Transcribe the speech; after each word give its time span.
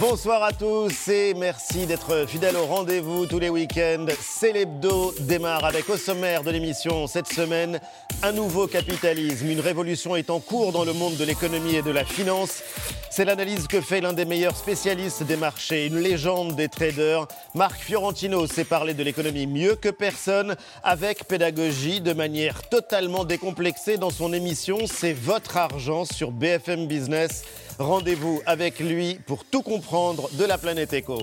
Bonsoir 0.00 0.42
à 0.42 0.52
tous 0.52 1.08
et 1.08 1.34
merci 1.34 1.86
d'être 1.86 2.26
fidèles 2.26 2.56
au 2.56 2.64
rendez-vous 2.64 3.26
tous 3.26 3.38
les 3.38 3.50
week-ends. 3.50 4.06
C'est 4.20 4.52
l'hebdo 4.52 5.12
démarre 5.20 5.66
avec 5.66 5.88
au 5.90 5.98
sommaire 5.98 6.42
de 6.42 6.50
l'émission 6.50 7.06
cette 7.06 7.28
semaine 7.28 7.78
un 8.22 8.32
nouveau 8.32 8.66
capitalisme. 8.66 9.50
Une 9.50 9.60
révolution 9.60 10.16
est 10.16 10.30
en 10.30 10.40
cours 10.40 10.72
dans 10.72 10.84
le 10.84 10.94
monde 10.94 11.16
de 11.16 11.24
l'économie 11.24 11.76
et 11.76 11.82
de 11.82 11.90
la 11.90 12.06
finance. 12.06 12.62
C'est 13.10 13.26
l'analyse 13.26 13.66
que 13.66 13.82
fait 13.82 14.00
l'un 14.00 14.14
des 14.14 14.24
meilleurs 14.24 14.56
spécialistes 14.56 15.22
des 15.24 15.36
marchés, 15.36 15.86
une 15.86 15.98
légende 15.98 16.56
des 16.56 16.70
traders. 16.70 17.26
Marc 17.54 17.78
Fiorentino 17.78 18.46
sait 18.46 18.64
parler 18.64 18.94
de 18.94 19.02
l'économie 19.02 19.46
mieux 19.46 19.74
que 19.74 19.90
personne, 19.90 20.56
avec 20.82 21.24
pédagogie, 21.24 22.00
de 22.00 22.14
manière 22.14 22.66
totalement 22.70 23.24
décomplexée 23.24 23.98
dans 23.98 24.08
son 24.08 24.32
émission 24.32 24.78
C'est 24.86 25.12
votre 25.12 25.58
argent 25.58 26.06
sur 26.06 26.30
BFM 26.30 26.86
Business. 26.86 27.44
Rendez-vous 27.78 28.42
avec 28.46 28.78
lui 28.80 29.18
pour 29.26 29.44
tout 29.44 29.62
comprendre 29.62 30.28
de 30.32 30.44
la 30.44 30.58
planète 30.58 30.92
éco. 30.92 31.18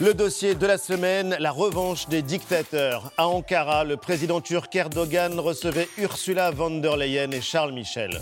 Le 0.00 0.12
dossier 0.12 0.54
de 0.54 0.66
la 0.66 0.78
semaine, 0.78 1.36
la 1.38 1.52
revanche 1.52 2.08
des 2.08 2.22
dictateurs. 2.22 3.12
À 3.16 3.28
Ankara, 3.28 3.84
le 3.84 3.96
président 3.96 4.40
turc 4.40 4.74
Erdogan 4.74 5.38
recevait 5.38 5.88
Ursula 5.98 6.50
von 6.50 6.80
der 6.80 6.96
Leyen 6.96 7.30
et 7.30 7.40
Charles 7.40 7.72
Michel. 7.72 8.20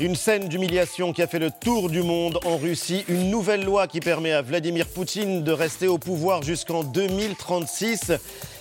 Une 0.00 0.16
scène 0.16 0.48
d'humiliation 0.48 1.12
qui 1.12 1.22
a 1.22 1.26
fait 1.26 1.38
le 1.38 1.50
tour 1.50 1.88
du 1.88 2.02
monde 2.02 2.40
en 2.44 2.56
Russie. 2.56 3.04
Une 3.08 3.30
nouvelle 3.30 3.64
loi 3.64 3.86
qui 3.86 4.00
permet 4.00 4.32
à 4.32 4.42
Vladimir 4.42 4.88
Poutine 4.88 5.44
de 5.44 5.52
rester 5.52 5.86
au 5.86 5.98
pouvoir 5.98 6.42
jusqu'en 6.42 6.82
2036. 6.82 8.12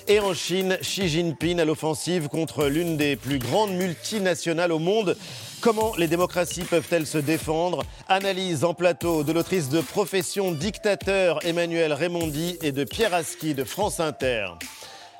Et 0.09 0.19
en 0.19 0.33
Chine, 0.33 0.77
Xi 0.81 1.07
Jinping 1.07 1.61
à 1.61 1.65
l'offensive 1.65 2.27
contre 2.27 2.65
l'une 2.65 2.97
des 2.97 3.15
plus 3.15 3.39
grandes 3.39 3.71
multinationales 3.71 4.73
au 4.73 4.79
monde. 4.79 5.15
Comment 5.61 5.93
les 5.97 6.07
démocraties 6.07 6.63
peuvent-elles 6.63 7.07
se 7.07 7.17
défendre? 7.17 7.83
Analyse 8.09 8.65
en 8.65 8.73
plateau 8.73 9.23
de 9.23 9.31
l'autrice 9.31 9.69
de 9.69 9.79
profession 9.79 10.51
dictateur 10.51 11.39
Emmanuel 11.45 11.93
Raimondi 11.93 12.57
et 12.61 12.73
de 12.73 12.83
Pierre 12.83 13.13
Aski 13.13 13.53
de 13.53 13.63
France 13.63 14.01
Inter. 14.01 14.47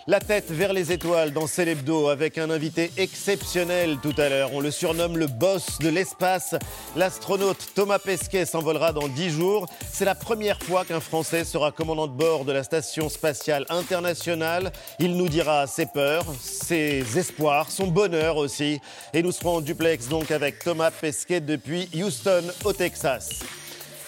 La 0.06 0.20
tête 0.20 0.52
vers 0.52 0.73
les 0.73 0.92
étoiles 0.92 1.32
dans 1.32 1.48
Célébdo 1.48 2.09
avec 2.09 2.38
un 2.38 2.50
invité 2.50 2.92
exceptionnel 2.98 4.00
tout 4.04 4.14
à 4.18 4.28
l'heure. 4.28 4.54
On 4.54 4.59
le 4.59 4.70
surnomme 4.70 5.18
le 5.18 5.28
boss 5.28 5.80
de 5.80 5.88
l'espace. 5.88 6.56
L'astronaute 6.98 7.70
Thomas 7.73 8.00
Pesquet 8.00 8.46
s'envolera 8.46 8.92
dans 8.92 9.08
10 9.08 9.30
jours. 9.30 9.66
C'est 9.94 10.04
la 10.04 10.14
première 10.14 10.62
fois 10.62 10.84
qu'un 10.84 11.00
Français 11.00 11.46
sera 11.46 11.72
commandant 11.72 12.08
de 12.08 12.18
bord 12.18 12.44
de 12.44 12.52
la 12.52 12.64
Station 12.64 13.08
spatiale 13.08 13.66
internationale. 13.70 14.74
Il 15.00 15.16
nous 15.16 15.30
dira 15.30 15.68
ses 15.68 15.86
peurs, 15.86 16.26
ses 16.42 17.18
espoirs, 17.18 17.72
son 17.72 17.88
bonheur 17.88 18.36
aussi. 18.36 18.81
Et 19.14 19.24
nous 19.24 19.31
serons 19.31 19.58
en 19.58 19.62
duplex 19.62 20.09
donc 20.09 20.31
avec 20.31 20.59
Thomas 20.59 20.92
Pesquet 20.92 21.40
depuis 21.40 21.88
Houston 21.96 22.44
au 22.66 22.74
Texas. 22.74 23.40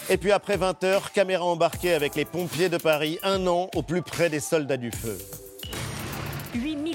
Et 0.10 0.18
puis 0.18 0.34
après 0.34 0.58
20h, 0.58 1.14
caméra 1.14 1.46
embarquée 1.46 1.94
avec 1.94 2.16
les 2.16 2.26
pompiers 2.26 2.68
de 2.68 2.78
Paris, 2.78 3.18
un 3.24 3.48
an 3.48 3.70
au 3.76 3.82
plus 3.82 4.02
près 4.02 4.30
des 4.30 4.42
soldats 4.42 4.76
du 4.76 4.92
feu. 4.92 5.18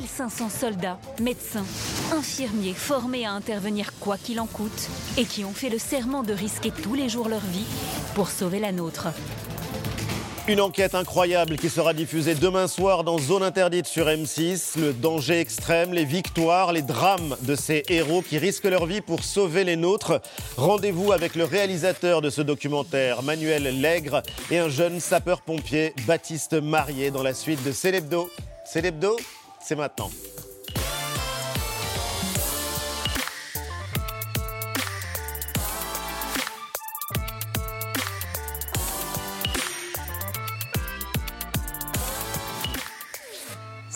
8500 0.00 0.48
soldats, 0.48 0.98
médecins, 1.20 1.64
infirmiers 2.12 2.72
formés 2.72 3.26
à 3.26 3.32
intervenir 3.32 3.92
quoi 4.00 4.16
qu'il 4.16 4.40
en 4.40 4.46
coûte 4.46 4.88
et 5.18 5.24
qui 5.24 5.44
ont 5.44 5.52
fait 5.52 5.68
le 5.68 5.78
serment 5.78 6.22
de 6.22 6.32
risquer 6.32 6.70
tous 6.70 6.94
les 6.94 7.08
jours 7.08 7.28
leur 7.28 7.40
vie 7.40 7.66
pour 8.14 8.30
sauver 8.30 8.60
la 8.60 8.72
nôtre. 8.72 9.08
Une 10.48 10.60
enquête 10.62 10.94
incroyable 10.94 11.56
qui 11.56 11.68
sera 11.68 11.92
diffusée 11.92 12.34
demain 12.34 12.66
soir 12.66 13.04
dans 13.04 13.18
Zone 13.18 13.42
Interdite 13.42 13.86
sur 13.86 14.06
M6. 14.06 14.80
Le 14.80 14.92
danger 14.92 15.38
extrême, 15.38 15.92
les 15.92 16.06
victoires, 16.06 16.72
les 16.72 16.82
drames 16.82 17.36
de 17.42 17.54
ces 17.54 17.84
héros 17.88 18.22
qui 18.22 18.38
risquent 18.38 18.64
leur 18.64 18.86
vie 18.86 19.02
pour 19.02 19.22
sauver 19.22 19.64
les 19.64 19.76
nôtres. 19.76 20.20
Rendez-vous 20.56 21.12
avec 21.12 21.36
le 21.36 21.44
réalisateur 21.44 22.22
de 22.22 22.30
ce 22.30 22.40
documentaire, 22.40 23.22
Manuel 23.22 23.80
Lègre, 23.80 24.22
et 24.50 24.58
un 24.58 24.70
jeune 24.70 24.98
sapeur-pompier, 24.98 25.94
Baptiste 26.06 26.54
Marié, 26.54 27.10
dans 27.10 27.22
la 27.22 27.34
suite 27.34 27.62
de 27.62 27.70
Célébdo. 27.70 28.28
Célébdo, 28.64 29.16
c'est 29.60 29.76
maintenant. 29.76 30.10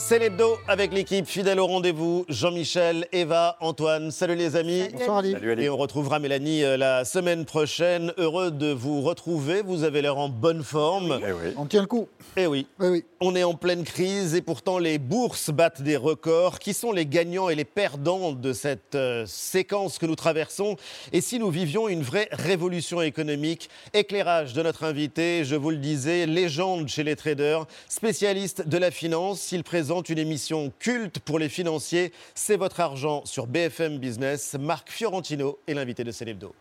C'est 0.07 0.19
l'hebdo 0.19 0.59
avec 0.69 0.93
l'équipe 0.93 1.27
fidèle 1.27 1.59
au 1.59 1.67
rendez-vous. 1.67 2.27
Jean-Michel, 2.29 3.09
Eva, 3.11 3.57
Antoine. 3.61 4.11
Salut 4.11 4.35
les 4.35 4.55
amis. 4.55 4.83
Bonsoir 4.93 5.17
Ali. 5.17 5.35
Et 5.59 5.71
on 5.71 5.79
retrouvera 5.79 6.19
Mélanie 6.19 6.63
euh, 6.63 6.77
la 6.77 7.07
semaine 7.07 7.47
prochaine. 7.47 8.13
Heureux 8.19 8.51
de 8.51 8.71
vous 8.71 9.01
retrouver. 9.01 9.63
Vous 9.63 9.83
avez 9.83 10.03
l'air 10.03 10.19
en 10.19 10.29
bonne 10.29 10.63
forme. 10.63 11.19
Eh 11.27 11.33
oui. 11.33 11.55
On 11.57 11.65
tient 11.65 11.81
le 11.81 11.87
coup. 11.87 12.07
Eh 12.37 12.47
oui. 12.47 12.67
Oui, 12.79 12.89
oui. 12.89 13.05
On 13.27 13.35
est 13.35 13.43
en 13.43 13.55
pleine 13.55 13.85
crise 13.85 14.35
et 14.35 14.43
pourtant 14.43 14.77
les 14.77 14.99
bourses 14.99 15.49
battent 15.49 15.81
des 15.81 15.97
records. 15.97 16.59
Qui 16.59 16.75
sont 16.75 16.93
les 16.93 17.07
gagnants 17.07 17.49
et 17.49 17.55
les 17.55 17.65
perdants 17.65 18.33
de 18.33 18.53
cette 18.53 18.97
euh, 18.97 19.25
séquence 19.25 19.97
que 19.97 20.05
nous 20.05 20.15
traversons? 20.15 20.77
Et 21.11 21.23
si 21.23 21.39
nous 21.39 21.49
vivions 21.49 21.89
une 21.89 22.03
vraie 22.03 22.29
révolution 22.33 23.01
économique? 23.01 23.71
Éclairage 23.95 24.53
de 24.53 24.63
notre 24.63 24.85
invité, 24.85 25.43
je 25.47 25.57
vous 25.57 25.71
le 25.71 25.79
disais, 25.79 26.27
légende 26.27 26.89
chez 26.89 27.03
les 27.03 27.17
traders, 27.17 27.65
spécialiste 27.89 28.69
de 28.69 28.77
la 28.77 28.91
finance. 28.91 29.53
Il 29.53 29.65
présente 29.65 30.11
une 30.11 30.19
émission 30.19 30.71
culte 30.79 31.19
pour 31.19 31.39
les 31.39 31.49
financiers. 31.49 32.13
C'est 32.35 32.59
votre 32.59 32.81
argent 32.81 33.25
sur 33.25 33.47
BFM 33.47 33.97
Business. 33.97 34.55
Marc 34.61 34.91
Fiorentino 34.91 35.59
est 35.67 35.73
l'invité 35.73 36.05
de 36.05 36.11
Célébdo. 36.11 36.55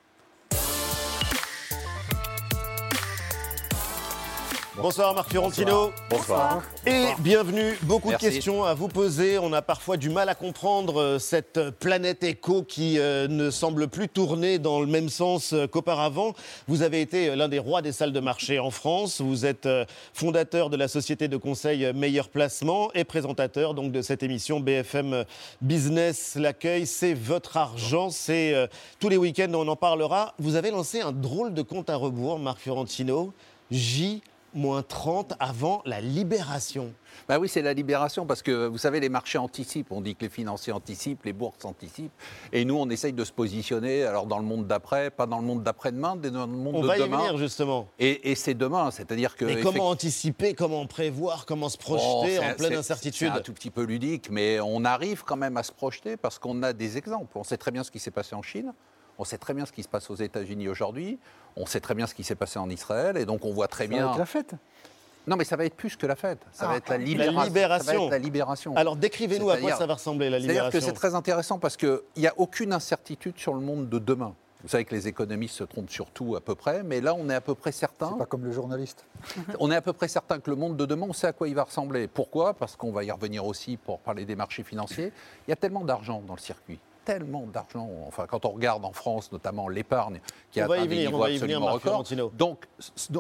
Bonsoir 4.76 5.14
Marc 5.14 5.30
Fiorentino. 5.30 5.92
Bonsoir. 6.10 6.64
Et 6.88 7.06
bienvenue. 7.20 7.78
Beaucoup 7.84 8.10
Merci. 8.10 8.26
de 8.26 8.32
questions 8.32 8.64
à 8.64 8.74
vous 8.74 8.88
poser. 8.88 9.38
On 9.38 9.54
a 9.54 9.62
parfois 9.62 9.98
du 9.98 10.10
mal 10.10 10.30
à 10.30 10.36
comprendre 10.36 11.00
euh, 11.00 11.20
cette 11.20 11.70
planète 11.80 12.24
éco 12.24 12.64
qui 12.64 12.98
euh, 12.98 13.28
ne 13.28 13.52
semble 13.52 13.88
plus 13.88 14.10
tourner 14.10 14.58
dans 14.58 14.80
le 14.80 14.88
même 14.88 15.10
sens 15.10 15.54
euh, 15.54 15.68
qu'auparavant. 15.68 16.34
Vous 16.68 16.82
avez 16.82 17.02
été 17.02 17.36
l'un 17.36 17.50
des 17.50 17.60
rois 17.60 17.84
des 17.84 17.92
salles 17.92 18.14
de 18.14 18.20
marché 18.20 18.58
en 18.58 18.72
France. 18.72 19.22
Vous 19.22 19.46
êtes 19.46 19.68
euh, 19.68 19.86
fondateur 20.14 20.72
de 20.72 20.78
la 20.78 20.88
société 20.88 21.28
de 21.28 21.38
conseil 21.38 21.94
Meilleur 21.94 22.30
Placement 22.30 22.90
et 22.96 23.04
présentateur 23.04 23.76
donc 23.76 23.92
de 23.92 24.02
cette 24.02 24.24
émission 24.24 24.60
BFM 24.60 25.24
Business. 25.62 26.36
L'accueil, 26.36 26.88
c'est 26.88 27.14
votre 27.14 27.58
argent. 27.58 28.10
C'est 28.10 28.56
euh, 28.56 28.66
tous 29.00 29.10
les 29.10 29.18
week-ends 29.18 29.52
on 29.54 29.68
en 29.68 29.76
parlera. 29.76 30.34
Vous 30.40 30.56
avez 30.56 30.72
lancé 30.72 31.02
un 31.02 31.12
drôle 31.12 31.54
de 31.54 31.62
compte 31.62 31.92
à 31.92 31.96
rebours, 31.96 32.40
Marc 32.40 32.58
Fiorentino. 32.58 33.34
J-30 34.56 35.32
avant 35.40 35.82
la 35.86 36.02
libération. 36.02 36.92
Bah 37.28 37.38
oui, 37.40 37.48
c'est 37.48 37.62
la 37.62 37.74
libération 37.74 38.26
parce 38.26 38.42
que 38.42 38.68
vous 38.68 38.78
savez, 38.78 39.00
les 39.00 39.10
marchés 39.10 39.38
anticipent. 39.38 39.92
On 39.92 40.02
dit 40.02 40.16
que 40.16 40.22
les 40.24 40.30
financiers 40.30 40.74
anticipent, 40.74 41.24
les 41.26 41.34
bourses 41.34 41.64
anticipent. 41.64 42.12
Et 42.52 42.66
nous, 42.66 42.76
on 42.76 42.90
essaye 42.90 43.14
de 43.14 43.24
se 43.24 43.32
positionner 43.32 44.04
alors 44.04 44.26
dans 44.26 44.40
le 44.40 44.46
monde 44.46 44.66
d'après, 44.68 45.10
pas 45.12 45.26
dans 45.26 45.40
le 45.40 45.46
monde 45.46 45.64
d'après-demain, 45.64 46.18
mais 46.22 46.32
dans 46.32 46.48
le 46.48 46.54
monde 46.54 46.76
On 46.78 46.82
de 46.82 46.88
va 46.88 46.98
y 46.98 47.02
demain. 47.02 47.18
venir 47.20 47.38
justement. 47.38 47.88
Et, 48.00 48.32
et 48.32 48.36
c'est 48.36 48.54
demain, 48.56 48.92
c'est-à-dire 48.92 49.36
que. 49.36 49.46
Mais 49.46 49.62
comment 49.62 49.90
anticiper, 49.90 50.54
comment 50.54 50.86
prévoir, 50.88 51.46
comment 51.46 51.70
se 51.70 51.78
projeter 51.78 52.40
Bon, 52.40 52.46
en 52.50 52.54
pleine 52.56 52.76
incertitude 52.76 53.30
C'est 53.32 53.40
un 53.40 53.42
tout 53.42 53.54
petit 53.54 53.70
peu 53.72 53.84
ludique, 53.84 54.30
mais 54.32 54.60
on 54.60 54.84
arrive 54.86 55.24
quand 55.24 55.38
même 55.38 55.58
à 55.58 55.64
se 55.64 55.72
projeter 55.72 56.18
parce 56.18 56.40
qu'on 56.40 56.64
a 56.64 56.74
des 56.74 56.98
exemples. 56.98 57.38
On 57.38 57.44
sait 57.44 57.58
très 57.58 57.72
bien 57.72 57.84
ce 57.84 57.92
qui 57.92 58.00
s'est 58.00 58.12
passé 58.12 58.36
en 58.36 58.42
Chine. 58.42 58.74
On 59.20 59.24
sait 59.24 59.38
très 59.38 59.54
bien 59.54 59.66
ce 59.66 59.72
qui 59.72 59.84
se 59.84 59.88
passe 59.88 60.10
aux 60.10 60.16
États-Unis 60.16 60.68
aujourd'hui. 60.68 61.20
On 61.56 61.66
sait 61.66 61.80
très 61.80 61.94
bien 61.94 62.08
ce 62.08 62.14
qui 62.16 62.24
s'est 62.24 62.36
passé 62.36 62.58
en 62.60 62.70
Israël. 62.70 63.18
Et 63.18 63.26
donc, 63.26 63.46
on 63.46 63.54
voit 63.54 63.68
très 63.68 63.86
Ça 63.86 63.90
va 63.92 63.96
bien. 63.98 64.10
être 64.12 64.18
la 64.20 64.26
fête. 64.26 64.54
Non, 65.26 65.38
mais 65.38 65.46
ça 65.46 65.56
va 65.56 65.64
être 65.66 65.76
plus 65.76 65.96
que 65.96 66.06
la 66.06 66.16
fête. 66.18 66.40
Ça 66.52 66.66
Ah, 66.66 66.72
va 66.72 66.78
être 66.78 66.90
la, 66.90 66.98
libération. 66.98 67.34
Ça 67.34 67.40
va 67.40 67.46
libération. 67.46 68.06
être 68.06 68.12
la 68.12 68.18
libération. 68.20 68.76
Alors 68.76 68.96
décrivez-nous 68.98 69.50
à 69.50 69.54
quoi 69.54 69.62
C'est-à-dire- 69.62 69.78
ça 69.78 69.86
va 69.86 69.94
ressembler 69.94 70.30
la 70.30 70.38
C'est-à-dire 70.38 70.50
libération. 70.64 70.80
que 70.80 70.86
c'est 70.86 70.92
très 70.92 71.16
intéressant 71.16 71.60
parce 71.60 71.78
qu'il 71.78 72.00
n'y 72.18 72.28
a 72.28 72.34
aucune 72.38 72.74
incertitude 72.74 73.38
sur 73.38 73.54
le 73.54 73.62
monde 73.62 73.88
de 73.88 74.00
demain. 74.00 74.34
Vous 74.64 74.70
savez 74.70 74.84
que 74.86 74.94
les 74.96 75.08
économistes 75.08 75.56
se 75.56 75.64
trompent 75.64 75.90
sur 75.90 76.10
tout 76.10 76.36
à 76.36 76.42
peu 76.42 76.56
près, 76.56 76.84
mais 76.84 77.00
là 77.00 77.14
on 77.14 77.30
est 77.30 77.36
à 77.36 77.42
peu 77.42 77.56
près 77.56 77.72
certain. 77.72 78.10
C'est 78.12 78.18
pas 78.18 78.26
comme 78.26 78.44
le 78.44 78.52
journaliste. 78.52 79.06
On 79.60 79.70
est 79.72 79.76
à 79.76 79.82
peu 79.82 79.92
près 79.94 80.08
certain 80.10 80.40
que 80.40 80.50
le 80.50 80.56
monde 80.56 80.76
de 80.78 80.86
demain, 80.86 81.06
on 81.10 81.14
sait 81.14 81.28
à 81.28 81.34
quoi 81.34 81.48
il 81.50 81.56
va 81.56 81.64
ressembler. 81.64 82.08
Pourquoi? 82.08 82.54
Parce 82.54 82.76
qu'on 82.78 82.92
va 82.94 83.04
y 83.06 83.12
revenir 83.12 83.46
aussi 83.46 83.76
pour 83.78 84.00
parler 84.00 84.24
des 84.26 84.36
marchés 84.38 84.64
financiers. 84.64 85.12
Il 85.48 85.52
y 85.52 85.54
a 85.54 85.58
tellement 85.58 85.84
d'argent 85.86 86.22
dans 86.26 86.34
le 86.36 86.40
circuit. 86.40 86.80
Tellement 87.06 87.46
d'argent. 87.48 87.90
Enfin, 88.08 88.26
quand 88.28 88.46
on 88.46 88.50
regarde 88.52 88.86
en 88.86 88.94
France, 88.94 89.32
notamment 89.32 89.68
l'épargne, 89.68 90.20
qui 90.52 90.62
On 90.62 90.64
a 90.64 90.66
atteint 90.76 90.82
des 90.84 90.88
venir, 90.88 91.10
on 91.10 91.12
niveaux 91.12 91.24
va 91.24 91.30
y 91.32 91.38
venir, 91.38 91.58
absolument 91.68 92.02
records. 92.06 92.32
Donc, 92.34 92.66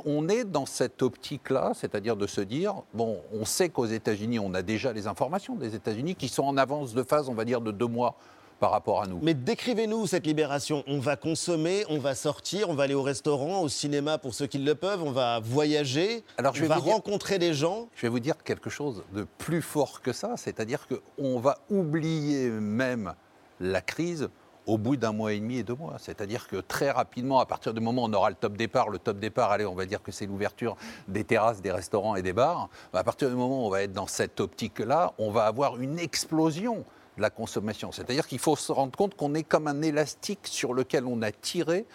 on 0.05 0.29
est 0.29 0.45
dans 0.45 0.65
cette 0.65 1.01
optique-là, 1.01 1.73
c'est-à-dire 1.75 2.15
de 2.15 2.27
se 2.27 2.41
dire, 2.41 2.75
bon, 2.93 3.19
on 3.33 3.45
sait 3.45 3.69
qu'aux 3.69 3.85
États-Unis, 3.85 4.39
on 4.39 4.53
a 4.53 4.61
déjà 4.61 4.93
les 4.93 5.07
informations 5.07 5.55
des 5.55 5.75
États-Unis 5.75 6.15
qui 6.15 6.29
sont 6.29 6.43
en 6.43 6.55
avance 6.57 6.93
de 6.93 7.03
phase, 7.03 7.27
on 7.29 7.33
va 7.33 7.43
dire, 7.45 7.59
de 7.61 7.71
deux 7.71 7.87
mois 7.87 8.15
par 8.59 8.71
rapport 8.71 9.01
à 9.01 9.07
nous. 9.07 9.19
Mais 9.21 9.33
décrivez-nous 9.33 10.07
cette 10.07 10.25
libération. 10.25 10.85
On 10.87 10.99
va 10.99 11.17
consommer, 11.17 11.83
on 11.89 11.97
va 11.97 12.15
sortir, 12.15 12.69
on 12.69 12.75
va 12.75 12.83
aller 12.83 12.93
au 12.93 13.01
restaurant, 13.01 13.61
au 13.61 13.67
cinéma 13.67 14.17
pour 14.17 14.33
ceux 14.33 14.47
qui 14.47 14.59
le 14.59 14.75
peuvent, 14.75 15.03
on 15.03 15.11
va 15.11 15.41
voyager, 15.41 16.23
Alors, 16.37 16.53
je 16.55 16.59
on 16.59 16.63
vais 16.63 16.69
va 16.69 16.79
dire- 16.79 16.93
rencontrer 16.93 17.39
des 17.39 17.53
gens. 17.53 17.89
Je 17.95 18.03
vais 18.03 18.09
vous 18.09 18.21
dire 18.21 18.41
quelque 18.41 18.69
chose 18.69 19.03
de 19.13 19.25
plus 19.37 19.61
fort 19.61 20.01
que 20.01 20.13
ça, 20.13 20.37
c'est-à-dire 20.37 20.87
qu'on 20.87 21.39
va 21.39 21.57
oublier 21.69 22.47
même 22.49 23.13
la 23.63 23.81
crise 23.81 24.29
au 24.65 24.77
bout 24.77 24.95
d'un 24.95 25.11
mois 25.11 25.33
et 25.33 25.39
demi 25.39 25.57
et 25.57 25.63
deux 25.63 25.75
mois. 25.75 25.95
C'est-à-dire 25.97 26.47
que 26.47 26.57
très 26.57 26.91
rapidement, 26.91 27.39
à 27.39 27.45
partir 27.45 27.73
du 27.73 27.81
moment 27.81 28.03
où 28.03 28.05
on 28.05 28.13
aura 28.13 28.29
le 28.29 28.35
top 28.35 28.55
départ, 28.55 28.89
le 28.89 28.99
top 28.99 29.19
départ, 29.19 29.51
allez, 29.51 29.65
on 29.65 29.75
va 29.75 29.85
dire 29.85 30.01
que 30.01 30.11
c'est 30.11 30.25
l'ouverture 30.25 30.77
des 31.07 31.23
terrasses, 31.23 31.61
des 31.61 31.71
restaurants 31.71 32.15
et 32.15 32.21
des 32.21 32.33
bars, 32.33 32.69
à 32.93 33.03
partir 33.03 33.29
du 33.29 33.35
moment 33.35 33.63
où 33.63 33.67
on 33.67 33.69
va 33.69 33.83
être 33.83 33.93
dans 33.93 34.07
cette 34.07 34.39
optique-là, 34.39 35.13
on 35.17 35.31
va 35.31 35.45
avoir 35.45 35.79
une 35.79 35.99
explosion 35.99 36.85
de 37.17 37.21
la 37.21 37.29
consommation. 37.29 37.91
C'est-à-dire 37.91 38.27
qu'il 38.27 38.39
faut 38.39 38.55
se 38.55 38.71
rendre 38.71 38.97
compte 38.97 39.15
qu'on 39.15 39.33
est 39.35 39.43
comme 39.43 39.67
un 39.67 39.81
élastique 39.81 40.39
sur 40.43 40.73
lequel 40.73 41.05
on 41.05 41.21
a 41.21 41.31
tiré 41.31 41.85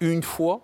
une 0.00 0.22
fois, 0.22 0.60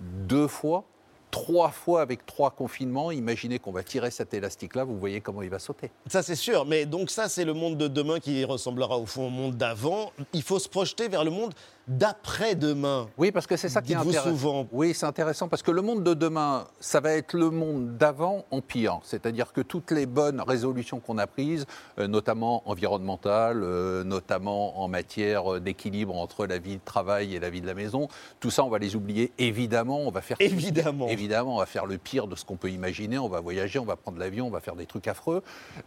deux 0.00 0.48
fois, 0.48 0.84
trois 1.30 1.70
fois 1.70 2.02
avec 2.02 2.26
trois 2.26 2.50
confinements. 2.50 3.10
Imaginez 3.10 3.58
qu'on 3.58 3.72
va 3.72 3.82
tirer 3.82 4.10
cet 4.10 4.34
élastique-là, 4.34 4.84
vous 4.84 4.98
voyez 4.98 5.20
comment 5.20 5.42
il 5.42 5.50
va 5.50 5.58
sauter. 5.58 5.90
Ça, 6.06 6.22
c'est 6.22 6.34
sûr. 6.34 6.64
Mais 6.64 6.86
donc, 6.86 7.10
ça, 7.10 7.28
c'est 7.28 7.44
le 7.44 7.54
monde 7.54 7.76
de 7.76 7.88
demain 7.88 8.20
qui 8.20 8.44
ressemblera 8.44 8.98
au 8.98 9.06
fond 9.06 9.26
au 9.26 9.30
monde 9.30 9.56
d'avant. 9.56 10.12
Il 10.32 10.42
faut 10.42 10.58
se 10.58 10.68
projeter 10.68 11.08
vers 11.08 11.24
le 11.24 11.30
monde 11.30 11.54
d'après-demain. 11.90 13.08
Oui, 13.18 13.32
parce 13.32 13.46
que 13.46 13.56
c'est 13.56 13.68
ça 13.68 13.82
qui 13.82 13.92
est 13.92 13.96
intéressant. 13.96 14.30
souvent. 14.30 14.66
Oui, 14.72 14.94
c'est 14.94 15.06
intéressant 15.06 15.48
parce 15.48 15.62
que 15.62 15.72
le 15.72 15.82
monde 15.82 16.02
de 16.04 16.14
demain, 16.14 16.66
ça 16.78 17.00
va 17.00 17.12
être 17.12 17.34
le 17.34 17.50
monde 17.50 17.96
d'avant 17.98 18.44
en 18.50 18.60
pire. 18.60 19.00
C'est-à-dire 19.02 19.52
que 19.52 19.60
toutes 19.60 19.90
les 19.90 20.06
bonnes 20.06 20.40
résolutions 20.40 21.00
qu'on 21.00 21.18
a 21.18 21.26
prises, 21.26 21.66
euh, 21.98 22.06
notamment 22.06 22.62
environnementales, 22.68 23.62
euh, 23.62 24.04
notamment 24.04 24.80
en 24.80 24.88
matière 24.88 25.54
euh, 25.54 25.60
d'équilibre 25.60 26.16
entre 26.16 26.46
la 26.46 26.58
vie 26.58 26.76
de 26.76 26.84
travail 26.84 27.34
et 27.34 27.40
la 27.40 27.50
vie 27.50 27.60
de 27.60 27.66
la 27.66 27.74
maison, 27.74 28.08
tout 28.38 28.50
ça, 28.50 28.64
on 28.64 28.68
va 28.68 28.78
les 28.78 28.94
oublier. 28.94 29.32
Évidemment, 29.38 30.00
on 30.00 30.10
va 30.10 30.20
faire 30.20 30.36
Évidemment. 30.40 31.08
Évidemment, 31.08 31.56
on 31.56 31.58
va 31.58 31.66
faire 31.66 31.86
le 31.86 31.98
pire 31.98 32.28
de 32.28 32.36
ce 32.36 32.44
qu'on 32.44 32.56
peut 32.56 32.70
imaginer. 32.70 33.18
On 33.18 33.28
va 33.28 33.40
voyager, 33.40 33.78
on 33.78 33.84
va 33.84 33.96
prendre 33.96 34.18
l'avion, 34.18 34.46
on 34.46 34.50
va 34.50 34.60
faire 34.60 34.76
des 34.76 34.86
trucs 34.86 35.08
affreux. 35.08 35.42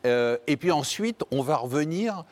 Euh, 0.06 0.38
et 0.48 0.58
puis 0.58 0.72
ensuite, 0.72 1.24
on 1.32 1.42
va 1.42 1.56
revenir 1.56 2.26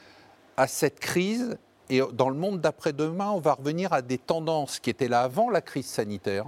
à 0.57 0.67
cette 0.67 0.99
crise. 0.99 1.57
Et 1.91 2.01
dans 2.13 2.29
le 2.29 2.35
monde 2.35 2.61
d'après-demain, 2.61 3.31
on 3.31 3.41
va 3.41 3.53
revenir 3.53 3.91
à 3.91 4.01
des 4.01 4.17
tendances 4.17 4.79
qui 4.79 4.89
étaient 4.89 5.09
là 5.09 5.23
avant 5.23 5.49
la 5.49 5.59
crise 5.59 5.87
sanitaire 5.87 6.45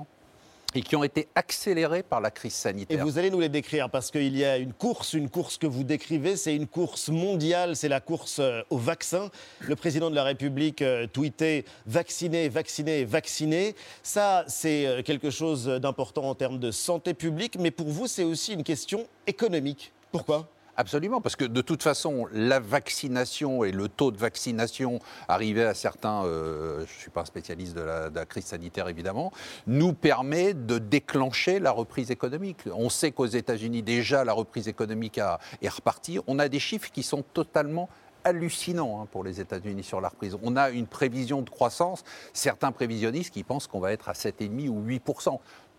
et 0.73 0.81
qui 0.81 0.95
ont 0.95 1.03
été 1.03 1.27
accélérées 1.35 2.01
par 2.01 2.21
la 2.21 2.31
crise 2.31 2.53
Et 2.53 2.55
sanitaire. 2.55 3.05
vous 3.05 3.17
allez 3.17 3.29
nous 3.29 3.41
les 3.41 3.49
décrire 3.49 3.89
parce 3.89 4.09
qu'il 4.09 4.35
y 4.37 4.45
a 4.45 4.57
une 4.57 4.71
course, 4.71 5.11
une 5.11 5.29
course 5.29 5.57
que 5.57 5.67
vous 5.67 5.83
décrivez, 5.83 6.37
c'est 6.37 6.55
une 6.55 6.65
course 6.65 7.09
mondiale, 7.09 7.75
c'est 7.75 7.89
la 7.89 7.99
course 7.99 8.39
euh, 8.39 8.61
au 8.69 8.77
vaccin. 8.77 9.29
Le 9.59 9.75
président 9.75 10.09
de 10.09 10.15
la 10.15 10.23
République 10.23 10.81
euh, 10.81 11.07
tweetait 11.07 11.65
vacciner, 11.85 12.47
vacciner, 12.47 13.03
vacciner. 13.03 13.75
Ça, 14.01 14.45
c'est 14.47 14.87
euh, 14.87 15.01
quelque 15.03 15.29
chose 15.29 15.65
d'important 15.65 16.23
en 16.23 16.35
termes 16.35 16.57
de 16.57 16.71
santé 16.71 17.13
publique, 17.13 17.57
mais 17.59 17.69
pour 17.69 17.89
vous, 17.89 18.07
c'est 18.07 18.23
aussi 18.23 18.53
une 18.53 18.63
question 18.63 19.07
économique. 19.27 19.91
Pourquoi? 20.09 20.47
Absolument, 20.75 21.21
parce 21.21 21.35
que 21.35 21.45
de 21.45 21.61
toute 21.61 21.83
façon, 21.83 22.27
la 22.31 22.59
vaccination 22.59 23.63
et 23.63 23.71
le 23.71 23.87
taux 23.87 24.09
de 24.09 24.17
vaccination 24.17 24.99
arrivé 25.27 25.63
à 25.63 25.75
certains, 25.75 26.25
euh, 26.25 26.77
je 26.77 26.81
ne 26.93 26.99
suis 26.99 27.11
pas 27.11 27.21
un 27.21 27.25
spécialiste 27.25 27.75
de 27.75 27.81
la, 27.81 28.25
crise 28.25 28.45
sanitaire 28.45 28.87
évidemment, 28.87 29.31
nous 29.67 29.93
permet 29.93 30.55
de 30.55 30.79
déclencher 30.79 31.59
la 31.59 31.69
reprise 31.69 32.09
économique. 32.09 32.61
On 32.73 32.89
sait 32.89 33.11
qu'aux 33.11 33.27
États-Unis, 33.27 33.83
déjà, 33.83 34.23
la 34.23 34.33
reprise 34.33 34.67
économique 34.67 35.19
a, 35.19 35.39
est 35.61 35.69
repartie. 35.69 36.19
On 36.25 36.39
a 36.39 36.49
des 36.49 36.59
chiffres 36.59 36.89
qui 36.91 37.03
sont 37.03 37.23
totalement 37.33 37.87
hallucinants 38.23 39.01
hein, 39.01 39.07
pour 39.11 39.23
les 39.23 39.41
États-Unis 39.41 39.83
sur 39.83 40.01
la 40.01 40.09
reprise. 40.09 40.37
On 40.41 40.55
a 40.55 40.71
une 40.71 40.87
prévision 40.87 41.41
de 41.43 41.49
croissance, 41.49 42.03
certains 42.33 42.71
prévisionnistes 42.71 43.33
qui 43.33 43.43
pensent 43.43 43.67
qu'on 43.67 43.79
va 43.79 43.91
être 43.91 44.09
à 44.09 44.13
7,5 44.13 44.69
ou 44.69 44.81
8 44.81 45.03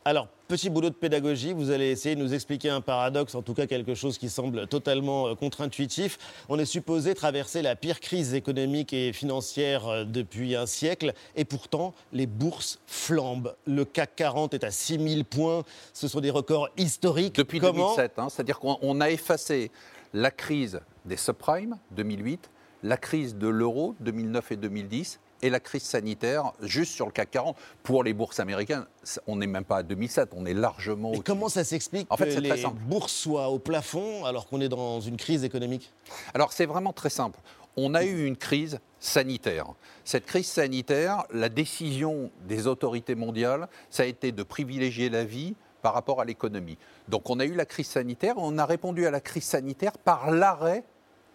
Alors, 0.07 0.29
petit 0.49 0.69
boulot 0.69 0.91
de 0.91 0.95
pédagogie, 0.95 1.55
vous 1.55 1.71
allez 1.71 1.91
essayer 1.91 2.15
de 2.15 2.21
nous 2.21 2.35
expliquer 2.35 2.69
un 2.69 2.83
paradoxe, 2.83 3.35
en 3.35 3.41
tout 3.41 3.55
cas 3.55 3.67
quelque 3.67 3.95
chose 3.95 4.19
qui 4.19 4.29
semble 4.29 4.67
totalement 4.67 5.29
euh, 5.29 5.35
contre-intuitif. 5.35 6.19
On 6.51 6.59
est 6.59 6.67
supposé 6.67 7.15
traverser 7.15 7.63
la 7.63 7.75
pire 7.75 8.01
crise 8.01 8.35
économique 8.35 8.93
et 8.93 9.15
financière 9.15 9.89
euh, 9.89 10.05
depuis 10.05 10.57
un 10.57 10.67
siècle, 10.67 11.15
et 11.37 11.47
pourtant, 11.47 11.95
les 12.13 12.27
bourses 12.27 12.81
flambent. 12.87 13.57
Le 13.67 13.87
CAC 13.87 14.15
40 14.17 14.53
est 14.53 14.65
à 14.65 14.71
6000 14.71 15.25
points, 15.25 15.63
ce 15.95 16.07
sont 16.07 16.21
des 16.21 16.31
records 16.31 16.69
historiques. 16.77 17.37
Depuis 17.37 17.61
Comment 17.61 17.95
2007, 17.95 18.19
hein, 18.19 18.29
c'est-à-dire 18.29 18.59
qu'on 18.59 18.77
on 18.83 19.01
a 19.01 19.09
effacé 19.09 19.71
la 20.13 20.31
crise 20.31 20.81
des 21.07 21.17
subprimes 21.17 21.79
2008, 21.93 22.51
la 22.83 22.99
crise 22.99 23.37
de 23.37 23.49
l'euro 23.49 23.95
2009 24.01 24.53
et 24.53 24.57
2010 24.57 25.19
et 25.45 25.51
la 25.51 25.61
crise 25.61 25.83
sanitaire 25.83 26.53
juste 26.63 26.93
sur 26.93 27.05
le 27.05 27.13
CAC 27.13 27.33
40. 27.33 27.57
Pour 27.83 28.03
les 28.03 28.15
bourses 28.15 28.41
américaines, 28.41 28.87
on 29.27 29.37
n'est 29.37 29.47
même 29.47 29.65
pas 29.65 29.79
à 29.79 29.83
2007, 29.83 30.31
on 30.33 30.47
est 30.47 30.55
largement 30.55 31.13
Et 31.13 31.21
comment 31.21 31.51
ça 31.51 31.65
s'explique 31.65 32.07
En 32.11 32.17
fait, 32.17 32.25
que 32.25 32.31
c'est 32.33 32.43
très 32.43 32.57
les 32.57 32.67
bourses 32.87 33.13
soient 33.13 33.49
au 33.49 33.59
plafond 33.59 34.25
alors 34.25 34.47
qu'on 34.47 34.63
est 34.63 34.71
dans 34.71 35.01
une 35.01 35.19
crise 35.19 35.45
économique? 35.45 35.93
Alors 36.33 36.53
c'est 36.53 36.65
vraiment 36.65 36.95
très 36.95 37.11
simple. 37.11 37.39
On 37.77 37.95
a 37.95 38.05
eu 38.05 38.25
une 38.25 38.37
crise 38.37 38.79
sanitaire. 39.01 39.67
Cette 40.05 40.25
crise 40.25 40.47
sanitaire, 40.47 41.25
la 41.31 41.51
décision 41.51 42.31
des 42.49 42.67
autorités 42.67 43.15
mondiales, 43.15 43.69
ça 43.91 44.05
a 44.05 44.07
été 44.07 44.33
de 44.33 44.43
privilégier 44.43 45.11
la 45.11 45.25
vie 45.25 45.55
par 45.83 45.93
rapport 45.93 46.23
à 46.23 46.25
l'économie. 46.25 46.79
Donc 47.09 47.29
on 47.29 47.39
a 47.39 47.45
eu 47.45 47.55
la 47.55 47.67
crise 47.67 47.89
sanitaire, 47.89 48.37
on 48.39 48.57
a 48.57 48.65
répondu 48.65 49.07
à 49.07 49.11
la 49.11 49.21
crise 49.21 49.45
sanitaire 49.45 49.99
par 49.99 50.31
l'arrêt 50.31 50.85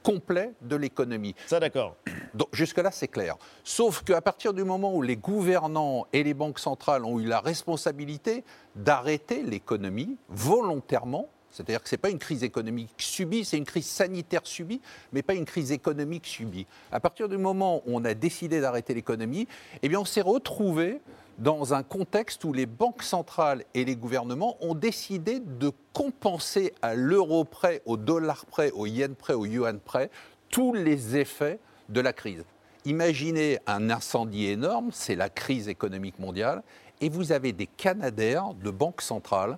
complet 0.04 0.54
de 0.62 0.76
l'économie. 0.76 1.36
Ça, 1.48 1.60
d'accord. 1.60 1.96
Donc 2.34 2.50
jusque-là, 2.52 2.92
c'est 2.92 3.08
clair. 3.08 3.38
Sauf 3.64 4.04
qu'à 4.04 4.22
partir 4.22 4.54
du 4.54 4.64
moment 4.64 4.96
où 4.96 5.02
les 5.02 5.18
gouvernants 5.18 6.06
et 6.14 6.24
les 6.24 6.34
banques 6.34 6.60
centrales 6.60 7.06
ont 7.06 7.20
eu 7.20 7.26
la 7.26 7.40
responsabilité 7.40 8.44
d'arrêter 8.76 9.44
l'économie 9.44 10.18
volontairement, 10.30 11.30
c'est-à-dire 11.52 11.82
que 11.82 11.90
ce 11.90 11.96
n'est 11.96 12.00
pas 12.00 12.10
une 12.10 12.20
crise 12.20 12.44
économique 12.44 12.94
subie, 12.98 13.46
c'est 13.46 13.58
une 13.58 13.66
crise 13.66 13.88
sanitaire 13.88 14.42
subie, 14.44 14.82
mais 15.12 15.22
pas 15.22 15.34
une 15.34 15.46
crise 15.46 15.72
économique 15.72 16.26
subie. 16.26 16.68
À 16.92 17.00
partir 17.00 17.30
du 17.30 17.38
moment 17.38 17.78
où 17.86 17.96
on 17.96 18.06
a 18.06 18.14
décidé 18.14 18.62
d'arrêter 18.62 18.94
l'économie, 18.94 19.48
eh 19.82 19.90
bien 19.90 20.00
on 20.00 20.06
s'est 20.06 20.22
retrouvé 20.22 21.02
dans 21.40 21.74
un 21.74 21.84
contexte 21.84 22.44
où 22.44 22.54
les 22.54 22.66
banques 22.66 23.04
centrales 23.04 23.64
et 23.74 23.86
les 23.86 23.96
gouvernements 23.96 24.58
ont 24.62 24.76
décidé 24.76 25.40
de 25.40 25.72
compenser 25.94 26.74
à 26.82 26.96
l'euro 26.96 27.46
près, 27.46 27.82
au 27.86 27.98
dollar 27.98 28.46
près, 28.46 28.72
au 28.72 28.86
yen 28.86 29.16
près, 29.16 29.34
au 29.34 29.46
yuan 29.46 29.80
près, 29.80 30.12
tous 30.50 30.74
les 30.74 31.16
effets 31.16 31.60
de 31.88 32.02
la 32.02 32.14
crise. 32.14 32.44
Imaginez 32.86 33.60
un 33.68 33.90
incendie 33.90 34.48
énorme, 34.48 34.90
c'est 34.92 35.16
la 35.16 35.30
crise 35.30 35.68
économique 35.68 36.20
mondiale, 36.20 36.64
et 37.02 37.10
vous 37.10 37.32
avez 37.32 37.54
des 37.54 37.68
canadaires 37.68 38.54
de 38.54 38.72
banques 38.72 39.02
centrales 39.02 39.58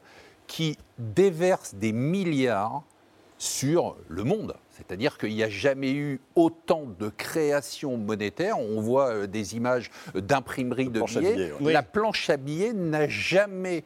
qui 0.51 0.77
déversent 0.99 1.75
des 1.75 1.93
milliards 1.93 2.83
sur 3.37 3.95
le 4.09 4.25
monde. 4.25 4.53
C'est-à-dire 4.69 5.17
qu'il 5.17 5.33
n'y 5.33 5.43
a 5.43 5.49
jamais 5.49 5.93
eu 5.93 6.19
autant 6.35 6.83
de 6.99 7.07
création 7.07 7.95
monétaire. 7.95 8.59
On 8.59 8.81
voit 8.81 9.13
euh, 9.13 9.27
des 9.27 9.55
images 9.55 9.89
d'imprimerie 10.13 10.89
de 10.89 10.99
billets. 10.99 11.21
billets, 11.21 11.51
ouais. 11.53 11.57
Oui. 11.61 11.73
La 11.73 11.83
planche 11.83 12.29
à 12.29 12.35
billets 12.35 12.73
n'a 12.73 13.07
jamais 13.07 13.85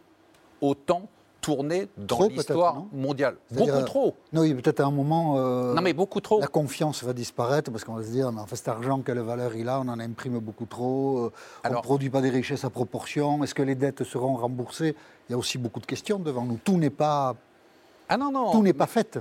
autant 0.59 1.07
tourné 1.45 1.87
dans 1.95 2.27
l'histoire 2.27 2.73
non 2.75 2.87
mondiale. 2.91 3.35
Beaucoup 3.51 3.69
euh, 3.69 3.83
trop. 3.83 4.15
Non, 4.33 4.41
oui, 4.41 4.55
peut-être 4.55 4.79
à 4.79 4.85
un 4.85 4.91
moment, 4.91 5.35
euh, 5.37 5.75
Non 5.75 5.81
mais 5.83 5.93
beaucoup 5.93 6.19
trop. 6.19 6.39
la 6.41 6.47
confiance 6.47 7.03
va 7.03 7.13
disparaître 7.13 7.69
parce 7.71 7.83
qu'on 7.83 7.93
va 7.93 8.03
se 8.03 8.09
dire, 8.09 8.31
mais 8.31 8.41
en 8.41 8.47
fait, 8.47 8.55
cet 8.55 8.67
argent, 8.67 9.01
quelle 9.01 9.19
valeur 9.19 9.55
il 9.55 9.69
a 9.69 9.79
On 9.79 9.87
en 9.87 9.99
imprime 9.99 10.39
beaucoup 10.39 10.65
trop. 10.65 11.25
euh, 11.25 11.31
on 11.63 11.69
ne 11.69 11.75
produit 11.81 12.09
pas 12.09 12.21
des 12.21 12.31
richesses 12.31 12.65
à 12.65 12.71
proportion. 12.71 13.43
Est-ce 13.43 13.53
que 13.53 13.61
les 13.61 13.75
dettes 13.75 14.03
seront 14.03 14.35
remboursées? 14.35 14.95
Il 15.29 15.33
y 15.33 15.35
a 15.35 15.37
aussi 15.37 15.59
beaucoup 15.59 15.79
de 15.79 15.85
questions 15.85 16.17
devant 16.17 16.45
nous. 16.45 16.57
Tout 16.63 16.77
n'est 16.77 16.89
pas, 16.89 17.35
Ah 18.09 18.17
non, 18.17 18.31
non. 18.31 18.51
tout 18.51 18.63
n'est 18.63 18.73
pas 18.73 18.87
fait. 18.87 19.19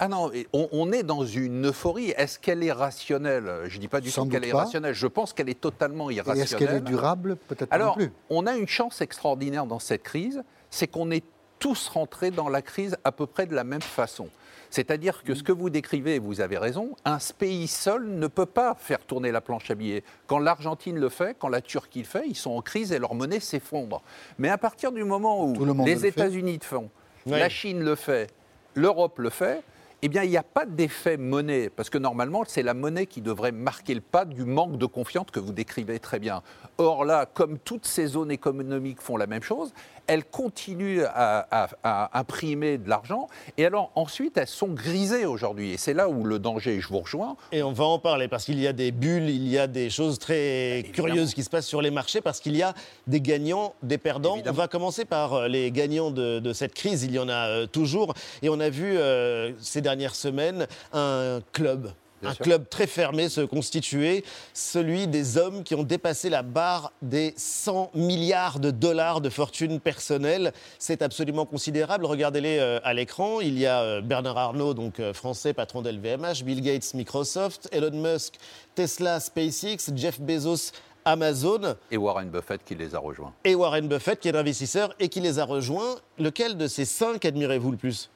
Ah 0.00 0.08
non, 0.08 0.30
on, 0.52 0.68
on 0.72 0.90
est 0.92 1.02
dans 1.04 1.24
une 1.24 1.66
euphorie. 1.68 2.14
Est-ce 2.16 2.38
qu'elle 2.40 2.64
est 2.64 2.72
rationnelle? 2.72 3.48
Je 3.68 3.76
ne 3.76 3.80
dis 3.80 3.88
pas 3.88 4.00
du 4.00 4.10
Sans 4.10 4.24
tout 4.24 4.30
qu'elle 4.30 4.44
est 4.46 4.52
rationnelle. 4.52 4.94
Je 4.94 5.06
pense 5.06 5.32
qu'elle 5.34 5.50
est 5.50 5.60
totalement 5.60 6.10
irrationnelle. 6.10 6.42
est-ce 6.44 6.56
qu'elle 6.56 6.74
est 6.74 6.80
durable? 6.80 7.36
Peut-être 7.48 7.70
non 7.70 7.74
Alors, 7.76 7.94
plus. 7.94 8.10
on 8.30 8.46
a 8.46 8.56
une 8.56 8.66
chance 8.66 9.00
extraordinaire 9.02 9.66
dans 9.66 9.78
cette 9.78 10.02
crise, 10.02 10.42
c'est 10.70 10.86
qu'on 10.88 11.10
est 11.10 11.22
tous 11.60 11.88
rentrés 11.88 12.32
dans 12.32 12.48
la 12.48 12.62
crise 12.62 12.96
à 13.04 13.12
peu 13.12 13.26
près 13.26 13.46
de 13.46 13.54
la 13.54 13.62
même 13.62 13.82
façon. 13.82 14.28
C'est-à-dire 14.70 15.22
que 15.24 15.34
ce 15.34 15.42
que 15.42 15.52
vous 15.52 15.68
décrivez, 15.68 16.16
et 16.16 16.18
vous 16.18 16.40
avez 16.40 16.56
raison, 16.56 16.96
un 17.04 17.18
pays 17.38 17.66
seul 17.68 18.06
ne 18.06 18.26
peut 18.28 18.46
pas 18.46 18.74
faire 18.74 19.00
tourner 19.00 19.32
la 19.32 19.40
planche 19.40 19.70
à 19.70 19.74
billets. 19.74 20.04
Quand 20.26 20.38
l'Argentine 20.38 20.98
le 20.98 21.08
fait, 21.08 21.36
quand 21.38 21.48
la 21.48 21.60
Turquie 21.60 22.00
le 22.00 22.04
fait, 22.06 22.24
ils 22.26 22.36
sont 22.36 22.52
en 22.52 22.62
crise 22.62 22.92
et 22.92 22.98
leur 22.98 23.14
monnaie 23.14 23.40
s'effondre. 23.40 24.02
Mais 24.38 24.48
à 24.48 24.58
partir 24.58 24.92
du 24.92 25.04
moment 25.04 25.44
où 25.44 25.54
le 25.64 25.72
le 25.72 25.84
les. 25.84 26.06
États-Unis 26.06 26.58
le 26.60 26.66
font, 26.66 26.90
la 27.26 27.48
Chine 27.48 27.82
le 27.82 27.96
fait, 27.96 28.32
l'Europe 28.74 29.18
le 29.18 29.30
fait, 29.30 29.62
eh 30.02 30.08
bien, 30.08 30.22
il 30.22 30.30
n'y 30.30 30.36
a 30.36 30.42
pas 30.42 30.64
d'effet 30.64 31.18
monnaie, 31.18 31.68
parce 31.68 31.90
que 31.90 31.98
normalement, 31.98 32.44
c'est 32.46 32.62
la 32.62 32.72
monnaie 32.72 33.06
qui 33.06 33.20
devrait 33.20 33.52
marquer 33.52 33.94
le 33.94 34.00
pas 34.00 34.24
du 34.24 34.44
manque 34.44 34.78
de 34.78 34.86
confiance 34.86 35.26
que 35.30 35.40
vous 35.40 35.52
décrivez 35.52 35.98
très 35.98 36.18
bien. 36.18 36.42
Or 36.78 37.04
là, 37.04 37.26
comme 37.26 37.58
toutes 37.58 37.84
ces 37.84 38.06
zones 38.06 38.30
économiques 38.30 39.02
font 39.02 39.18
la 39.18 39.26
même 39.26 39.42
chose, 39.42 39.74
elles 40.10 40.24
continuent 40.24 41.04
à, 41.06 41.68
à 41.84 42.18
imprimer 42.18 42.78
de 42.78 42.88
l'argent. 42.88 43.28
Et 43.56 43.64
alors 43.64 43.92
ensuite, 43.94 44.36
elles 44.36 44.48
sont 44.48 44.66
grisées 44.66 45.24
aujourd'hui. 45.24 45.72
Et 45.72 45.76
c'est 45.76 45.94
là 45.94 46.08
où 46.08 46.24
le 46.24 46.40
danger, 46.40 46.80
je 46.80 46.88
vous 46.88 46.98
rejoins. 46.98 47.36
Et 47.52 47.62
on 47.62 47.70
va 47.70 47.84
en 47.84 48.00
parler 48.00 48.26
parce 48.26 48.44
qu'il 48.44 48.58
y 48.58 48.66
a 48.66 48.72
des 48.72 48.90
bulles, 48.90 49.30
il 49.30 49.46
y 49.46 49.56
a 49.56 49.68
des 49.68 49.88
choses 49.88 50.18
très 50.18 50.84
curieuses 50.92 51.32
qui 51.32 51.44
se 51.44 51.50
passent 51.50 51.68
sur 51.68 51.80
les 51.80 51.92
marchés 51.92 52.20
parce 52.20 52.40
qu'il 52.40 52.56
y 52.56 52.62
a 52.62 52.74
des 53.06 53.20
gagnants, 53.20 53.74
des 53.84 53.98
perdants. 53.98 54.38
On 54.44 54.52
va 54.52 54.66
commencer 54.66 55.04
par 55.04 55.34
euh, 55.34 55.48
les 55.48 55.70
gagnants 55.70 56.10
de, 56.10 56.52
cette 56.52 56.74
crise. 56.74 57.04
Il 57.04 57.12
y 57.12 57.18
en 57.20 57.28
a 57.28 57.48
euh, 57.48 57.66
toujours. 57.66 58.14
Et 58.42 58.48
on 58.48 58.58
a 58.58 58.68
vu 58.68 58.98
euh, 58.98 59.52
ces 59.60 59.80
dernières 59.80 60.16
semaines 60.16 60.66
un 60.92 61.40
club 61.52 61.92
un 62.22 62.34
club 62.34 62.68
très 62.68 62.86
fermé 62.86 63.28
se 63.28 63.40
constituer, 63.40 64.24
celui 64.52 65.06
des 65.06 65.38
hommes 65.38 65.62
qui 65.62 65.74
ont 65.74 65.82
dépassé 65.82 66.28
la 66.28 66.42
barre 66.42 66.92
des 67.02 67.34
100 67.36 67.92
milliards 67.94 68.60
de 68.60 68.70
dollars 68.70 69.20
de 69.20 69.30
fortune 69.30 69.80
personnelle. 69.80 70.52
C'est 70.78 71.02
absolument 71.02 71.46
considérable. 71.46 72.04
Regardez-les 72.04 72.58
euh, 72.58 72.80
à 72.84 72.94
l'écran. 72.94 73.40
Il 73.40 73.58
y 73.58 73.66
a 73.66 73.80
euh, 73.80 74.00
Bernard 74.00 74.38
Arnault, 74.38 74.74
donc 74.74 75.00
euh, 75.00 75.12
français, 75.12 75.52
patron 75.52 75.82
d'LVMH, 75.82 76.44
Bill 76.44 76.60
Gates, 76.60 76.94
Microsoft, 76.94 77.68
Elon 77.72 77.92
Musk, 77.92 78.34
Tesla, 78.74 79.20
SpaceX, 79.20 79.92
Jeff 79.94 80.20
Bezos, 80.20 80.72
Amazon. 81.04 81.76
Et 81.90 81.96
Warren 81.96 82.28
Buffett 82.28 82.62
qui 82.64 82.74
les 82.74 82.94
a 82.94 82.98
rejoints. 82.98 83.32
Et 83.44 83.54
Warren 83.54 83.88
Buffett 83.88 84.20
qui 84.20 84.28
est 84.28 84.32
l'investisseur 84.32 84.94
et 84.98 85.08
qui 85.08 85.20
les 85.20 85.38
a 85.38 85.44
rejoints. 85.44 85.96
Lequel 86.18 86.56
de 86.56 86.66
ces 86.66 86.84
cinq 86.84 87.24
admirez-vous 87.24 87.70
le 87.72 87.76
plus? 87.76 88.10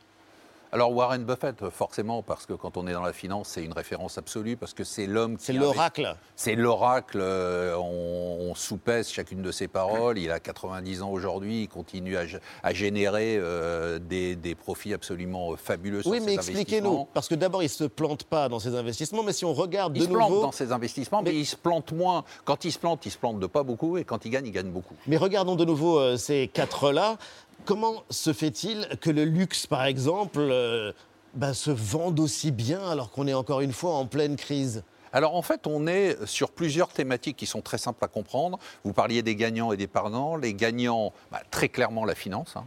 Alors 0.75 0.93
Warren 0.93 1.23
Buffett, 1.23 1.71
forcément, 1.71 2.25
parce 2.25 2.47
que 2.47 2.52
quand 2.52 2.76
on 2.76 2.88
est 2.88 2.93
dans 2.93 3.00
la 3.00 3.12
finance, 3.12 3.50
c'est 3.50 3.62
une 3.62 3.73
référence 3.73 4.19
absolue, 4.19 4.57
parce 4.57 4.75
que 4.75 4.83
c'est 4.83 5.07
l'homme 5.07 5.37
qui... 5.37 5.45
C'est 5.45 5.52
l'oracle. 5.52 6.16
C'est 6.35 6.57
l'oracle, 6.57 7.19
euh, 7.21 7.76
on, 7.76 8.50
on, 8.50 8.54
soupèse 8.57 9.09
chacune 9.09 9.40
de 9.40 9.52
ses 9.52 9.69
paroles, 9.69 10.19
il 10.19 10.33
a 10.33 10.40
90 10.40 11.02
ans 11.02 11.11
aujourd'hui, 11.11 11.62
il 11.62 11.69
continue 11.69 12.16
à, 12.16 12.73
générer 12.73 13.37
euh, 13.38 14.00
des, 14.00 14.57
profits 14.57 14.93
absolument 14.93 15.54
fabuleux 15.54 16.02
oui, 16.07 16.19
mais 16.21 16.35
expliquez-nous, 16.35 17.07
parce 17.14 17.28
que 17.28 17.37
d'abord, 17.37 17.62
il 17.62 17.66
ne 17.66 17.69
se 17.69 17.85
plante 17.85 18.25
pas 18.25 18.49
dans 18.49 18.59
ses 18.59 18.75
investissements, 18.75 19.23
mais 19.23 19.33
si 19.33 19.45
on 19.45 19.54
regarde 19.54 19.93
de 19.93 20.00
nouveau... 20.00 20.11
Il 20.11 20.12
se 20.12 20.26
plante 20.26 20.43
dans 20.43 20.52
ses 20.52 20.73
investissements, 20.73 21.23
mais... 21.23 21.37
il 21.37 21.47
se 21.47 21.57
plante 21.57 21.93
moins. 21.93 22.25
Quand 22.45 22.64
il 22.64 22.73
se 22.73 22.81
plante, 22.81 23.07
il 23.07 23.12
se 23.12 23.19
plante 23.19 23.38
de 23.38 23.47
pas 23.47 23.62
beaucoup, 23.62 23.97
et 23.97 24.02
quand 24.02 24.25
il 24.25 24.31
gagne, 24.31 24.47
il 24.49 24.52
gagne 24.52 24.73
beaucoup. 24.73 24.97
Mais 25.07 25.19
regardons 25.19 25.54
de 25.54 25.64
nouveau 25.64 26.00
euh, 26.00 26.16
ces 26.16 26.49
quatre-là. 26.49 27.16
Comment 27.64 28.04
se 28.11 28.35
fait-il 28.35 28.87
que 29.00 29.09
le 29.09 29.25
luxe, 29.25 29.66
par 29.66 29.85
exemple, 29.87 30.40
euh, 30.40 30.92
bah, 31.33 31.54
se 31.54 31.71
vende 31.71 32.21
aussi 32.21 32.50
bien 32.50 32.87
alors 32.87 33.11
qu'on 33.11 33.26
est 33.26 33.33
encore 33.33 33.62
une 33.62 33.73
fois 33.73 33.94
en 33.94 34.04
pleine 34.04 34.37
crise? 34.37 34.83
Alors 35.14 35.35
en 35.35 35.40
fait, 35.40 35.66
on 35.66 35.87
est 35.87 36.26
sur 36.26 36.50
plusieurs 36.50 36.88
thématiques 36.88 37.38
qui 37.38 37.47
sont 37.47 37.62
très 37.62 37.78
simples 37.78 38.04
à 38.04 38.09
comprendre. 38.09 38.59
Vous 38.85 38.92
parliez 38.92 39.23
des 39.23 39.35
gagnants 39.35 39.73
et 39.73 39.78
des 39.78 39.87
perdants. 39.87 40.37
Les 40.37 40.52
gagnants, 40.52 41.14
bah, 41.33 41.40
très 41.50 41.71
clairement 41.71 42.04
la 42.04 42.14
finance. 42.14 42.54
Hein. 42.54 42.66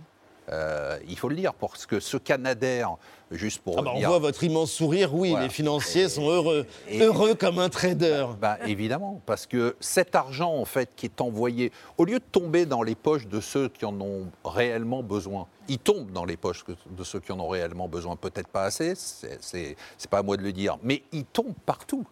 Euh, 0.49 0.97
il 1.07 1.17
faut 1.17 1.27
le 1.27 1.35
dire, 1.35 1.53
parce 1.53 1.85
que 1.85 1.99
ce 1.99 2.15
Canadair, 2.15 2.95
juste 3.31 3.61
pour. 3.61 3.77
Ah 3.77 3.81
bah, 3.81 3.91
on 3.95 3.99
voit 3.99 4.19
votre 4.19 4.43
immense 4.43 4.71
sourire, 4.71 5.13
oui, 5.13 5.35
les 5.39 5.49
financiers 5.49 6.07
sont 6.07 6.29
heureux, 6.29 6.65
heureux 6.99 7.35
comme 7.35 7.59
un 7.59 7.69
trader. 7.69 8.25
Bah, 8.39 8.57
évidemment, 8.65 9.21
parce 9.25 9.45
que 9.45 9.75
cet 9.79 10.15
argent, 10.15 10.53
en 10.53 10.65
fait, 10.65 10.91
qui 10.95 11.05
est 11.05 11.19
envoyé, 11.19 11.71
au 11.97 12.05
lieu 12.05 12.19
de 12.19 12.25
tomber 12.31 12.65
dans 12.65 12.81
les 12.81 12.95
poches 12.95 13.27
de 13.27 13.41
ceux 13.41 13.67
qui 13.67 13.83
en 13.83 13.99
ont 13.99 14.27
réellement 14.45 15.03
besoin, 15.03 15.47
il 15.67 15.79
tombe 15.79 16.11
dans 16.11 16.23
les 16.23 16.37
poches 16.37 16.63
de 16.65 17.03
ceux 17.03 17.19
qui 17.19 17.33
en 17.33 17.39
ont 17.41 17.49
réellement 17.49 17.89
besoin, 17.89 18.15
peut-être 18.15 18.47
pas 18.47 18.63
assez, 18.63 18.93
c'est 18.95 19.75
pas 20.09 20.19
à 20.19 20.23
moi 20.23 20.37
de 20.37 20.43
le 20.43 20.53
dire, 20.53 20.77
mais 20.81 21.03
il 21.11 21.25
tombe 21.25 21.53
partout. 21.65 22.05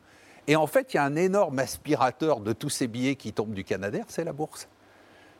Et 0.47 0.57
en 0.57 0.67
fait, 0.67 0.93
il 0.93 0.97
y 0.97 0.99
a 0.99 1.03
un 1.03 1.15
énorme 1.15 1.57
aspirateur 1.57 2.39
de 2.41 2.53
tous 2.53 2.69
ces 2.69 2.87
billets 2.87 3.15
qui 3.15 3.31
tombent 3.31 3.53
du 3.53 3.63
Canadair, 3.63 4.05
c'est 4.09 4.25
la 4.25 4.33
bourse 4.33 4.67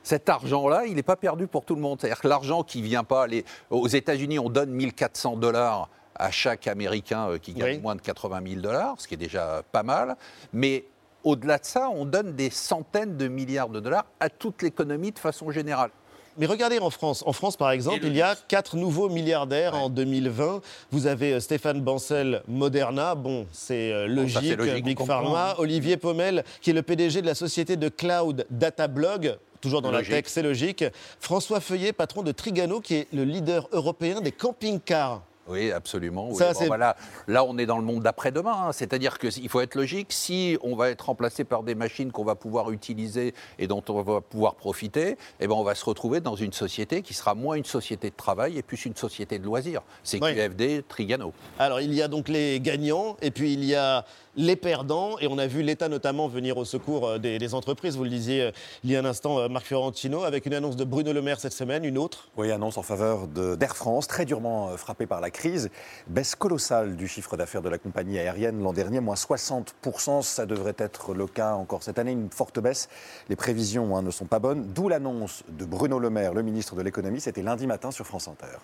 cet 0.06 0.30
argent-là, 0.30 0.86
il 0.86 0.96
n'est 0.96 1.04
pas 1.04 1.16
perdu 1.16 1.48
pour 1.48 1.66
tout 1.66 1.74
le 1.74 1.82
monde. 1.82 2.00
C'est-à-dire 2.00 2.22
que 2.22 2.28
l'argent 2.28 2.64
qui 2.64 2.84
vient 2.84 3.04
pas, 3.04 3.26
aux 3.72 3.88
États-Unis, 3.88 4.38
on 4.38 4.50
donne 4.50 4.70
1400 4.70 5.38
dollars 5.38 5.90
à 6.16 6.30
chaque 6.30 6.68
Américain 6.68 7.28
euh, 7.30 7.38
qui 7.40 7.54
gagne 7.54 7.82
moins 7.82 7.96
de 7.96 8.02
80 8.02 8.40
000 8.48 8.62
dollars, 8.62 8.96
ce 9.00 9.08
qui 9.08 9.16
est 9.16 9.18
déjà 9.18 9.64
pas 9.72 9.82
mal. 9.84 10.16
Mais 10.54 10.86
au-delà 11.24 11.58
de 11.58 11.66
ça, 11.66 11.90
on 11.90 12.06
donne 12.06 12.34
des 12.34 12.52
centaines 12.52 13.18
de 13.18 13.28
milliards 13.28 13.70
de 13.70 13.80
dollars 13.80 14.06
à 14.20 14.30
toute 14.30 14.62
l'économie 14.62 15.12
de 15.12 15.20
façon 15.20 15.50
générale. 15.50 15.90
Mais 16.38 16.46
regardez 16.46 16.78
en 16.80 16.90
France. 16.92 17.24
En 17.26 17.34
France, 17.34 17.58
par 17.58 17.72
exemple, 17.72 18.02
il 18.04 18.16
y 18.16 18.22
a 18.22 18.36
quatre 18.48 18.76
nouveaux 18.76 19.10
milliardaires 19.10 19.74
en 19.74 19.90
2020. 19.90 20.62
Vous 20.92 21.08
avez 21.08 21.34
euh, 21.34 21.40
Stéphane 21.40 21.82
Bancel, 21.82 22.44
Moderna. 22.48 23.16
Bon, 23.16 23.48
c'est 23.52 23.92
euh, 23.92 24.06
logique, 24.08 24.62
Big 24.84 25.00
Pharma. 25.04 25.56
Olivier 25.58 25.98
Pommel, 25.98 26.44
qui 26.62 26.70
est 26.70 26.74
le 26.74 26.84
PDG 26.84 27.22
de 27.22 27.26
la 27.26 27.36
société 27.36 27.76
de 27.76 27.90
cloud 27.90 28.46
Datablog 28.52 29.38
toujours 29.65 29.81
dans 29.81 29.91
la 29.91 30.03
tech, 30.03 30.25
c'est 30.27 30.43
logique. 30.43 30.86
François 31.19 31.60
Feuillet, 31.60 31.91
patron 31.91 32.22
de 32.22 32.31
Trigano, 32.31 32.81
qui 32.81 32.95
est 32.95 33.07
le 33.12 33.24
leader 33.24 33.67
européen 33.72 34.22
des 34.22 34.31
camping-cars. 34.31 35.24
Oui, 35.48 35.72
absolument. 35.72 36.29
voilà. 36.67 36.95
Là, 37.27 37.43
on 37.43 37.57
est 37.57 37.67
dans 37.67 37.77
le 37.77 37.84
monde 37.84 38.01
d'après-demain. 38.01 38.67
Hein. 38.67 38.72
C'est-à-dire 38.74 39.19
qu'il 39.19 39.48
faut 39.48 39.62
être 39.62 39.75
logique. 39.75 40.07
Si 40.12 40.57
on 40.62 40.75
va 40.75 40.89
être 40.89 41.05
remplacé 41.05 41.43
par 41.43 41.62
des 41.62 41.75
machines 41.75 42.12
qu'on 42.12 42.24
va 42.24 42.34
pouvoir 42.34 42.72
utiliser 42.72 43.34
et 43.60 43.67
dont 43.67 43.84
on 43.88 44.01
va 44.01 44.22
pouvoir 44.22 44.55
profiter, 44.55 45.17
eh 45.39 45.48
ben, 45.48 45.53
on 45.53 45.63
va 45.63 45.75
se 45.75 45.86
retrouver 45.86 46.19
dans 46.19 46.36
une 46.36 46.53
société 46.53 47.03
qui 47.03 47.13
sera 47.13 47.36
moins 47.36 47.55
une 47.55 47.65
société 47.65 48.10
de 48.10 48.15
travail 48.15 48.57
et 48.57 48.63
plus 48.63 48.86
une 48.86 48.95
société 48.95 49.38
de 49.38 49.45
loisirs. 49.45 49.81
C'est 50.03 50.19
QFD, 50.19 50.84
Trigano. 50.88 51.31
Alors, 51.60 51.79
il 51.79 51.93
y 51.93 52.01
a 52.01 52.07
donc 52.07 52.27
les 52.27 52.60
gagnants 52.60 53.15
et 53.22 53.29
puis 53.29 53.53
il 53.53 53.63
y 53.65 53.75
a 53.75 54.03
les 54.36 54.56
perdants. 54.56 55.18
Et 55.20 55.27
on 55.27 55.38
a 55.38 55.48
vu 55.48 55.62
l'État 55.62 55.89
notamment 55.89 56.27
venir 56.27 56.58
au 56.58 56.65
secours 56.65 57.08
euh, 57.08 57.18
des, 57.18 57.54
entreprises. 57.54 57.98
Vous 57.98 58.04
le 58.04 58.10
disiez 58.10 58.42
euh, 58.44 58.51
il 58.84 58.92
y 58.92 58.96
a 58.96 59.00
un 59.00 59.06
instant, 59.06 59.39
euh, 59.39 59.48
Marc 59.48 59.65
Fiorentino, 59.65 60.24
avec 60.24 60.46
une 60.46 60.54
annonce 60.54 60.75
de 60.75 60.84
Bruno 60.84 61.13
Le 61.13 61.22
Maire 61.22 61.39
cette 61.39 61.54
semaine, 61.54 61.86
une 61.86 61.98
autre. 61.98 62.30
Oui, 62.38 62.51
annonce 62.51 62.77
en 62.77 62.84
faveur 62.84 63.27
d'Air 63.27 63.75
France, 63.75 64.08
très 64.08 64.25
durement 64.25 64.75
frappée 64.77 65.06
par 65.06 65.22
la 65.22 65.30
crise. 65.30 65.70
Baisse 66.08 66.36
colossale 66.36 66.96
du 66.96 67.08
chiffre 67.08 67.38
d'affaires 67.38 67.62
de 67.62 67.70
la 67.70 67.77
compagnie 67.77 68.20
aérienne 68.20 68.62
l'an 68.62 68.74
dernier, 68.74 69.00
moins 69.00 69.15
60%. 69.15 70.22
Ça 70.22 70.46
devrait 70.46 70.75
être 70.77 71.13
le 71.13 71.27
cas 71.27 71.54
encore 71.54 71.84
cette 71.84 72.00
année, 72.00 72.12
une 72.12 72.30
forte 72.30 72.60
baisse. 72.60 72.89
Les 73.30 73.36
prévisions 73.36 73.96
hein, 73.96 74.01
ne 74.01 74.12
sont 74.12 74.25
pas 74.25 74.39
bonnes. 74.39 74.72
D'où 74.74 74.89
l'annonce 74.89 75.44
de 75.50 75.65
Bruno 75.65 76.00
Le 76.00 76.10
Maire, 76.10 76.34
le 76.34 76.44
ministre 76.44 76.75
de 76.75 76.82
l'économie. 76.82 77.22
C'était 77.22 77.44
lundi 77.44 77.68
matin 77.68 77.92
sur 77.92 78.06
France 78.06 78.27
Inter. 78.27 78.58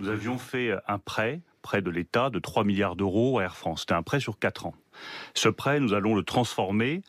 Nous 0.00 0.08
avions 0.08 0.38
fait 0.38 0.72
un 0.86 0.98
prêt, 0.98 1.40
prêt 1.62 1.82
de 1.82 1.90
l'État, 1.90 2.30
de 2.30 2.38
3 2.38 2.64
milliards 2.64 2.94
d'euros 2.94 3.38
à 3.38 3.44
Air 3.44 3.56
France. 3.56 3.80
C'était 3.80 3.94
un 3.94 4.02
prêt 4.02 4.20
sur 4.20 4.38
4 4.38 4.66
ans. 4.66 4.74
Ce 5.34 5.48
prêt, 5.48 5.80
nous 5.80 5.94
allons 5.94 6.14
le 6.14 6.22
transformer 6.22 7.02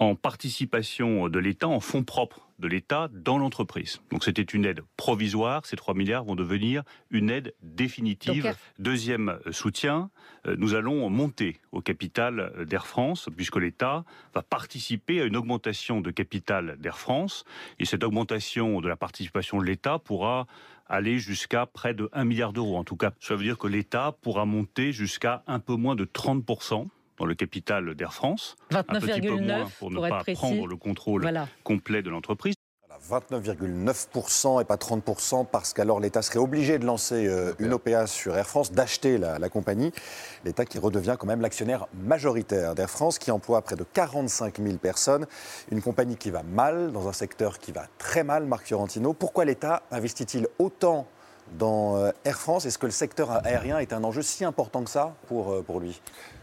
en 0.00 0.14
participation 0.14 1.28
de 1.28 1.38
l'État, 1.38 1.68
en 1.68 1.78
fonds 1.78 2.04
propres 2.04 2.48
de 2.58 2.66
l'État 2.68 3.08
dans 3.12 3.38
l'entreprise. 3.38 4.00
Donc 4.10 4.24
c'était 4.24 4.42
une 4.42 4.64
aide 4.64 4.80
provisoire, 4.96 5.66
ces 5.66 5.76
3 5.76 5.94
milliards 5.94 6.24
vont 6.24 6.36
devenir 6.36 6.82
une 7.10 7.28
aide 7.30 7.54
définitive. 7.62 8.54
Deuxième 8.78 9.38
soutien, 9.50 10.10
euh, 10.46 10.56
nous 10.58 10.74
allons 10.74 11.08
monter 11.10 11.60
au 11.72 11.80
capital 11.80 12.64
d'Air 12.66 12.86
France, 12.86 13.28
puisque 13.36 13.56
l'État 13.56 14.04
va 14.34 14.42
participer 14.42 15.20
à 15.20 15.24
une 15.24 15.36
augmentation 15.36 16.00
de 16.00 16.10
capital 16.10 16.76
d'Air 16.78 16.98
France, 16.98 17.44
et 17.78 17.84
cette 17.84 18.04
augmentation 18.04 18.80
de 18.80 18.88
la 18.88 18.96
participation 18.96 19.58
de 19.58 19.64
l'État 19.64 19.98
pourra 19.98 20.46
aller 20.86 21.18
jusqu'à 21.18 21.66
près 21.66 21.94
de 21.94 22.08
1 22.12 22.24
milliard 22.24 22.52
d'euros. 22.52 22.76
En 22.76 22.84
tout 22.84 22.96
cas, 22.96 23.12
ça 23.20 23.36
veut 23.36 23.44
dire 23.44 23.58
que 23.58 23.68
l'État 23.68 24.16
pourra 24.22 24.44
monter 24.44 24.92
jusqu'à 24.92 25.42
un 25.46 25.60
peu 25.60 25.74
moins 25.76 25.94
de 25.94 26.04
30 26.04 26.44
dans 27.20 27.26
le 27.26 27.34
capital 27.34 27.94
d'Air 27.94 28.14
France, 28.14 28.56
un 28.74 28.82
petit 28.82 29.20
peu 29.20 29.36
moins 29.36 29.68
pour, 29.78 29.90
ne 29.90 30.00
pas 30.00 30.24
prendre 30.34 30.66
le 30.66 30.76
contrôle 30.76 31.30
complet 31.62 32.02
de 32.02 32.10
l'entreprise. 32.10 32.54
29,9% 33.08 34.60
et 34.60 34.64
pas 34.64 34.76
30% 34.76 35.46
parce 35.50 35.72
qu'alors 35.72 36.00
l'État 36.00 36.20
serait 36.20 36.38
obligé 36.38 36.78
de 36.78 36.84
lancer 36.84 37.26
euh, 37.26 37.54
une 37.58 37.72
OPA 37.72 38.06
sur 38.06 38.36
Air 38.36 38.46
France, 38.46 38.72
d'acheter 38.72 39.16
la, 39.16 39.38
la, 39.38 39.48
compagnie. 39.48 39.90
L'État 40.44 40.66
qui 40.66 40.78
redevient 40.78 41.16
quand 41.18 41.26
même 41.26 41.40
l'actionnaire 41.40 41.86
majoritaire 41.94 42.74
d'Air 42.74 42.90
France, 42.90 43.18
qui 43.18 43.30
emploie 43.30 43.62
près 43.62 43.76
de 43.76 43.84
45 43.84 44.60
000 44.60 44.76
personnes. 44.76 45.26
Une 45.70 45.80
compagnie 45.80 46.16
qui 46.16 46.30
va 46.30 46.42
mal, 46.42 46.92
dans 46.92 47.08
un 47.08 47.14
secteur 47.14 47.58
qui 47.58 47.72
va 47.72 47.86
très 47.96 48.22
mal, 48.22 48.44
Marc 48.44 48.66
Fiorentino. 48.66 49.14
Pourquoi 49.14 49.46
l'État 49.46 49.82
investit-il 49.90 50.46
autant 50.58 51.06
dans 51.58 51.96
euh, 51.96 52.10
Air 52.24 52.38
France 52.38 52.66
Est-ce 52.66 52.78
que 52.78 52.86
le 52.86 52.92
secteur 52.92 53.30
aérien 53.44 53.78
est 53.78 53.92
un 53.92 54.04
enjeu 54.04 54.22
si 54.22 54.44
important 54.44 54.84
que 54.84 54.90
ça 54.90 55.14
pour, 55.28 55.52
euh, 55.52 55.62
pour 55.62 55.80
lui? 55.80 56.00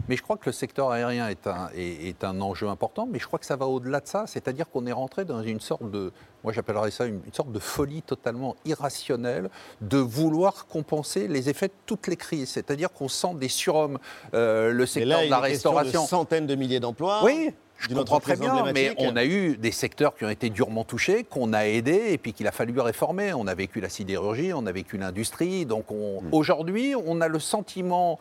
Mais 0.08 0.16
je 0.16 0.22
crois 0.22 0.38
que 0.38 0.46
le 0.46 0.52
secteur 0.52 0.92
aérien 0.92 1.28
est 1.28 1.48
un, 1.48 1.70
est, 1.76 2.24
un 2.24 2.40
enjeu 2.40 2.68
important, 2.68 3.08
mais 3.12 3.20
je 3.20 3.28
crois 3.28 3.40
que 3.40 3.46
ça 3.46 3.58
va 3.58 3.68
au-delà 3.68 4.00
de 4.00 4.08
ça. 4.08 4.26
C'est-à-dire 4.26 4.70
qu'on 4.70 4.86
est 4.86 4.94
rentré 4.94 5.26
dans 5.26 5.42
une 5.42 5.60
sorte 5.60 5.90
de, 5.92 6.14
moi 6.44 6.54
j'appellerais 6.54 6.92
ça 6.92 7.06
une, 7.06 7.22
sorte 7.34 7.52
de 7.52 7.60
folie 7.60 8.02
totalement 8.02 8.56
irrationnelle 8.64 9.50
de 9.82 9.98
vouloir 9.98 10.68
compenser 10.68 11.28
les 11.28 11.50
effets 11.50 11.68
de 11.68 11.74
toutes 11.86 12.08
les 12.08 12.16
crises. 12.16 12.50
C'est-à-dire 12.50 12.92
qu'on 12.92 13.10
sent 13.10 13.36
des 13.36 13.50
surhommes. 13.50 14.00
Euh, 14.34 14.72
le 14.72 14.86
secteur 14.86 15.24
de 15.24 15.30
la 15.30 15.40
restauration. 15.40 16.04
De 16.04 16.08
centaines 16.08 16.48
de 16.48 16.56
milliers 16.56 16.80
d'emplois. 16.80 17.24
Oui, 17.24 17.54
je 17.79 17.93
comprends 17.93 18.19
très 18.19 18.36
bien, 18.36 18.72
mais 18.74 18.93
on 18.98 19.15
a 19.15 19.25
eu 19.25 19.57
des 19.57 19.72
secteurs 19.72 20.15
qui 20.15 20.25
ont 20.25 20.29
été 20.29 20.50
durement 20.50 20.84
touchés, 20.84 21.24
qu'on 21.24 21.53
a 21.53 21.67
aidés 21.67 22.07
et 22.10 22.17
puis 22.17 22.34
qu'il 22.34 22.48
a 22.48 22.51
fallu 22.51 22.79
réformer. 22.79 23.34
On 23.34 23.48
a 23.48 23.55
vécu 23.55 23.79
la 23.81 23.89
sidérurgie, 23.89 24.53
on 24.53 24.65
a 24.65 24.72
vécu 24.72 24.98
l'industrie. 24.98 25.65
Donc 25.65 25.89
hmm. 25.91 26.27
aujourd'hui, 26.31 26.96
on 26.96 27.22
a 27.22 27.27
le 27.27 27.39
sentiment 27.39 28.19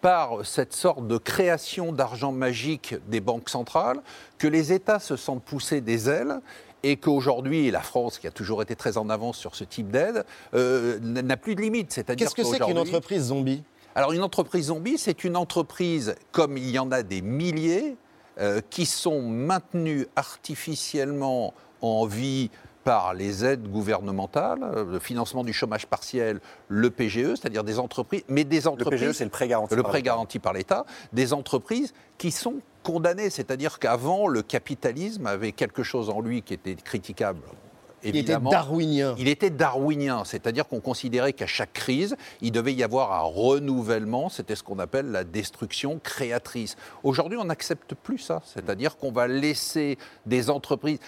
par 0.00 0.44
cette 0.44 0.72
sorte 0.72 1.06
de 1.06 1.18
création 1.18 1.92
d'argent 1.92 2.32
magique 2.32 2.94
des 3.08 3.20
banques 3.20 3.48
centrales 3.48 4.00
que 4.38 4.46
les 4.46 4.72
États 4.72 4.98
se 4.98 5.16
sentent 5.16 5.42
pousser 5.42 5.80
des 5.80 6.08
ailes 6.08 6.40
et 6.82 6.96
qu'aujourd'hui, 6.96 7.70
la 7.70 7.80
France, 7.80 8.18
qui 8.18 8.26
a 8.26 8.30
toujours 8.30 8.62
été 8.62 8.76
très 8.76 8.98
en 8.98 9.08
avance 9.08 9.38
sur 9.38 9.56
ce 9.56 9.64
type 9.64 9.90
d'aide, 9.90 10.24
euh, 10.54 10.98
n'a 11.00 11.36
plus 11.36 11.54
de 11.54 11.62
limite. 11.62 11.92
C'est-à-dire 11.92 12.26
Qu'est-ce 12.26 12.34
que 12.36 12.44
c'est 12.44 12.62
qu'une 12.62 12.78
entreprise 12.78 13.22
zombie? 13.24 13.64
Alors, 13.94 14.12
une 14.12 14.22
entreprise 14.22 14.66
zombie, 14.66 14.98
c'est 14.98 15.24
une 15.24 15.36
entreprise, 15.36 16.14
comme 16.30 16.58
il 16.58 16.70
y 16.70 16.78
en 16.78 16.92
a 16.92 17.02
des 17.02 17.22
milliers, 17.22 17.96
euh, 18.38 18.60
qui 18.70 18.86
sont 18.86 19.22
maintenues 19.22 20.06
artificiellement 20.16 21.54
en 21.80 22.06
vie 22.06 22.50
par 22.84 23.14
les 23.14 23.44
aides 23.44 23.68
gouvernementales, 23.68 24.62
euh, 24.62 24.84
le 24.84 24.98
financement 25.00 25.42
du 25.42 25.52
chômage 25.52 25.86
partiel, 25.86 26.40
le 26.68 26.88
PGE, 26.90 27.34
c'est-à-dire 27.34 27.64
des 27.64 27.80
entreprises, 27.80 28.22
mais 28.28 28.44
des 28.44 28.60
Le 28.60 28.68
entreprises. 28.68 29.00
PGE, 29.00 29.12
c'est 29.12 29.24
le 29.24 29.30
prêt 29.30 29.48
garanti. 29.48 29.74
le 29.74 29.82
par 29.82 29.90
prêt 29.90 29.98
l'État. 29.98 30.10
garanti 30.10 30.38
par 30.38 30.52
l'État, 30.52 30.86
des 31.12 31.32
entreprises 31.32 31.92
qui 32.16 32.30
sont 32.30 32.60
condamnées. 32.84 33.28
C'est-à-dire 33.30 33.80
qu'avant, 33.80 34.28
le 34.28 34.42
capitalisme 34.42 35.26
avait 35.26 35.50
quelque 35.50 35.82
chose 35.82 36.10
en 36.10 36.20
lui 36.20 36.42
qui 36.42 36.54
était 36.54 36.76
critiquable. 36.76 37.40
Il 38.02 38.16
était 38.16 38.36
darwinien. 38.38 39.14
Il 39.18 39.28
était 39.28 39.50
darwinien, 39.50 40.24
c'est-à-dire 40.24 40.68
qu'on 40.68 40.80
considérait 40.80 41.32
qu'à 41.32 41.46
chaque 41.46 41.72
crise, 41.72 42.16
il 42.40 42.52
devait 42.52 42.74
y 42.74 42.82
avoir 42.82 43.12
un 43.12 43.22
renouvellement, 43.22 44.28
c'était 44.28 44.54
ce 44.54 44.62
qu'on 44.62 44.78
appelle 44.78 45.10
la 45.10 45.24
destruction 45.24 45.98
créatrice. 46.02 46.76
Aujourd'hui, 47.02 47.38
on 47.38 47.44
n'accepte 47.44 47.94
plus 47.94 48.18
ça, 48.18 48.42
c'est-à-dire 48.44 48.96
qu'on 48.96 49.12
va 49.12 49.26
laisser 49.26 49.98
des 50.26 50.50
entreprises 50.50 50.98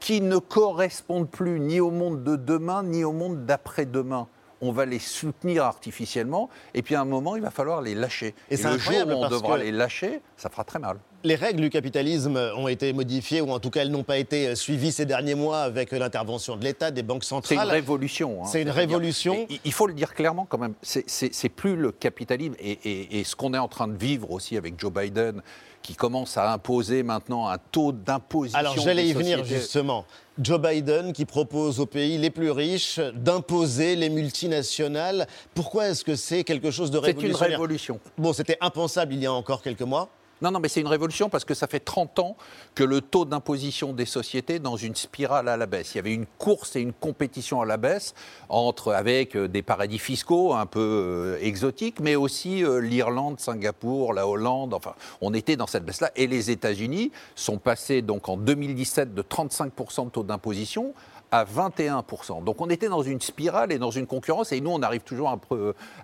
qui 0.00 0.20
ne 0.20 0.38
correspondent 0.38 1.28
plus 1.28 1.60
ni 1.60 1.80
au 1.80 1.90
monde 1.90 2.22
de 2.24 2.36
demain, 2.36 2.82
ni 2.82 3.04
au 3.04 3.12
monde 3.12 3.44
d'après-demain. 3.46 4.28
On 4.60 4.72
va 4.72 4.84
les 4.86 4.98
soutenir 4.98 5.64
artificiellement, 5.64 6.48
et 6.74 6.82
puis 6.82 6.94
à 6.94 7.00
un 7.00 7.04
moment, 7.04 7.36
il 7.36 7.42
va 7.42 7.50
falloir 7.50 7.80
les 7.80 7.94
lâcher. 7.94 8.34
Et 8.50 8.56
c'est 8.56 8.64
le 8.64 8.78
jour 8.78 8.92
incroyable 8.92 9.12
où 9.12 9.16
on 9.16 9.28
devra 9.28 9.58
les 9.58 9.70
lâcher, 9.72 10.20
ça 10.36 10.48
fera 10.50 10.64
très 10.64 10.78
mal. 10.78 10.98
Les 11.24 11.34
règles 11.34 11.60
du 11.62 11.70
capitalisme 11.70 12.36
ont 12.56 12.68
été 12.68 12.92
modifiées, 12.92 13.40
ou 13.40 13.50
en 13.50 13.58
tout 13.58 13.70
cas 13.70 13.82
elles 13.82 13.90
n'ont 13.90 14.04
pas 14.04 14.18
été 14.18 14.54
suivies 14.54 14.92
ces 14.92 15.04
derniers 15.04 15.34
mois 15.34 15.60
avec 15.62 15.90
l'intervention 15.92 16.56
de 16.56 16.62
l'État, 16.64 16.90
des 16.92 17.02
banques 17.02 17.24
C'est 17.24 17.34
une 17.34 17.42
centrales. 17.42 17.68
révolution. 17.70 18.42
hein. 18.42 18.46
C'est 18.46 18.62
une 18.62 18.70
révolution. 18.70 19.34
Et 19.50 19.60
Il 19.64 19.72
faut 19.72 19.86
le 19.88 19.94
dire 19.94 20.14
clairement 20.14 20.46
quand 20.48 20.58
même. 20.58 20.74
C'est- 20.82 21.48
plus 21.48 21.76
le 21.76 21.90
capitalisme 21.92 22.54
et, 22.60 22.72
et- 22.84 23.18
et 23.20 23.24
ce 23.24 23.34
qu'on 23.34 23.52
est 23.54 23.58
en 23.58 23.68
train 23.68 23.88
de 23.88 23.96
vivre 23.96 24.30
aussi 24.30 24.56
avec 24.56 24.78
Joe 24.78 24.92
Biden, 24.92 25.42
qui 25.82 25.94
commence 25.94 26.36
à 26.36 26.52
imposer 26.52 27.02
maintenant 27.02 27.48
un 27.48 27.58
taux 27.58 27.92
d'imposition. 27.92 28.58
Alors 28.58 28.78
j'allais 28.78 29.06
y 29.08 29.12
venir 29.12 29.44
justement. 29.44 30.04
Joe 30.40 30.60
Biden 30.60 31.12
qui 31.12 31.24
propose 31.24 31.80
aux 31.80 31.86
pays 31.86 32.16
les 32.18 32.30
plus 32.30 32.50
riches 32.50 33.00
d'imposer 33.14 33.96
les 33.96 34.08
multinationales. 34.08 35.26
Pourquoi 35.54 35.88
est-ce 35.88 36.04
que 36.04 36.14
c'est 36.14 36.44
quelque 36.44 36.70
chose 36.70 36.90
de 36.90 37.00
C'est 37.02 37.10
une 37.10 37.16
révolutionnaire? 37.16 37.50
révolution. 37.58 38.00
Bon, 38.16 38.32
c'était 38.32 38.56
impensable 38.60 39.14
il 39.14 39.22
y 39.22 39.26
a 39.26 39.32
encore 39.32 39.62
quelques 39.62 39.82
mois. 39.82 40.08
Non, 40.40 40.52
non, 40.52 40.60
mais 40.60 40.68
c'est 40.68 40.80
une 40.80 40.86
révolution 40.86 41.28
parce 41.28 41.44
que 41.44 41.54
ça 41.54 41.66
fait 41.66 41.80
30 41.80 42.20
ans 42.20 42.36
que 42.76 42.84
le 42.84 43.00
taux 43.00 43.24
d'imposition 43.24 43.92
des 43.92 44.04
sociétés 44.04 44.54
est 44.56 44.60
dans 44.60 44.76
une 44.76 44.94
spirale 44.94 45.48
à 45.48 45.56
la 45.56 45.66
baisse. 45.66 45.94
Il 45.94 45.96
y 45.96 45.98
avait 45.98 46.14
une 46.14 46.26
course 46.38 46.76
et 46.76 46.80
une 46.80 46.92
compétition 46.92 47.60
à 47.60 47.66
la 47.66 47.76
baisse 47.76 48.14
entre, 48.48 48.92
avec 48.92 49.36
euh, 49.36 49.48
des 49.48 49.62
paradis 49.62 49.98
fiscaux 49.98 50.54
un 50.54 50.66
peu 50.66 50.78
euh, 50.80 51.38
exotiques, 51.44 51.98
mais 51.98 52.14
aussi 52.14 52.64
euh, 52.64 52.80
l'Irlande, 52.80 53.40
Singapour, 53.40 54.12
la 54.12 54.28
Hollande. 54.28 54.74
Enfin, 54.74 54.94
on 55.20 55.34
était 55.34 55.56
dans 55.56 55.66
cette 55.66 55.84
baisse-là. 55.84 56.12
Et 56.14 56.28
les 56.28 56.52
États-Unis 56.52 57.10
sont 57.34 57.58
passés 57.58 58.00
donc 58.00 58.28
en 58.28 58.36
2017 58.36 59.14
de 59.14 59.22
35% 59.22 60.04
de 60.04 60.10
taux 60.10 60.22
d'imposition 60.22 60.94
à 61.30 61.44
21%. 61.44 62.44
Donc 62.44 62.60
on 62.60 62.70
était 62.70 62.88
dans 62.88 63.02
une 63.02 63.20
spirale 63.20 63.72
et 63.72 63.78
dans 63.78 63.90
une 63.90 64.06
concurrence, 64.06 64.52
et 64.52 64.60
nous 64.60 64.70
on 64.70 64.82
arrive 64.82 65.02
toujours 65.02 65.36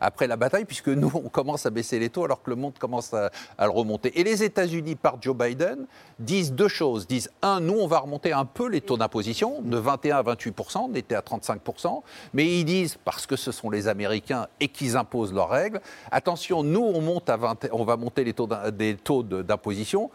après 0.01 0.27
la 0.27 0.37
bataille, 0.37 0.65
puisque 0.65 0.89
nous 0.89 1.11
on 1.15 1.29
commence 1.29 1.67
à 1.67 1.71
baisser 1.71 1.99
les 1.99 2.11
taux 2.11 2.25
alors 2.25 2.43
que 2.43 2.51
le 2.51 2.57
monde 2.57 2.75
commence 2.79 3.15
à, 3.15 3.31
le 3.61 3.71
remonter. 3.71 4.19
Et 4.19 4.25
les 4.25 4.43
États-Unis, 4.43 4.97
par 4.97 5.21
Joe 5.21 5.37
Biden, 5.37 5.87
disent 6.19 6.53
deux 6.53 6.69
choses. 6.69 7.07
Disent, 7.07 7.31
un, 7.43 7.61
nous 7.61 7.79
on 7.79 7.87
va 7.87 7.99
remonter 7.99 8.33
un 8.33 8.45
peu 8.45 8.69
les 8.69 8.81
taux 8.81 8.97
d'imposition, 8.97 9.61
de 9.63 9.77
21 9.77 10.19
à 10.19 10.23
28%, 10.23 10.91
on 10.91 10.95
était 10.95 11.15
à 11.15 11.21
35%, 11.21 12.03
mais 12.33 12.47
ils 12.47 12.65
disent, 12.65 12.97
parce 13.05 13.27
que 13.27 13.37
ce 13.37 13.53
sont 13.53 13.71
les 13.71 13.89
Américains 13.89 14.47
et 14.61 14.69
qu'ils 14.69 14.97
imposent 14.97 15.33
leurs 15.33 15.51
règles, 15.51 15.81
attention, 16.11 16.63
nous 16.63 16.83
on, 16.83 17.01
monte 17.01 17.29
à 17.31 17.37
20 17.37 17.69
on 17.73 17.85
va 17.85 17.97
monter 17.97 18.25
les 18.25 18.33
taux 18.33 19.23
d'imposition, 19.23 20.11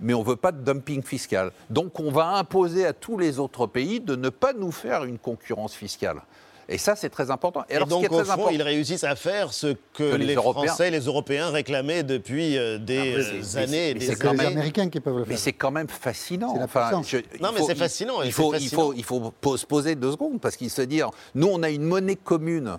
mais 0.00 0.14
on 0.14 0.20
ne 0.20 0.26
veut 0.26 0.36
pas 0.36 0.52
de 0.52 0.62
dumping 0.62 1.02
fiscal. 1.02 1.52
Donc 1.70 2.00
on 2.00 2.10
va 2.10 2.28
imposer 2.36 2.84
à 2.86 2.92
tous 2.92 3.18
les 3.18 3.38
autres 3.38 3.66
pays 3.66 4.00
de 4.00 4.16
ne 4.16 4.28
pas 4.28 4.52
nous 4.52 4.72
faire 4.72 5.04
une 5.04 5.18
concurrence 5.18 5.74
fiscale. 5.74 6.20
Et 6.68 6.78
ça, 6.78 6.94
c'est 6.94 7.10
très 7.10 7.30
important. 7.30 7.64
Et, 7.68 7.74
alors, 7.74 7.88
ce 7.88 7.94
qui 7.96 8.00
donc, 8.02 8.04
est 8.10 8.14
au 8.14 8.18
très 8.18 8.24
fond, 8.24 8.32
important- 8.32 8.50
ils 8.52 8.62
réussissent 8.62 9.04
à 9.04 9.16
faire 9.16 9.52
ce 9.52 9.66
que, 9.92 10.12
Que 10.12 10.16
les 10.16 10.26
les, 10.26 10.34
Européens- 10.36 10.66
Français, 10.68 10.90
les 10.90 11.00
Européens 11.00 11.50
réclamaient 11.50 12.04
depuis 12.04 12.56
euh, 12.56 12.78
des 12.78 13.16
Ah, 13.18 13.32
mais 13.34 13.58
années 13.58 13.90
et 13.90 13.94
mais 13.94 14.00
des 14.00 14.06
c'est 14.06 14.14
quand 14.14 14.30
les 14.30 14.36
même- 14.38 14.46
Américains 14.52 14.88
qui 14.88 15.00
peuvent 15.00 15.16
le 15.16 15.22
Mais 15.22 15.26
faire. 15.30 15.38
c'est 15.38 15.52
quand 15.52 15.72
même 15.72 15.88
fascinant. 15.88 16.52
C'est 16.52 16.58
la 16.60 16.64
Enfin, 16.66 16.82
puissance. 16.86 17.08
je- 17.10 17.16
Non, 17.18 17.22
il 17.50 17.52
mais 17.54 17.58
faut- 17.60 17.66
c'est 17.66 17.72
il- 17.72 17.78
fascinant, 17.78 18.22
et 18.22 18.26
Il 18.26 18.32
faut, 18.32 18.54
il, 18.54 18.60
fascinant. 18.60 18.82
faut, 18.82 18.92
il 18.94 19.04
faut 19.04 19.32
po- 19.40 19.56
se 19.56 19.66
poser 19.66 19.96
deux 19.96 20.12
secondes 20.12 20.40
parce 20.40 20.56
qu'il 20.56 20.70
se 20.70 20.82
dire, 20.82 21.10
nous, 21.34 21.48
on 21.48 21.62
a 21.64 21.68
une 21.68 21.82
monnaie 21.82 22.16
commune. 22.16 22.78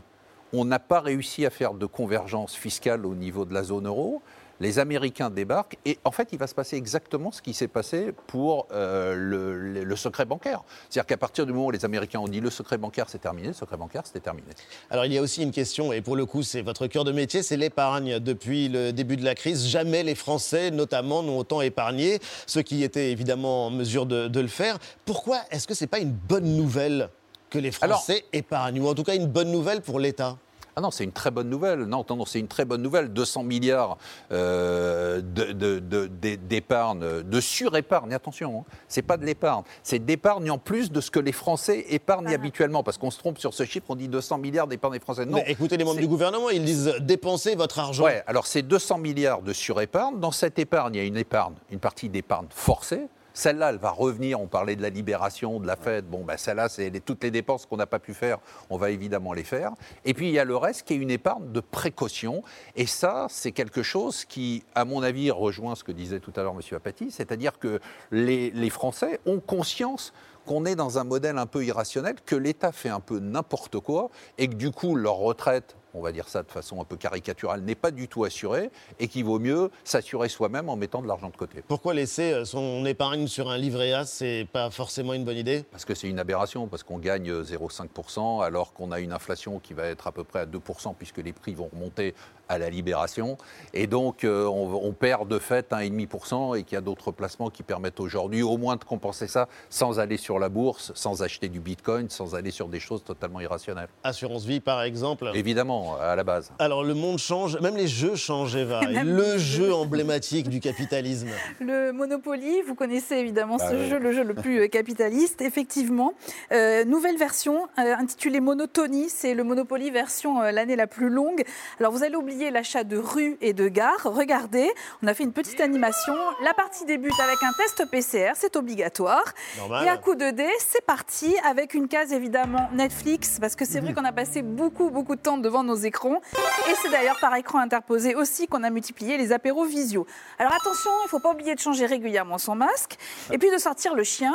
On 0.54 0.65
n'a 0.65 0.80
pas 0.80 1.02
réussi 1.02 1.45
à 1.45 1.49
faire 1.49 1.73
de 1.73 1.86
convergence 1.86 2.56
fiscale 2.56 3.06
au 3.06 3.13
niveau 3.15 3.43
de 3.43 3.54
la 3.54 3.63
zone 3.63 3.86
euro. 3.86 4.21
Les 4.60 4.80
Américains 4.80 5.30
débarquent 5.30 5.78
et 5.86 6.00
en 6.04 6.12
fait, 6.12 6.30
il 6.32 6.39
va 6.39 6.48
se 6.48 6.56
passer 6.56 6.76
exactement 6.76 7.32
ce 7.32 7.42
qui 7.42 7.54
s'est 7.54 7.68
passé 7.68 8.13
pour 8.28 8.68
euh, 8.72 9.16
le, 9.16 9.96
secret 9.96 10.26
bancaire. 10.26 10.63
C'est-à-dire 10.89 11.08
qu'à 11.08 11.18
partir 11.18 11.46
du 11.46 11.54
moment 11.54 11.68
où 11.68 11.72
les 11.72 11.86
Américains 11.86 12.20
ont 12.20 12.28
dit 12.28 12.39
le 12.39 12.50
secret 12.50 12.78
bancaire 12.78 13.06
c'est 13.10 13.20
terminé, 13.20 13.50
le 13.50 13.54
secret 13.54 13.78
bancaire 13.78 14.02
c'était 14.06 14.20
terminé. 14.20 14.48
Alors 14.89 15.06
il 15.06 15.13
y 15.13 15.18
a 15.18 15.22
aussi 15.22 15.44
une 15.44 15.52
question, 15.52 15.94
et 15.94 16.02
pour 16.02 16.16
le 16.16 16.26
coup 16.26 16.44
c'est 16.44 16.62
votre 16.62 16.88
cœur 16.88 17.04
de 17.04 17.12
métier, 17.12 17.44
c'est 17.44 17.58
l'épargne. 17.58 18.20
Depuis 18.20 18.70
le 18.70 18.92
début 18.92 19.18
de 19.18 19.24
la 19.24 19.36
crise, 19.36 19.68
jamais 19.68 20.04
les 20.04 20.16
Français 20.16 20.72
notamment 20.72 21.24
n'ont 21.24 21.38
autant 21.38 21.62
épargné, 21.62 22.20
ceux 22.48 22.62
qui 22.62 22.84
étaient 22.84 23.12
évidemment 23.12 23.68
en 23.68 23.72
mesure 23.72 24.06
de, 24.06 24.28
de 24.28 24.39
le 24.39 24.48
faire. 24.48 24.78
Pourquoi 25.06 25.39
est-ce 25.52 25.68
que 25.68 25.74
c'est 25.74 25.88
pas 25.88 26.00
une 26.00 26.12
bonne 26.12 26.56
nouvelle 26.56 27.10
que 27.50 27.60
les 27.60 27.72
Alors- 27.82 27.98
Français 27.98 28.26
épargnent, 28.34 28.82
ou 28.82 28.88
en 28.88 28.96
tout 28.96 29.04
cas 29.04 29.16
une 29.16 29.28
bonne 29.28 29.52
nouvelle 29.52 29.82
pour 29.82 30.00
l'État? 30.00 30.38
Ah 30.76 30.82
non, 30.82 30.90
c'est 30.92 31.04
une 31.04 31.12
très 31.12 31.30
bonne 31.32 31.50
nouvelle. 31.50 31.82
Non, 31.84 32.04
non, 32.10 32.16
non, 32.16 32.26
c'est 32.26 32.40
une 32.40 32.48
très 32.48 32.66
bonne 32.66 32.82
nouvelle. 32.82 33.10
200 33.14 33.44
milliards 33.44 33.98
euh, 34.32 35.22
de- 35.22 35.52
de- 35.52 35.80
de- 35.80 36.08
d'é- 36.08 36.38
d'épargne, 36.38 37.22
de 37.22 37.42
surépargne, 37.42 38.14
attention, 38.14 38.60
hein. 38.68 38.74
c'est 38.88 39.02
pas 39.02 39.18
de 39.18 39.26
l'épargne, 39.26 39.64
c'est 39.84 40.00
d'épargne 40.00 40.50
en 40.50 40.58
plus 40.58 40.92
de 40.92 41.00
ce 41.02 41.12
que 41.12 41.20
les 41.20 41.32
Français 41.32 41.86
épargnent 41.90 42.28
habituellement. 42.34 42.84
Parce 42.84 42.98
qu'on 42.98 43.12
se 43.12 43.20
trompe 43.20 43.38
sur 43.38 43.54
ce 43.54 43.66
chiffre, 43.66 43.86
on 43.90 43.96
dit 43.96 44.08
200 44.08 44.38
milliards 44.40 44.68
d'épargne 44.68 44.94
des 44.94 45.00
Français. 45.00 45.26
Non, 45.26 45.38
Mais 45.38 45.46
écoutez 45.52 45.78
les 45.78 45.84
membres 45.84 46.00
du 46.00 46.08
gouvernement, 46.08 46.50
ils 46.50 46.64
disent 46.64 46.96
dépensez 47.02 47.56
votre 47.56 47.80
argent. 47.80 48.04
Ouais, 48.06 48.24
alors 48.28 48.48
c'est 48.48 48.62
200 48.64 48.98
milliards 48.98 49.42
de 49.42 49.54
surépargne. 49.54 50.20
Dans 50.20 50.32
cette 50.32 50.58
épargne, 50.60 50.96
il 50.96 50.98
y 50.98 51.02
a 51.02 51.06
une 51.06 51.18
épargne, 51.18 51.54
une 51.72 51.80
partie 51.80 52.10
d'épargne 52.10 52.48
forcée. 52.50 53.08
Celle-là, 53.34 53.69
elle 53.72 53.78
va 53.78 53.89
revenir. 53.89 54.39
On 54.39 54.48
parlait 54.48 54.76
de 54.76 54.82
la 54.82 54.89
libération, 54.89 55.60
de 55.60 55.67
la 55.67 55.76
fête. 55.76 56.10
Bon, 56.10 56.24
ben 56.24 56.38
celle-là, 56.38 56.69
c'est 56.69 56.91
toutes 57.04 57.24
les 57.24 57.32
dépenses 57.32 57.65
qu'on 57.65 57.78
n'a 57.78 57.88
pas 57.88 58.00
pu 58.00 58.13
faire. 58.13 58.38
On 58.69 58.78
va 58.78 58.91
évidemment 58.91 59.34
les 59.34 59.43
faire. 59.43 59.72
Et 60.06 60.13
puis, 60.13 60.28
il 60.28 60.34
y 60.34 60.39
a 60.39 60.46
le 60.46 60.56
reste 60.56 60.84
qui 60.84 60.93
est 60.93 60.98
une 60.98 61.12
épargne 61.12 61.52
de 61.52 61.60
précaution. 61.60 62.43
Et 62.76 62.86
ça, 62.86 63.28
c'est 63.30 63.52
quelque 63.52 63.84
chose 63.84 64.26
qui, 64.26 64.63
à 64.76 64.86
mon 64.86 65.02
avis, 65.04 65.32
rejoint 65.32 65.76
ce 65.76 65.84
que 65.84 65.91
disait 65.91 66.19
tout 66.19 66.34
à 66.36 66.43
l'heure 66.43 66.54
M. 66.54 66.62
Apathy. 66.76 67.12
C'est-à-dire 67.12 67.60
que 67.60 67.80
les, 68.12 68.52
les 68.52 68.69
Français 68.69 69.19
ont 69.26 69.39
conscience 69.39 70.13
qu'on 70.46 70.65
est 70.65 70.76
dans 70.76 71.00
un 71.00 71.04
modèle 71.04 71.38
un 71.38 71.46
peu 71.46 71.63
irrationnel, 71.65 72.15
que 72.26 72.36
l'État 72.36 72.72
fait 72.72 72.89
un 72.89 73.00
peu 73.00 73.19
n'importe 73.19 73.80
quoi 73.80 74.10
et 74.38 74.48
que 74.48 74.56
du 74.56 74.72
coup 74.72 74.96
leur 74.96 75.15
retraite, 75.15 75.76
on 75.93 76.01
va 76.01 76.12
dire 76.12 76.27
ça 76.27 76.43
de 76.43 76.51
façon 76.51 76.82
un 76.82 76.84
peu 76.84 76.97
caricaturale, 76.97 77.62
n'est 77.62 77.75
pas 77.75 77.91
du 77.91 78.08
tout 78.08 78.23
assurée 78.23 78.71
et 78.99 79.08
qu'il 79.08 79.25
vaut 79.25 79.39
mieux 79.39 79.69
s'assurer 79.84 80.29
soi-même 80.29 80.69
en 80.69 80.75
mettant 80.75 81.01
de 81.01 81.08
l'argent 81.08 81.29
de 81.29 81.38
côté. 81.38 81.63
Pourquoi 81.67 81.93
laisser 81.93 82.34
euh, 82.34 82.45
son 82.45 82.86
épargne 82.86 83.27
sur 83.27 83.49
un 83.49 83.58
livret 83.58 83.93
A, 83.93 84.06
c'est 84.06 84.47
pas 84.51 84.69
forcément 84.69 85.13
une 85.13 85.23
bonne 85.23 85.38
idée? 85.38 85.63
Parce 85.71 85.86
que 85.86 85.95
c'est 85.95 86.10
une 86.10 86.19
aberration, 86.19 86.67
parce 86.67 86.84
qu'on 86.84 86.97
gagne 86.97 87.32
0,5% 87.32 88.43
alors 88.43 88.73
qu'on 88.73 88.91
a 88.91 88.99
une 88.99 89.12
inflation 89.12 89.60
qui 89.60 89.73
va 89.73 89.86
être 89.86 90.08
à 90.08 90.12
peu 90.12 90.23
près 90.23 90.39
à 90.39 90.45
2% 90.45 90.95
puisque 90.97 91.17
les 91.17 91.34
prix 91.34 91.53
vont 91.53 91.69
remonter 91.71 92.13
à 92.49 92.58
la 92.58 92.69
libération. 92.69 93.38
Et 93.73 93.88
donc 93.88 94.23
euh, 94.23 94.45
on, 94.45 94.73
on 94.73 94.93
perd 94.93 95.27
de 95.27 95.39
fait 95.39 95.71
1,5% 95.71 96.58
et 96.58 96.63
qu'il 96.63 96.75
y 96.75 96.77
a 96.77 96.82
d'autres 96.82 97.12
placements 97.12 97.49
qui 97.49 97.63
permettent 97.63 97.99
aujourd'hui 97.99 98.41
au 98.41 98.58
moins 98.58 98.75
de 98.75 98.84
compenser 98.84 99.27
ça 99.27 99.47
sans 99.69 99.99
aller 99.99 100.17
sur 100.17 100.39
la 100.39 100.49
bourse, 100.49 100.91
sans 100.95 101.23
acheter 101.23 101.49
du 101.49 101.60
bitcoin, 101.60 102.10
sans 102.10 102.36
aller 102.36 102.51
sur 102.51 102.67
des 102.67 102.79
choses 102.79 103.03
totalement 103.03 103.39
irrationnelles. 103.39 103.89
Assurance 104.03 104.45
vie 104.45 104.60
par 104.60 104.84
exemple? 104.84 105.32
Évidemment, 105.34 105.83
à 106.02 106.15
la 106.15 106.24
base. 106.24 106.52
Alors 106.60 106.84
le 106.84 106.93
monde 106.93 107.17
change, 107.19 107.60
même 107.60 107.76
les 107.76 107.88
jeux 107.88 108.15
changent 108.15 108.56
Eva. 108.56 108.82
Le 109.04 109.38
jeu 109.38 109.74
emblématique 109.74 110.50
du 110.50 110.60
capitalisme. 110.60 111.28
Le 111.60 111.91
Monopoly, 111.91 112.62
vous 112.67 112.76
connaissez 112.76 113.15
évidemment 113.15 113.58
Bah 113.58 113.69
ce 113.69 113.76
oui. 113.76 113.89
jeu, 113.89 114.00
le 114.00 114.12
jeu 114.12 114.24
le 114.24 114.34
plus 114.34 114.62
euh, 114.62 114.67
capitaliste, 114.67 115.41
effectivement. 115.41 116.13
Euh, 116.52 116.84
nouvelle 116.86 117.17
version 117.17 117.67
euh, 117.80 117.96
intitulée 117.96 118.39
Monotonie, 118.39 119.10
c'est 119.10 119.34
le 119.34 119.43
Monopoly 119.43 119.91
version 119.91 120.41
euh, 120.41 120.52
l'année 120.52 120.76
la 120.76 120.88
plus 120.88 121.10
longue. 121.10 121.43
Alors 121.80 121.91
vous 121.91 122.04
allez 122.04 122.15
oublier 122.15 122.52
l'achat 122.52 122.84
de 122.84 122.98
rues 122.98 123.38
et 123.41 123.54
de 123.54 123.67
gares. 123.67 124.04
Regardez, 124.06 124.69
on 125.02 125.08
a 125.08 125.13
fait 125.13 125.24
une 125.24 125.34
petite 125.34 125.60
animation. 125.62 126.13
La 126.43 126.54
partie 126.54 126.86
débute 126.86 127.19
avec 127.19 127.38
un 127.43 127.52
test 127.58 127.89
PCR, 127.89 128.32
c'est 128.36 128.56
obligatoire. 128.56 129.24
Normal. 129.58 129.86
Et 129.86 129.89
à 129.89 129.98
coup 129.98 130.15
de 130.15 130.30
dés, 130.32 130.48
c'est 130.60 130.86
parti 130.86 131.36
avec 131.50 131.74
une 131.74 131.88
case 131.88 132.13
évidemment 132.13 132.69
Netflix, 132.74 133.38
parce 133.39 133.56
que 133.56 133.65
c'est 133.65 133.80
vrai 133.80 133.93
qu'on 133.93 134.06
a 134.06 134.12
passé 134.12 134.41
beaucoup, 134.41 134.89
beaucoup 134.89 135.15
de 135.15 135.22
temps 135.22 135.38
devant 135.38 135.63
nos 135.63 135.73
écrans. 135.76 136.22
Et 136.70 136.74
c'est 136.82 136.90
d'ailleurs 136.90 137.20
par 137.20 137.36
écran 137.36 137.60
interposé 137.60 138.16
aussi 138.16 138.48
qu'on 138.48 138.64
a 138.64 138.70
multiplié 138.70 139.18
les 139.18 139.32
apéros 139.32 139.66
visio. 139.66 140.06
Alors 140.40 140.54
attention, 140.54 140.92
il 141.02 141.06
ne 141.06 141.10
faut 141.10 141.20
pas 141.20 141.32
oublier 141.32 141.56
de 141.56 141.60
changer 141.60 141.86
régulièrement 141.86 142.38
son 142.38 142.56
masque, 142.56 142.98
et 143.32 143.38
puis 143.38 143.52
de 143.52 143.58
sortir 143.58 143.96
le 143.96 144.04
chien. 144.04 144.34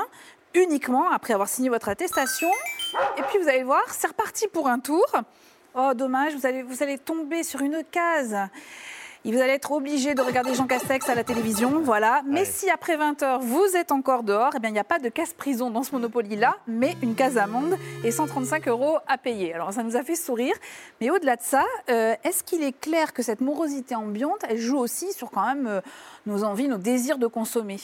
uniquement 0.54 1.10
après 1.10 1.34
avoir 1.34 1.48
signé 1.48 1.68
votre 1.68 1.88
attestation. 1.88 2.50
Et 3.16 3.22
puis 3.22 3.38
vous 3.38 3.48
allez 3.48 3.64
voir, 3.64 3.82
c'est 3.92 4.08
reparti 4.08 4.48
pour 4.48 4.68
un 4.68 4.78
tour. 4.78 5.06
Oh, 5.74 5.92
dommage, 5.94 6.34
vous 6.34 6.46
allez, 6.46 6.62
vous 6.62 6.82
allez 6.82 6.98
tomber 6.98 7.42
sur 7.42 7.60
une 7.60 7.82
case. 7.90 8.36
Et 9.28 9.30
vous 9.30 9.42
allez 9.42 9.52
être 9.52 9.72
obligé 9.72 10.14
de 10.14 10.22
regarder 10.22 10.54
Jean 10.54 10.66
Castex 10.66 11.06
à 11.10 11.14
la 11.14 11.22
télévision, 11.22 11.82
voilà. 11.82 12.22
Mais 12.24 12.46
si 12.46 12.70
après 12.70 12.96
20h, 12.96 13.40
vous 13.42 13.76
êtes 13.76 13.92
encore 13.92 14.22
dehors, 14.22 14.52
eh 14.56 14.58
bien, 14.58 14.70
il 14.70 14.72
n'y 14.72 14.78
a 14.78 14.84
pas 14.84 14.98
de 14.98 15.10
casse-prison 15.10 15.68
dans 15.68 15.82
ce 15.82 15.92
Monopoly-là, 15.92 16.56
mais 16.66 16.96
une 17.02 17.14
case 17.14 17.36
amende 17.36 17.76
et 18.04 18.10
135 18.10 18.66
euros 18.68 18.96
à 19.06 19.18
payer. 19.18 19.52
Alors, 19.52 19.70
ça 19.70 19.82
nous 19.82 19.96
a 19.96 20.02
fait 20.02 20.14
sourire. 20.14 20.54
Mais 21.02 21.10
au-delà 21.10 21.36
de 21.36 21.42
ça, 21.42 21.66
euh, 21.90 22.14
est-ce 22.24 22.42
qu'il 22.42 22.62
est 22.62 22.72
clair 22.72 23.12
que 23.12 23.22
cette 23.22 23.42
morosité 23.42 23.94
ambiante, 23.94 24.46
elle 24.48 24.56
joue 24.56 24.78
aussi 24.78 25.12
sur 25.12 25.30
quand 25.30 25.44
même 25.44 25.66
euh, 25.66 25.80
nos 26.24 26.42
envies, 26.42 26.66
nos 26.66 26.78
désirs 26.78 27.18
de 27.18 27.26
consommer? 27.26 27.76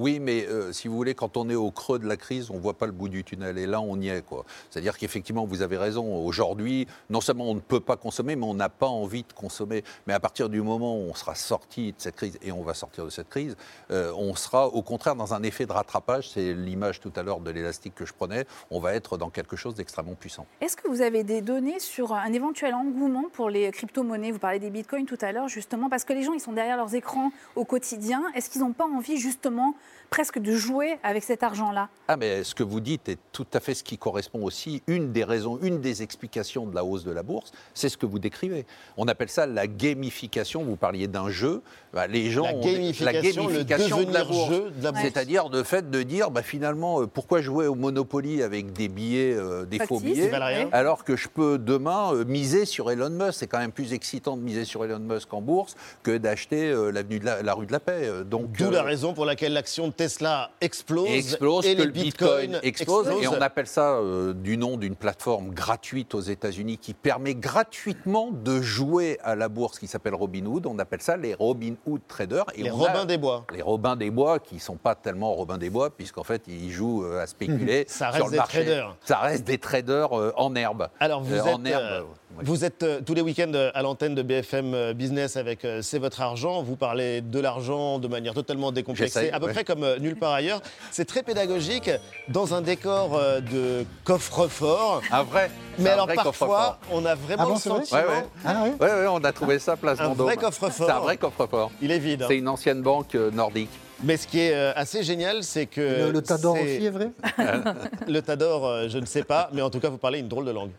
Oui, 0.00 0.18
mais 0.18 0.46
euh, 0.46 0.72
si 0.72 0.88
vous 0.88 0.96
voulez, 0.96 1.14
quand 1.14 1.36
on 1.36 1.48
est 1.48 1.54
au 1.54 1.70
creux 1.70 2.00
de 2.00 2.06
la 2.06 2.16
crise, 2.16 2.50
on 2.50 2.54
ne 2.54 2.60
voit 2.60 2.74
pas 2.74 2.86
le 2.86 2.92
bout 2.92 3.08
du 3.08 3.22
tunnel. 3.22 3.58
Et 3.58 3.66
là, 3.66 3.80
on 3.80 4.00
y 4.00 4.08
est. 4.08 4.24
C'est-à-dire 4.70 4.98
qu'effectivement, 4.98 5.44
vous 5.44 5.62
avez 5.62 5.76
raison. 5.76 6.16
Aujourd'hui, 6.24 6.88
non 7.10 7.20
seulement 7.20 7.44
on 7.44 7.54
ne 7.54 7.60
peut 7.60 7.80
pas 7.80 7.96
consommer, 7.96 8.34
mais 8.34 8.44
on 8.44 8.54
n'a 8.54 8.68
pas 8.68 8.88
envie 8.88 9.22
de 9.22 9.32
consommer. 9.32 9.84
Mais 10.06 10.12
à 10.12 10.20
partir 10.20 10.48
du 10.48 10.62
moment 10.62 10.96
où 10.96 11.02
on 11.10 11.14
sera 11.14 11.36
sorti 11.36 11.92
de 11.92 11.96
cette 11.98 12.16
crise, 12.16 12.38
et 12.42 12.50
on 12.50 12.62
va 12.62 12.74
sortir 12.74 13.04
de 13.04 13.10
cette 13.10 13.28
crise, 13.28 13.56
euh, 13.92 14.12
on 14.16 14.34
sera 14.34 14.66
au 14.66 14.82
contraire 14.82 15.14
dans 15.14 15.32
un 15.32 15.42
effet 15.44 15.66
de 15.66 15.72
rattrapage. 15.72 16.30
C'est 16.30 16.54
l'image 16.54 17.00
tout 17.00 17.12
à 17.14 17.22
l'heure 17.22 17.40
de 17.40 17.50
l'élastique 17.50 17.94
que 17.94 18.04
je 18.04 18.14
prenais. 18.14 18.46
On 18.70 18.80
va 18.80 18.94
être 18.94 19.16
dans 19.16 19.30
quelque 19.30 19.54
chose 19.54 19.74
d'extrêmement 19.74 20.14
puissant. 20.14 20.46
Est-ce 20.60 20.76
que 20.76 20.88
vous 20.88 21.02
avez 21.02 21.22
des 21.22 21.40
données 21.40 21.78
sur 21.78 22.14
un 22.14 22.32
éventuel 22.32 22.74
engouement 22.74 23.26
pour 23.32 23.48
les 23.48 23.70
crypto-monnaies? 23.70 24.32
Vous 24.32 24.38
parlez 24.40 24.58
des 24.58 24.70
bitcoins 24.70 25.06
tout 25.06 25.18
à 25.20 25.30
l'heure, 25.30 25.48
justement, 25.48 25.88
parce 25.88 26.04
que 26.04 26.12
les 26.12 26.22
gens, 26.22 26.32
ils 26.32 26.40
sont 26.40 26.52
derrière 26.52 26.76
leurs 26.76 26.94
écrans 26.94 27.30
au 27.54 27.64
quotidien. 27.64 28.22
Est-ce 28.34 28.50
qu'ils 28.50 28.62
n'ont 28.62 28.72
pas 28.72 28.86
envie, 28.86 29.18
justement, 29.18 29.74
presque 30.10 30.38
de 30.38 30.52
jouer 30.54 30.96
avec 31.02 31.24
cet 31.24 31.42
argent-là 31.42 31.88
Ah, 32.06 32.16
mais 32.16 32.44
ce 32.44 32.54
que 32.54 32.62
vous 32.62 32.78
dites 32.80 33.08
est 33.08 33.18
tout 33.32 33.46
à 33.52 33.58
fait 33.58 33.74
ce 33.74 33.82
qui 33.82 33.98
correspond 33.98 34.44
aussi. 34.44 34.80
Une 34.86 35.10
des 35.10 35.24
raisons, 35.24 35.58
une 35.60 35.80
des 35.80 36.02
explications 36.04 36.66
de 36.66 36.74
la 36.74 36.84
hausse 36.84 37.02
de 37.04 37.10
la 37.10 37.24
bourse, 37.24 37.50
c'est 37.74 37.88
ce 37.88 37.96
que 37.96 38.06
vous 38.06 38.20
décrivez. 38.20 38.64
On 38.96 39.08
appelle 39.08 39.28
ça 39.28 39.46
la 39.46 39.66
gamification. 39.66 40.62
Vous 40.62 40.76
parliez 40.76 41.08
d'un 41.08 41.30
jeu. 41.30 41.62
Bah, 41.92 42.06
les 42.06 42.30
gens 42.30 42.44
La 42.44 42.54
ont- 42.54 42.60
gamification, 42.60 43.48
le 43.48 43.64
de 43.64 44.12
la 44.12 44.24
bourse. 44.24 44.48
jeu 44.50 44.70
de 44.70 44.84
la 44.84 44.92
bourse. 44.92 45.02
C'est-à-dire 45.04 45.48
le 45.48 45.62
fait 45.64 45.90
de 45.90 46.02
dire, 46.02 46.30
bah, 46.30 46.42
finalement, 46.42 47.00
euh, 47.02 47.06
pourquoi 47.06 47.40
jouer 47.40 47.66
au 47.66 47.74
Monopoly 47.74 48.42
avec 48.42 48.72
des 48.72 48.88
billets, 48.88 49.34
euh, 49.34 49.64
des 49.64 49.78
faux 49.80 49.98
billets, 50.00 50.30
alors 50.72 51.02
que 51.04 51.16
je 51.16 51.28
peux 51.28 51.58
demain 51.58 52.12
euh, 52.14 52.24
miser 52.24 52.66
sur 52.66 52.90
Elon 52.90 53.10
Musk. 53.10 53.32
C'est 53.40 53.46
quand 53.48 53.58
même 53.58 53.72
plus 53.72 53.92
excitant 53.92 54.36
de 54.36 54.42
miser 54.42 54.64
sur 54.64 54.84
Elon 54.84 54.98
Musk 55.00 55.32
en 55.34 55.40
bourse 55.40 55.74
que 56.04 56.16
d'acheter 56.18 56.70
euh, 56.70 56.90
l'avenue 56.92 57.18
de 57.18 57.24
la, 57.24 57.42
la 57.42 57.54
rue 57.54 57.66
de 57.66 57.72
la 57.72 57.80
Paix. 57.80 58.10
Donc, 58.26 58.52
D'où 58.52 58.66
euh, 58.66 58.70
la 58.70 58.82
raison 58.82 59.12
pour 59.14 59.24
laquelle 59.24 59.52
l'action 59.52 59.73
de 59.82 59.92
Tesla 59.92 60.50
explose, 60.60 61.08
explose, 61.10 61.66
et 61.66 61.74
que 61.74 61.80
les 61.80 61.86
le 61.86 61.90
bitcoin 61.92 62.60
explose. 62.62 63.08
Et 63.20 63.28
on 63.28 63.40
appelle 63.40 63.66
ça 63.66 63.94
euh, 63.96 64.32
du 64.32 64.56
nom 64.56 64.76
d'une 64.76 64.94
plateforme 64.96 65.50
gratuite 65.50 66.14
aux 66.14 66.20
États-Unis 66.20 66.78
qui 66.78 66.94
permet 66.94 67.34
gratuitement 67.34 68.30
de 68.32 68.60
jouer 68.60 69.18
à 69.24 69.34
la 69.34 69.48
bourse 69.48 69.78
qui 69.78 69.86
s'appelle 69.86 70.14
Robinhood. 70.14 70.66
On 70.66 70.78
appelle 70.78 71.02
ça 71.02 71.16
les 71.16 71.34
Robinhood 71.34 72.00
traders. 72.08 72.44
Et 72.54 72.62
les 72.62 72.68
a- 72.70 72.72
Robins 72.72 73.04
des 73.04 73.18
Bois. 73.18 73.44
les 73.52 73.62
Robins 73.62 73.96
des 73.96 74.10
Bois, 74.10 74.38
qui 74.38 74.54
ne 74.56 74.60
sont 74.60 74.76
pas 74.76 74.94
tellement 74.94 75.34
Robins 75.34 75.58
des 75.58 75.70
Bois, 75.70 75.90
puisqu'en 75.90 76.24
fait, 76.24 76.42
ils 76.46 76.70
jouent 76.70 77.04
euh, 77.04 77.20
à 77.22 77.26
spéculer 77.34 77.84
Ça 77.88 78.06
reste 78.06 78.16
sur 78.18 78.26
le 78.26 78.30
des 78.32 78.36
marché. 78.36 78.58
traders. 78.64 78.96
Ça 79.04 79.18
reste 79.18 79.44
des 79.44 79.58
traders 79.58 80.18
euh, 80.18 80.32
en 80.36 80.54
herbe. 80.54 80.88
Alors 81.00 81.22
vous 81.22 81.34
Euh, 81.34 81.44
êtes, 81.44 81.54
en 81.54 81.64
herbe, 81.64 82.06
vous 82.42 82.64
êtes 82.64 82.82
euh, 82.82 83.00
tous 83.04 83.14
les 83.14 83.20
week-ends 83.20 83.52
euh, 83.54 83.70
à 83.74 83.82
l'antenne 83.82 84.14
de 84.14 84.22
BFM 84.22 84.74
euh, 84.74 84.92
Business 84.92 85.36
avec 85.36 85.64
euh, 85.64 85.82
C'est 85.82 85.98
votre 85.98 86.20
argent. 86.20 86.62
Vous 86.62 86.76
parlez 86.76 87.20
de 87.20 87.38
l'argent 87.40 87.98
de 87.98 88.08
manière 88.08 88.34
totalement 88.34 88.72
décomplexée, 88.72 89.30
à 89.30 89.38
peu 89.38 89.46
ouais. 89.46 89.52
près 89.52 89.64
comme 89.64 89.84
euh, 89.84 89.98
nulle 89.98 90.16
part 90.16 90.32
ailleurs. 90.32 90.60
C'est 90.90 91.04
très 91.04 91.22
pédagogique 91.22 91.90
dans 92.28 92.52
un 92.54 92.60
décor 92.60 93.14
euh, 93.16 93.40
de 93.40 93.84
coffre-fort. 94.04 95.00
Un 95.12 95.22
vrai. 95.22 95.50
Mais 95.78 95.90
un 95.90 95.92
alors 95.94 96.06
vrai 96.06 96.16
parfois, 96.16 96.78
on 96.90 97.04
a 97.04 97.14
vraiment 97.14 97.42
Ah 97.44 97.46
bon, 97.46 97.54
le 97.54 97.60
sentiment. 97.60 98.00
Ouais. 98.00 98.24
Ah 98.44 98.62
ouais 98.64 98.72
Ouais, 98.80 98.92
ouais, 99.00 99.06
on 99.08 99.22
a 99.24 99.32
trouvé 99.32 99.58
ça 99.58 99.76
place 99.76 100.00
Un 100.00 100.08
Vendôme. 100.08 100.26
vrai 100.26 100.36
coffre-fort. 100.36 100.86
C'est 100.88 100.92
un 100.92 101.00
vrai 101.00 101.16
coffre-fort. 101.16 101.70
Il 101.80 101.90
est 101.92 101.98
vide. 101.98 102.22
hein. 102.22 102.26
C'est 102.28 102.38
une 102.38 102.48
ancienne 102.48 102.82
banque 102.82 103.14
euh, 103.14 103.30
nordique. 103.30 103.70
Mais 104.02 104.16
ce 104.16 104.26
qui 104.26 104.40
est 104.40 104.54
assez 104.54 105.02
génial, 105.04 105.44
c'est 105.44 105.66
que 105.66 106.06
Le, 106.06 106.10
le 106.12 106.20
Tador 106.20 106.56
c'est- 106.56 106.62
aussi 106.78 106.84
est 106.86 106.90
vrai? 106.90 107.10
Le 108.08 108.20
Tador, 108.20 108.88
je 108.88 108.98
ne 108.98 109.06
sais 109.06 109.22
pas, 109.22 109.48
mais 109.52 109.62
en 109.62 109.70
tout 109.70 109.78
cas, 109.80 109.88
vous 109.88 109.98
parlez 109.98 110.18
une 110.18 110.28
drôle 110.28 110.44
de 110.44 110.50
langue. 110.50 110.72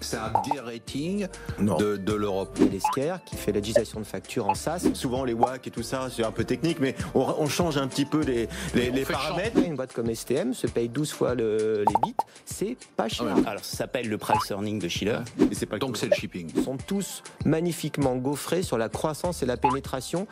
C'est 0.00 0.16
un 0.18 0.32
de-rating 0.54 1.26
de, 1.58 1.96
de 1.96 2.12
l'Europe. 2.12 2.56
Il 2.60 2.66
y 2.66 2.68
a 2.68 2.72
l'ESCARE 2.72 3.24
qui 3.24 3.36
fait 3.36 3.52
la 3.52 3.60
législation 3.60 3.98
de 4.00 4.04
facture 4.04 4.48
en 4.48 4.54
SaaS. 4.54 4.88
Souvent 4.94 5.24
les 5.24 5.32
WAC 5.32 5.66
et 5.66 5.70
tout 5.70 5.82
ça, 5.82 6.08
c'est 6.14 6.24
un 6.24 6.30
peu 6.32 6.44
technique, 6.44 6.78
mais 6.80 6.94
on, 7.14 7.20
on 7.38 7.46
change 7.48 7.76
un 7.76 7.88
petit 7.88 8.04
peu 8.04 8.20
les, 8.22 8.48
les, 8.74 8.90
les 8.90 9.04
fait 9.04 9.14
paramètres. 9.14 9.58
Une 9.64 9.74
boîte 9.76 9.92
comme 9.92 10.14
STM 10.14 10.54
se 10.54 10.66
paye 10.66 10.88
12 10.88 11.12
fois 11.12 11.34
le- 11.34 11.78
les 11.88 11.94
bits, 12.04 12.14
c'est 12.44 12.76
pas 12.96 13.08
cher. 13.08 13.26
Alors 13.46 13.64
ça 13.64 13.76
s'appelle 13.78 14.08
le 14.08 14.18
price 14.18 14.50
earning 14.50 14.78
de 14.78 14.88
Schiller. 14.88 15.18
Et 15.50 15.54
c'est 15.54 15.66
pas 15.66 15.78
Donc 15.78 15.96
c'est 15.96 16.06
le 16.08 16.14
shipping. 16.14 16.50
Ils 16.54 16.62
sont 16.62 16.76
tous 16.76 17.22
magnifiquement 17.44 18.16
gaufrés 18.16 18.62
sur 18.62 18.78
la 18.78 18.88
croissance 18.88 19.42
et 19.42 19.46
la 19.46 19.56
pénétration. 19.56 20.26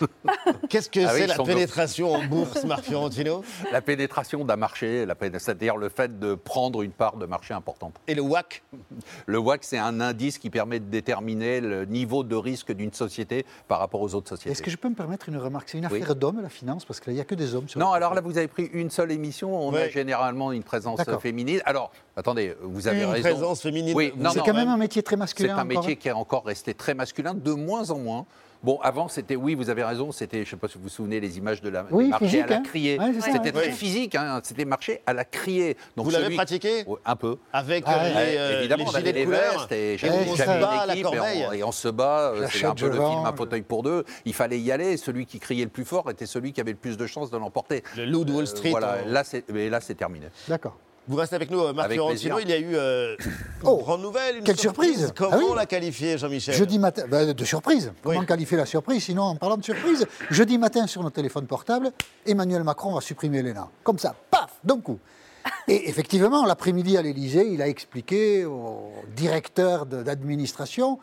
Qu'est-ce 0.68 0.88
que 0.90 1.00
Ah 1.00 1.12
oui, 1.14 1.20
c'est 1.20 1.26
la 1.26 1.38
pénétration 1.44 2.12
en 2.12 2.24
bourse, 2.26 2.64
Marc 2.64 2.84
Fiorentino? 2.84 3.42
La 3.72 3.80
pénétration 3.80 4.44
d'un 4.44 4.56
marché, 4.56 5.06
c'est-à-dire 5.38 5.76
le 5.76 5.88
fait 5.88 6.18
de 6.18 6.34
prendre 6.34 6.82
une 6.82 6.90
part 6.92 7.16
de 7.16 7.26
marché 7.26 7.54
importante. 7.54 7.94
Et 8.06 8.14
le 8.14 8.22
WAC 8.22 8.62
Le 9.26 9.38
WAC, 9.38 9.64
c'est 9.64 9.78
un 9.78 10.00
indice 10.00 10.38
qui 10.38 10.50
permet 10.50 10.80
de 10.80 10.86
déterminer 10.86 11.60
le 11.60 11.84
niveau 11.84 12.22
de 12.24 12.36
risque 12.36 12.72
d'une 12.72 12.92
société 12.92 13.44
par 13.68 13.78
rapport 13.78 14.00
aux 14.00 14.14
autres 14.14 14.28
sociétés. 14.28 14.50
Est-ce 14.50 14.62
que 14.62 14.70
je 14.70 14.76
peux 14.76 14.88
me 14.88 14.94
permettre 14.94 15.28
une 15.28 15.36
remarque? 15.36 15.68
C'est 15.68 15.78
une 15.78 15.86
Oui. 15.86 16.00
affaire 16.02 16.14
d'hommes, 16.16 16.40
la 16.42 16.48
finance, 16.48 16.84
parce 16.84 17.00
qu'il 17.00 17.12
n'y 17.14 17.20
a 17.20 17.24
que 17.24 17.34
des 17.34 17.54
hommes 17.54 17.68
sur 17.68 17.80
Non, 17.80 17.92
alors 17.92 18.14
là, 18.14 18.20
vous 18.20 18.38
avez 18.38 18.48
pris 18.48 18.64
une 18.72 18.90
seule 18.90 19.10
émission. 19.12 19.58
On 19.58 19.74
a 19.74 19.88
généralement 19.88 20.52
une 20.52 20.62
présence 20.62 21.00
féminine. 21.20 21.60
Alors, 21.64 21.90
attendez, 22.16 22.54
vous 22.62 22.88
avez 22.88 23.02
Une 23.02 23.10
raison. 23.10 23.28
présence 23.30 23.62
féminine. 23.62 23.94
Oui, 23.96 24.12
C'est 24.32 24.40
quand 24.40 24.54
même 24.54 24.68
un 24.68 24.76
métier 24.76 25.02
très 25.02 25.16
masculin. 25.16 25.54
C'est 25.54 25.60
un 25.60 25.64
métier 25.64 25.92
hein 25.92 25.96
qui 26.00 26.08
est 26.08 26.12
encore 26.12 26.44
resté 26.44 26.74
très 26.74 26.94
masculin, 26.94 27.34
de 27.34 27.52
moins 27.52 27.90
en 27.90 27.98
moins. 27.98 28.26
Bon, 28.66 28.80
avant, 28.82 29.06
c'était, 29.06 29.36
oui, 29.36 29.54
vous 29.54 29.70
avez 29.70 29.84
raison, 29.84 30.10
c'était, 30.10 30.38
je 30.38 30.40
ne 30.42 30.46
sais 30.50 30.56
pas 30.56 30.66
si 30.66 30.74
vous 30.76 30.82
vous 30.82 30.88
souvenez, 30.88 31.20
les 31.20 31.38
images 31.38 31.62
de 31.62 31.68
la 31.68 31.86
Oui, 31.92 32.06
des 32.06 32.10
marchés 32.10 32.26
physique, 32.26 32.42
à 32.42 32.46
la 32.48 32.56
hein. 32.56 32.62
criée. 32.64 32.98
Ouais, 32.98 33.12
c'est 33.14 33.20
ça, 33.20 33.26
c'était 33.32 33.38
ouais. 33.44 33.52
très 33.52 33.66
Oui. 33.68 33.72
physique, 33.76 34.14
hein, 34.16 34.40
c'était 34.42 34.64
marché 34.64 35.02
à 35.06 35.12
la 35.12 35.24
criée. 35.24 35.76
Donc 35.96 36.06
Vous 36.06 36.10
l'avez 36.10 36.24
celui- 36.24 36.34
pratiqué 36.36 36.82
Ouais, 36.84 36.98
Un 37.04 37.14
peu. 37.14 37.36
Avec 37.52 37.84
Ah 37.86 37.94
euh, 37.94 38.02
ouais. 38.02 38.08
les, 38.08 38.14
Ouais, 38.16 38.38
euh, 38.38 38.58
évidemment, 38.58 38.82
les 38.84 38.90
on 38.90 38.94
avait 38.96 39.12
les 39.12 39.24
couleur. 39.24 39.58
vestes 39.60 39.70
et 39.72 39.92
Ouais, 39.92 39.98
j'avais 39.98 40.12
c'est 40.18 40.24
j'avais 40.36 40.36
ça. 40.44 40.54
une 40.56 40.60
Bas 40.60 40.68
à 40.80 40.86
la 40.86 40.96
équipe 40.96 41.06
et 41.52 41.58
et 41.58 41.62
on 41.62 41.70
se 41.70 41.86
bat, 41.88 42.32
euh, 42.32 42.46
c'est 42.50 42.64
un 42.64 42.74
peu 42.74 42.86
le 42.88 42.92
film 42.94 43.24
Un 43.24 43.32
fauteuil 43.36 43.62
pour 43.62 43.84
deux. 43.84 44.04
Il 44.24 44.34
fallait 44.34 44.58
y 44.58 44.72
aller. 44.72 44.96
Celui 44.96 45.26
qui 45.26 45.38
criait 45.38 45.62
le 45.64 45.70
plus 45.70 45.84
fort 45.84 46.10
était 46.10 46.26
celui 46.26 46.52
qui 46.52 46.60
avait 46.60 46.72
le 46.72 46.76
plus 46.76 46.96
de 46.96 47.06
chances 47.06 47.30
de 47.30 47.36
l'emporter. 47.36 47.84
Le 47.96 48.04
loup 48.04 48.24
de 48.24 48.32
Wall 48.32 48.42
Euh, 48.42 48.46
Street. 48.46 48.70
voilà, 48.70 48.98
mais 49.52 49.70
là 49.70 49.80
c'est 49.80 49.94
terminé. 49.94 50.26
D'accord. 50.48 50.76
Vous 51.08 51.16
restez 51.16 51.36
avec 51.36 51.50
nous, 51.50 51.60
euh, 51.60 51.72
Marc 51.72 51.92
Fiorentino. 51.92 52.38
Il 52.40 52.48
y 52.48 52.52
a 52.52 52.58
eu 52.58 52.74
euh, 52.74 53.16
Oh, 53.62 53.76
une 53.78 53.84
grande 53.84 54.02
nouvelle. 54.02 54.38
Une 54.38 54.44
quelle 54.44 54.58
surprise. 54.58 55.12
Comment 55.16 55.30
Ah 55.32 55.38
oui. 55.38 55.56
la 55.56 55.66
qualifier, 55.66 56.18
Jean-Michel 56.18 56.54
Jeudi 56.54 56.78
matin, 56.78 57.04
ben, 57.08 57.32
de 57.32 57.44
surprise. 57.44 57.92
Comment 58.02 58.24
qualifier 58.24 58.56
la 58.56 58.66
surprise 58.66 59.04
Sinon, 59.04 59.22
en 59.22 59.36
parlant 59.36 59.56
de 59.56 59.64
surprise, 59.64 60.06
jeudi 60.30 60.58
matin 60.58 60.86
sur 60.86 61.02
nos 61.02 61.10
téléphones 61.10 61.46
portables, 61.46 61.92
Emmanuel 62.26 62.64
Macron 62.64 62.92
va 62.94 63.00
supprimer 63.00 63.42
l'ENA. 63.42 63.68
Comme 63.84 63.98
ça, 63.98 64.14
paf, 64.30 64.50
d'un 64.64 64.80
coup. 64.80 64.98
Et 65.68 65.88
effectivement, 65.88 66.44
l'après-midi 66.44 66.96
à 66.96 67.02
l'Élysée, 67.02 67.46
il 67.52 67.62
a 67.62 67.68
expliqué 67.68 68.44
au 68.44 68.92
directeur 69.16 69.86
d'administration, 69.86 70.98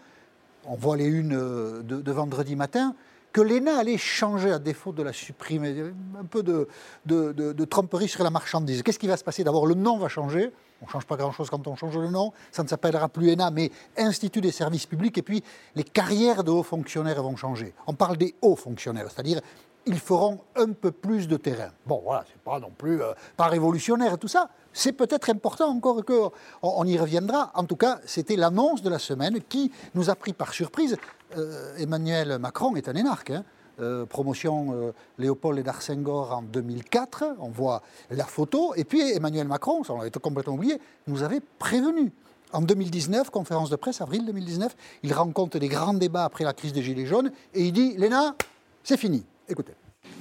on 0.66 0.76
voit 0.76 0.98
les 0.98 1.06
unes 1.06 1.34
euh, 1.34 1.82
de, 1.82 2.02
de 2.02 2.12
vendredi 2.12 2.58
matin, 2.58 2.94
que 3.34 3.41
l'ENA 3.41 3.78
allait 3.80 3.98
changer 3.98 4.52
à 4.52 4.60
défaut 4.60 4.93
de 4.93 5.04
la 5.04 5.12
supprimer. 5.12 5.91
Un 6.19 6.24
peu 6.26 6.43
de, 6.43 6.67
de- 7.06 7.32
de- 7.34 7.52
de 7.52 7.65
tromperie 7.65 8.08
sur 8.08 8.24
la 8.24 8.30
marchandise. 8.30 8.84
Qu'est-ce 8.84 9.00
qui 9.00 9.08
va 9.08 9.17
se 9.17 9.24
passer 9.24 9.43
D'abord, 9.43 9.65
le 9.67 9.74
nom 9.76 9.98
va 9.98 10.08
changer. 10.08 10.52
On 10.82 10.86
ne 10.86 10.91
change 10.91 11.06
pas 11.06 11.15
grand-chose 11.17 11.50
quand 11.50 11.65
on 11.67 11.76
change 11.76 11.98
le 11.98 12.10
nom. 12.10 12.32
Ça 12.52 12.62
ne 12.63 12.67
s'appellera 12.67 13.10
plus 13.10 13.32
ENA, 13.34 13.50
mais 13.52 13.72
Institut 13.98 14.39
des 14.41 14.52
services 14.52 14.86
publics. 14.86 15.17
Et 15.17 15.22
puis, 15.24 15.43
les 15.76 15.84
carrières 15.84 16.43
de 16.43 16.52
hauts 16.52 16.63
fonctionnaires 16.63 17.24
vont 17.24 17.36
changer. 17.36 17.74
On 17.88 17.93
parle 17.93 18.17
des 18.17 18.36
hauts 18.41 18.56
fonctionnaires, 18.56 19.08
c'est-à-dire 19.10 19.41
ils 19.86 20.00
feront 20.00 20.39
un 20.56 20.72
peu 20.72 20.91
plus 20.91 21.28
de 21.28 21.38
terrain. 21.38 21.72
Bon, 21.86 22.02
voilà, 22.04 22.24
c'est 22.28 22.41
pas 22.41 22.60
non 22.60 22.72
plus 22.78 23.02
euh, 23.02 23.13
pas 23.38 23.48
révolutionnaire 23.48 24.17
tout 24.17 24.28
ça. 24.28 24.50
C'est 24.72 24.93
peut-être 24.93 25.30
important 25.30 25.69
encore 25.69 26.04
que 26.04 26.30
on, 26.62 26.86
y 26.86 26.98
reviendra. 26.98 27.52
En 27.54 27.65
tout 27.65 27.76
cas, 27.76 28.00
c'était 28.06 28.36
l'annonce 28.36 28.82
de 28.82 28.89
la 28.89 29.00
semaine 29.00 29.39
qui 29.48 29.72
nous 29.93 30.10
a 30.10 30.15
pris 30.15 30.34
par 30.34 30.54
surprise. 30.54 30.98
Euh, 31.38 31.78
Emmanuel 31.78 32.39
Macron 32.39 32.76
est 32.76 32.88
un 32.88 32.96
énarque. 32.96 33.32
hein. 33.32 33.43
Euh, 33.80 34.06
promotion 34.06 34.93
Léopold 35.17 35.58
et 35.58 35.63
d'Arsengor 35.63 36.32
en 36.32 36.43
2004, 36.43 37.38
on 37.39 37.50
voit 37.50 37.82
la 38.12 38.26
photo. 38.26 38.76
Et 38.76 38.84
puis 38.84 39.02
Emmanuel 39.02 39.48
Macron, 39.48 39.84
ça 39.84 39.93
on 39.93 39.98
l'avait 39.98 40.12
complètement 40.12 40.54
oublié, 40.54 40.80
nous 41.08 41.24
avait 41.24 41.41
prévenu. 41.58 42.12
En 42.52 42.62
2019, 42.62 43.32
conférence 43.32 43.72
de 43.72 43.76
presse, 43.76 44.00
avril 44.00 44.26
2019, 44.28 44.76
il 45.02 45.12
rencontre 45.12 45.58
des 45.58 45.69
grands 45.69 45.96
débats 45.96 46.26
après 46.26 46.43
la 46.43 46.54
crise 46.54 46.72
des 46.72 46.84
Gilets 46.84 47.08
jaunes 47.08 47.32
et 47.56 47.63
il 47.63 47.74
dit 47.74 47.96
Léna, 47.98 48.36
c'est 48.84 48.98
fini. 48.98 49.26
Écoutez. 49.54 49.74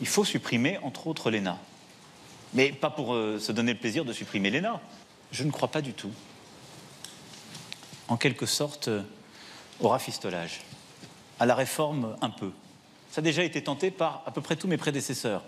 Il 0.03 0.07
faut 0.07 0.25
supprimer, 0.25 0.77
entre 0.83 1.07
autres, 1.07 1.31
l'ENA. 1.31 1.59
Mais 2.53 2.71
pas 2.71 2.91
pour 2.91 3.15
euh, 3.15 3.39
se 3.39 3.51
donner 3.51 3.73
le 3.73 3.79
plaisir 3.79 4.05
de 4.05 4.13
supprimer 4.13 4.51
l'ENA. 4.51 4.79
Je 5.31 5.43
ne 5.45 5.51
crois 5.51 5.69
pas 5.69 5.81
du 5.81 5.95
tout. 5.95 6.11
En 8.09 8.19
quelque 8.19 8.45
sorte, 8.45 8.89
euh, 8.89 9.03
au 9.81 9.89
rafistolage. 9.89 10.61
À 11.41 11.47
la 11.47 11.55
réforme, 11.55 12.15
un 12.21 12.29
peu. 12.29 12.51
Ça 13.11 13.21
a 13.21 13.23
déjà 13.23 13.43
été 13.43 13.65
tenté 13.65 13.91
par 13.91 14.23
à 14.27 14.33
peu 14.33 14.43
près 14.43 14.55
tous 14.55 14.69
mes 14.69 14.77
prédécesseurs. 14.77 15.43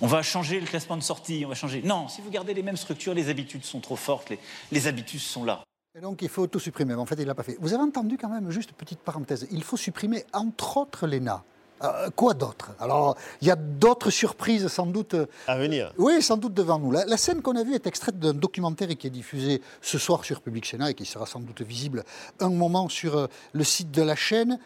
On 0.00 0.08
va 0.08 0.22
changer 0.22 0.58
le 0.58 0.66
classement 0.66 0.96
de 0.96 1.02
sortie, 1.02 1.44
on 1.46 1.50
va 1.50 1.54
changer. 1.54 1.82
Non, 1.82 2.08
si 2.08 2.22
vous 2.22 2.30
gardez 2.30 2.52
les 2.52 2.64
mêmes 2.64 2.76
structures, 2.76 3.14
les 3.14 3.28
habitudes 3.28 3.64
sont 3.64 3.78
trop 3.78 3.94
fortes, 3.94 4.30
les, 4.30 4.40
les 4.72 4.88
habitudes 4.88 5.20
sont 5.20 5.44
là. 5.44 5.62
Et 5.96 6.00
donc 6.00 6.22
il 6.22 6.28
faut 6.28 6.48
tout 6.48 6.58
supprimer. 6.58 6.94
En 6.94 7.06
fait, 7.06 7.14
il 7.14 7.22
ne 7.22 7.26
l'a 7.26 7.36
pas 7.36 7.44
fait. 7.44 7.56
Vous 7.60 7.74
avez 7.74 7.82
entendu 7.84 8.16
quand 8.16 8.28
même, 8.28 8.50
juste 8.50 8.72
petite 8.72 9.00
parenthèse, 9.00 9.46
il 9.52 9.62
faut 9.62 9.76
supprimer 9.76 10.24
entre 10.32 10.78
autres 10.78 11.06
l'ENA. 11.06 11.44
Euh, 11.82 12.10
quoi 12.10 12.34
d'autre? 12.34 12.72
Alors, 12.78 13.16
il 13.40 13.48
y 13.48 13.50
a 13.50 13.56
d'autres 13.56 14.10
surprises 14.10 14.68
sans 14.68 14.86
doute. 14.86 15.16
À 15.46 15.56
venir. 15.56 15.92
Oui, 15.98 16.20
sans 16.22 16.36
doute 16.36 16.54
devant 16.54 16.78
nous. 16.78 16.90
La, 16.90 17.04
la 17.06 17.16
scène 17.16 17.42
qu'on 17.42 17.56
a 17.56 17.64
vue 17.64 17.74
est 17.74 17.86
extraite 17.86 18.18
d'un 18.18 18.34
documentaire 18.34 18.88
qui 18.98 19.06
est 19.06 19.10
diffusé 19.10 19.62
ce 19.80 19.98
soir 19.98 20.24
sur 20.24 20.40
Public 20.40 20.66
Sénat 20.66 20.90
et 20.90 20.94
qui 20.94 21.06
sera 21.06 21.26
sans 21.26 21.40
doute 21.40 21.62
visible 21.62 22.04
un 22.40 22.50
moment 22.50 22.88
sur 22.88 23.16
euh, 23.16 23.26
le 23.52 23.64
site 23.64 23.90
de 23.90 24.02
la 24.02 24.14
chaîne. 24.14 24.58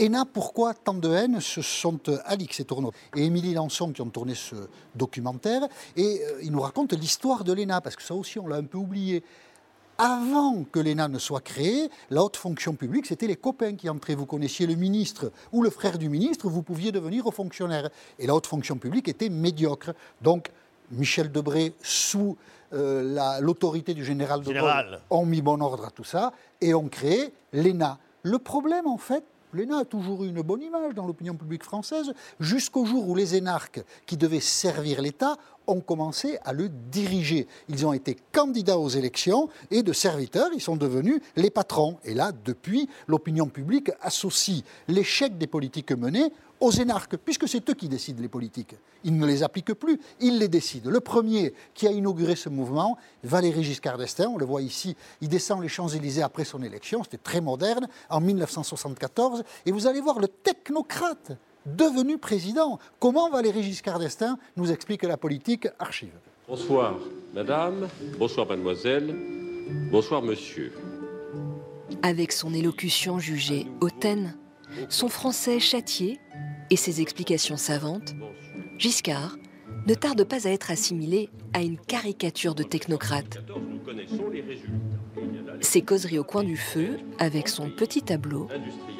ENA, 0.00 0.24
pourquoi 0.24 0.74
tant 0.74 0.94
de 0.94 1.08
haine 1.08 1.40
Ce 1.40 1.62
sont 1.62 2.00
euh, 2.08 2.18
Alix 2.24 2.58
et 2.58 2.64
Tourneau 2.64 2.92
et 3.14 3.24
Émilie 3.24 3.54
Lançon 3.54 3.92
qui 3.92 4.02
ont 4.02 4.10
tourné 4.10 4.34
ce 4.34 4.56
documentaire? 4.94 5.62
Et 5.96 6.20
euh, 6.24 6.40
ils 6.42 6.50
nous 6.50 6.60
racontent 6.60 6.96
l'histoire 6.96 7.44
de 7.44 7.52
l'ENA, 7.52 7.80
parce 7.80 7.94
que 7.94 8.02
ça 8.02 8.14
aussi, 8.14 8.38
on 8.38 8.48
l'a 8.48 8.56
un 8.56 8.64
peu 8.64 8.78
oublié. 8.78 9.22
Avant 9.98 10.64
que 10.64 10.80
l'ENA 10.80 11.08
ne 11.08 11.18
soit 11.18 11.40
créée, 11.40 11.88
la 12.10 12.24
haute 12.24 12.36
fonction 12.36 12.74
publique, 12.74 13.06
c'était 13.06 13.26
les 13.28 13.36
copains 13.36 13.76
qui 13.76 13.88
entraient. 13.88 14.14
Vous 14.16 14.26
connaissiez 14.26 14.66
le 14.66 14.74
ministre 14.74 15.30
ou 15.52 15.62
le 15.62 15.70
frère 15.70 15.98
du 15.98 16.08
ministre, 16.08 16.48
vous 16.48 16.62
pouviez 16.62 16.90
devenir 16.90 17.26
haut 17.26 17.30
fonctionnaire. 17.30 17.90
Et 18.18 18.26
la 18.26 18.34
haute 18.34 18.46
fonction 18.46 18.76
publique 18.76 19.08
était 19.08 19.28
médiocre. 19.28 19.92
Donc, 20.20 20.50
Michel 20.90 21.30
Debré, 21.30 21.74
sous 21.82 22.36
euh, 22.72 23.02
la- 23.14 23.40
l'autorité 23.40 23.94
du 23.94 24.04
général 24.04 24.40
de 24.40 24.46
Général. 24.46 24.86
Gaulle, 24.90 25.00
ont 25.10 25.26
mis 25.26 25.42
bon 25.42 25.60
ordre 25.60 25.84
à 25.86 25.90
tout 25.90 26.02
ça 26.04 26.32
et 26.60 26.74
ont 26.74 26.88
créé 26.88 27.32
l'ENA. 27.52 27.98
Le 28.22 28.38
problème, 28.38 28.86
en 28.88 28.98
fait, 28.98 29.22
l'ENA 29.52 29.78
a 29.78 29.84
toujours 29.84 30.24
eu 30.24 30.28
une 30.28 30.42
bonne 30.42 30.62
image 30.62 30.92
dans 30.94 31.06
l'opinion 31.06 31.34
publique 31.34 31.62
française, 31.62 32.12
jusqu'au 32.40 32.84
jour 32.84 33.08
où 33.08 33.14
les 33.14 33.36
énarques 33.36 33.80
qui 34.06 34.16
devaient 34.16 34.40
servir 34.40 35.00
l'État 35.00 35.36
ont 35.66 35.80
commencé 35.80 36.38
à 36.44 36.52
le 36.52 36.68
diriger. 36.68 37.46
Ils 37.68 37.86
ont 37.86 37.92
été 37.92 38.16
candidats 38.32 38.78
aux 38.78 38.88
élections 38.88 39.48
et 39.70 39.82
de 39.82 39.92
serviteurs, 39.92 40.50
ils 40.54 40.60
sont 40.60 40.76
devenus 40.76 41.20
les 41.36 41.50
patrons. 41.50 41.98
Et 42.04 42.14
là, 42.14 42.32
depuis, 42.44 42.88
l'opinion 43.06 43.46
publique 43.46 43.90
associe 44.00 44.62
l'échec 44.88 45.38
des 45.38 45.46
politiques 45.46 45.92
menées 45.92 46.32
aux 46.60 46.70
énarques, 46.70 47.16
puisque 47.16 47.48
c'est 47.48 47.68
eux 47.68 47.74
qui 47.74 47.88
décident 47.88 48.22
les 48.22 48.28
politiques. 48.28 48.76
Ils 49.02 49.16
ne 49.16 49.26
les 49.26 49.42
appliquent 49.42 49.74
plus, 49.74 50.00
ils 50.20 50.38
les 50.38 50.48
décident. 50.48 50.90
Le 50.90 51.00
premier 51.00 51.52
qui 51.74 51.86
a 51.86 51.90
inauguré 51.90 52.36
ce 52.36 52.48
mouvement, 52.48 52.96
Valéry 53.22 53.64
Giscard 53.64 53.98
d'Estaing, 53.98 54.30
on 54.30 54.38
le 54.38 54.46
voit 54.46 54.62
ici, 54.62 54.96
il 55.20 55.28
descend 55.28 55.60
les 55.62 55.68
Champs-Élysées 55.68 56.22
après 56.22 56.44
son 56.44 56.62
élection, 56.62 57.02
c'était 57.02 57.18
très 57.18 57.40
moderne, 57.40 57.88
en 58.08 58.20
1974, 58.20 59.42
et 59.66 59.72
vous 59.72 59.86
allez 59.86 60.00
voir 60.00 60.20
le 60.20 60.28
technocrate 60.28 61.32
devenu 61.66 62.18
président. 62.18 62.78
Comment 63.00 63.30
Valéry 63.30 63.62
Giscard 63.62 63.98
d'Estaing 63.98 64.38
nous 64.56 64.70
explique 64.72 65.02
la 65.02 65.16
politique 65.16 65.68
archive 65.78 66.12
Bonsoir, 66.48 66.96
madame. 67.34 67.88
Bonsoir, 68.18 68.46
mademoiselle. 68.46 69.14
Bonsoir, 69.90 70.22
monsieur. 70.22 70.72
Avec 72.02 72.32
son 72.32 72.52
élocution 72.52 73.18
jugée 73.18 73.66
hautaine, 73.80 74.36
son 74.88 75.08
français 75.08 75.60
châtié 75.60 76.20
et 76.70 76.76
ses 76.76 77.00
explications 77.00 77.56
savantes, 77.56 78.14
Giscard 78.78 79.36
ne 79.86 79.94
tarde 79.94 80.24
pas 80.24 80.46
à 80.46 80.50
être 80.50 80.70
assimilé 80.70 81.28
à 81.52 81.62
une 81.62 81.78
caricature 81.78 82.54
de 82.54 82.62
technocrate. 82.62 83.38
Nous 83.48 83.78
connaissons 83.78 84.28
les 84.30 84.40
résultats. 84.40 85.03
Ses 85.64 85.80
causeries 85.80 86.18
au 86.18 86.24
coin 86.24 86.44
du 86.44 86.58
feu, 86.58 86.98
avec 87.18 87.48
son 87.48 87.70
petit 87.70 88.02
tableau, 88.02 88.48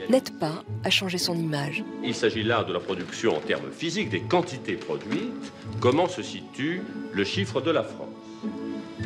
n'aident 0.09 0.39
pas 0.41 0.65
à 0.83 0.89
changer 0.89 1.19
son 1.19 1.37
image. 1.37 1.85
Il 2.03 2.15
s'agit 2.15 2.43
là 2.43 2.65
de 2.65 2.73
la 2.73 2.81
production 2.81 3.37
en 3.37 3.41
termes 3.41 3.71
physiques, 3.71 4.09
des 4.09 4.23
quantités 4.23 4.75
produites. 4.75 5.53
Comment 5.79 6.09
se 6.09 6.23
situe 6.23 6.83
le 7.13 7.23
chiffre 7.23 7.61
de 7.61 7.71
la 7.71 7.83
France? 7.83 8.09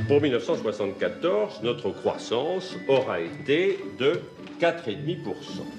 Pour 0.07 0.23
1974, 0.23 1.61
notre 1.65 1.91
croissance 1.91 2.77
aura 2.87 3.21
été 3.21 3.81
de 3.99 4.21
4,5%. 4.61 5.78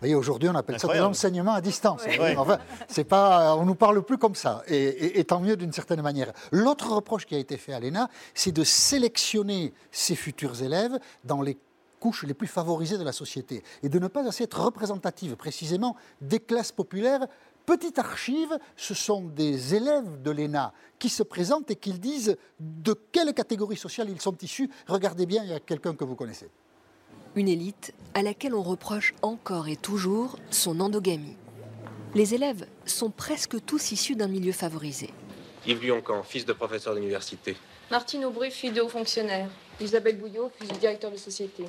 Vous 0.00 0.06
voyez, 0.06 0.14
aujourd'hui, 0.14 0.48
on 0.48 0.54
appelle 0.54 0.80
ça 0.80 0.86
de 0.88 0.92
l'enseignement 1.08 1.52
à 1.52 1.60
distance. 1.60 2.02
Ouais. 2.06 2.34
Enfin, 2.36 2.58
c'est 2.88 3.04
pas, 3.04 3.54
on 3.56 3.66
nous 3.66 3.74
parle 3.74 4.02
plus 4.02 4.16
comme 4.16 4.34
ça, 4.34 4.62
et, 4.66 4.74
et- 4.76 5.20
et 5.20 5.24
tant 5.24 5.40
mieux 5.40 5.56
d'une 5.56 5.72
certaine 5.74 6.00
manière. 6.00 6.32
L'autre 6.52 6.90
reproche 6.92 7.26
qui 7.26 7.34
a 7.34 7.38
été 7.38 7.58
fait 7.58 7.74
à 7.74 7.80
l'ENA, 7.80 8.08
c'est 8.32 8.50
de 8.52 8.64
sélectionner 8.64 9.74
ses 9.90 10.14
futurs 10.16 10.62
élèves 10.62 10.98
dans 11.24 11.42
les 11.42 11.58
couches 12.00 12.22
les 12.24 12.32
plus 12.32 12.46
favorisées 12.46 12.96
de 12.96 13.04
la 13.04 13.12
société 13.12 13.62
et 13.82 13.90
de 13.90 13.98
ne 13.98 14.08
pas 14.08 14.26
assez 14.26 14.44
être 14.44 14.60
représentative 14.64 15.36
précisément 15.36 15.96
des 16.22 16.40
classes 16.40 16.72
populaires. 16.72 17.26
Petite 17.66 17.98
archive, 17.98 18.58
ce 18.76 18.94
sont 18.94 19.20
des 19.20 19.74
élèves 19.74 20.22
de 20.22 20.30
l'ENA 20.30 20.72
qui 20.98 21.10
se 21.10 21.22
présentent 21.22 21.70
et 21.70 21.76
qui 21.76 21.92
disent 21.92 22.38
de 22.58 22.94
quelle 23.12 23.34
catégorie 23.34 23.76
sociale 23.76 24.08
ils 24.08 24.20
sont 24.20 24.36
issus. 24.40 24.70
Regardez 24.88 25.26
bien, 25.26 25.42
il 25.44 25.50
y 25.50 25.52
a 25.52 25.60
quelqu'un 25.60 25.94
que 25.94 26.04
vous 26.04 26.16
connaissez. 26.16 26.48
Une 27.36 27.48
élite 27.48 27.94
à 28.14 28.22
laquelle 28.22 28.54
on 28.54 28.62
reproche 28.62 29.14
encore 29.22 29.68
et 29.68 29.76
toujours 29.76 30.36
son 30.50 30.80
endogamie. 30.80 31.36
Les 32.16 32.34
élèves 32.34 32.66
sont 32.86 33.10
presque 33.10 33.64
tous 33.64 33.92
issus 33.92 34.16
d'un 34.16 34.26
milieu 34.26 34.50
favorisé. 34.50 35.10
Yves 35.64 35.86
Lyoncan, 35.86 36.24
fils 36.24 36.44
de 36.44 36.52
professeur 36.52 36.96
d'université. 36.96 37.56
Martine 37.88 38.24
Aubry, 38.24 38.50
fille 38.50 38.72
de 38.72 38.80
haut 38.80 38.88
fonctionnaire. 38.88 39.48
Isabelle 39.80 40.18
Bouillot, 40.18 40.50
fille 40.58 40.68
du 40.68 40.78
directeur 40.78 41.12
de 41.12 41.16
société. 41.16 41.64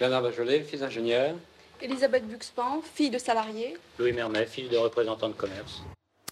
Bernard 0.00 0.22
Bajolet, 0.22 0.62
fils 0.62 0.80
d'ingénieur. 0.80 1.36
Elisabeth 1.80 2.26
Buxpan, 2.26 2.82
fille 2.82 3.10
de 3.10 3.18
salarié. 3.18 3.76
Louis 4.00 4.12
Mermet, 4.12 4.46
fils 4.46 4.68
de 4.68 4.76
représentant 4.76 5.28
de 5.28 5.34
commerce. 5.34 5.82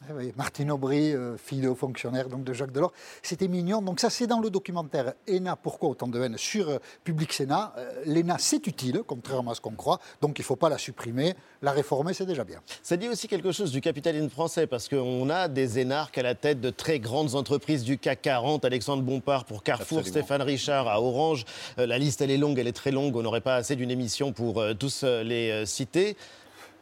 Eh 0.07 0.13
oui, 0.13 0.33
Martine 0.37 0.71
Aubry, 0.71 1.13
euh, 1.13 1.37
fille 1.37 1.61
de 1.61 1.69
haut 1.69 1.75
fonctionnaire 1.75 2.29
donc 2.29 2.45
de 2.45 2.53
Jacques 2.53 2.71
Delors, 2.71 2.93
c'était 3.21 3.49
mignon. 3.49 3.83
Donc 3.83 3.99
ça, 3.99 4.11
c'est 4.11 4.29
dans 4.29 4.39
le 4.39 4.49
documentaire 4.49 5.15
ENA, 5.29 5.57
pourquoi 5.57 5.89
autant 5.91 6.07
de 6.07 6.23
haine 6.23 6.39
sur 6.39 6.69
euh, 6.69 6.79
Public 7.03 7.33
Sénat. 7.33 7.75
Euh, 7.77 8.05
L'ENA, 8.07 8.37
c'est 8.39 8.65
utile, 8.69 9.03
contrairement 9.05 9.51
à 9.51 9.55
ce 9.57 9.61
qu'on 9.61 9.73
croit, 9.73 9.99
donc 10.21 10.39
il 10.39 10.43
ne 10.43 10.47
faut 10.47 10.57
pas 10.57 10.69
la 10.69 10.79
supprimer. 10.79 11.35
La 11.63 11.73
réformer, 11.73 12.15
c'est 12.15 12.27
déjà 12.27 12.45
bien. 12.45 12.61
Ça 12.83 12.97
dit 12.97 13.09
aussi 13.09 13.27
quelque 13.27 13.51
chose 13.51 13.73
du 13.73 13.81
capitalisme 13.81 14.29
français, 14.29 14.69
parce 14.69 14.89
qu'on 14.89 15.29
a 15.31 15.49
des 15.49 15.81
énarques 15.81 16.17
à 16.17 16.23
la 16.23 16.37
tête 16.37 16.61
de 16.61 16.71
très 16.71 17.01
grandes 17.01 17.35
entreprises 17.35 17.83
du 17.83 17.99
CAC 17.99 18.23
40, 18.23 18.65
Alexandre 18.65 19.03
Bompard 19.03 19.45
pour 19.47 19.65
Carrefour, 19.65 19.99
Absolument. 19.99 20.23
Stéphane 20.23 20.43
Richard 20.43 20.87
à 20.87 21.03
Orange. 21.03 21.45
Euh, 21.79 21.87
la 21.87 21.99
liste, 21.99 22.21
elle 22.21 22.31
est 22.31 22.37
longue, 22.37 22.59
elle 22.61 22.69
est 22.69 22.73
très 22.73 22.93
longue, 22.93 23.17
on 23.17 23.23
n'aurait 23.23 23.41
pas 23.41 23.57
assez 23.57 23.75
d'une 23.75 23.91
émission 23.91 24.33
pour 24.33 24.61
euh, 24.61 24.75
tous 24.75 25.03
euh, 25.03 25.25
les 25.25 25.51
euh, 25.51 25.67
citer. 25.67 26.17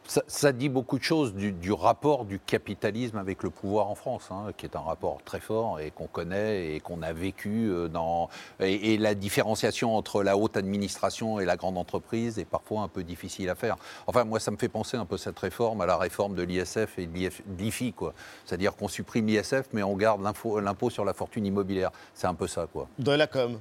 Ça, 0.07 0.53
dit 0.53 0.69
beaucoup 0.69 0.97
de 0.97 1.03
choses 1.03 1.33
du, 1.33 1.71
rapport 1.73 2.23
du 2.23 2.39
capitalisme 2.39 3.17
avec 3.17 3.43
le 3.43 3.49
pouvoir 3.49 3.89
en 3.89 3.95
France, 3.95 4.29
hein, 4.31 4.53
qui 4.55 4.65
est 4.65 4.77
un 4.77 4.81
rapport 4.81 5.19
très 5.25 5.41
fort 5.41 5.81
et 5.81 5.91
qu'on 5.91 6.07
connaît 6.07 6.75
et 6.75 6.79
qu'on 6.79 7.01
a 7.01 7.11
vécu 7.11 7.69
euh, 7.69 7.89
dans. 7.89 8.29
Et, 8.61 8.97
la 8.97 9.15
différenciation 9.15 9.97
entre 9.97 10.23
la 10.23 10.37
haute 10.37 10.55
administration 10.55 11.39
et 11.39 11.45
la 11.45 11.57
grande 11.57 11.77
entreprise 11.77 12.39
est 12.39 12.45
parfois 12.45 12.81
un 12.81 12.87
peu 12.87 13.03
difficile 13.03 13.49
à 13.49 13.55
faire. 13.55 13.75
Enfin, 14.07 14.23
moi, 14.23 14.39
ça 14.39 14.49
me 14.51 14.57
fait 14.57 14.69
penser 14.69 14.95
un 14.95 15.05
peu 15.05 15.17
cette 15.17 15.37
réforme 15.37 15.81
à 15.81 15.85
la 15.85 15.97
réforme 15.97 16.35
de 16.35 16.43
l'ISF 16.43 16.97
et 16.97 17.05
de 17.05 17.13
l'IF 17.13 17.41
de 17.45 17.61
l'IFI, 17.61 17.91
quoi. 17.91 18.13
C'est-à-dire 18.45 18.75
qu'on 18.75 18.87
supprime 18.87 19.27
l'ISF, 19.27 19.67
mais 19.73 19.83
on 19.83 19.95
garde 19.95 20.21
l'impôt 20.23 20.89
sur 20.89 21.03
la 21.03 21.13
fortune 21.13 21.45
immobilière. 21.45 21.91
C'est 22.13 22.27
un 22.27 22.33
peu 22.33 22.47
ça, 22.47 22.65
quoi. 22.71 22.87
De 22.97 23.11
la 23.11 23.27
com. 23.27 23.59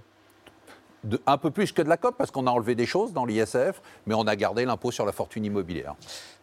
De- 1.04 1.20
un 1.26 1.38
peu 1.38 1.50
plus 1.50 1.70
que 1.72 1.82
de 1.82 1.88
la 1.88 1.96
COP, 1.96 2.16
parce 2.18 2.30
qu'on 2.30 2.46
a 2.46 2.50
enlevé 2.50 2.74
des 2.74 2.86
choses 2.86 3.12
dans 3.12 3.24
l'ISF, 3.24 3.80
mais 4.06 4.14
on 4.14 4.26
a 4.26 4.34
gardé 4.34 4.64
l'impôt 4.64 4.90
sur 4.90 5.06
la 5.06 5.12
fortune 5.12 5.44
immobilière. 5.44 5.94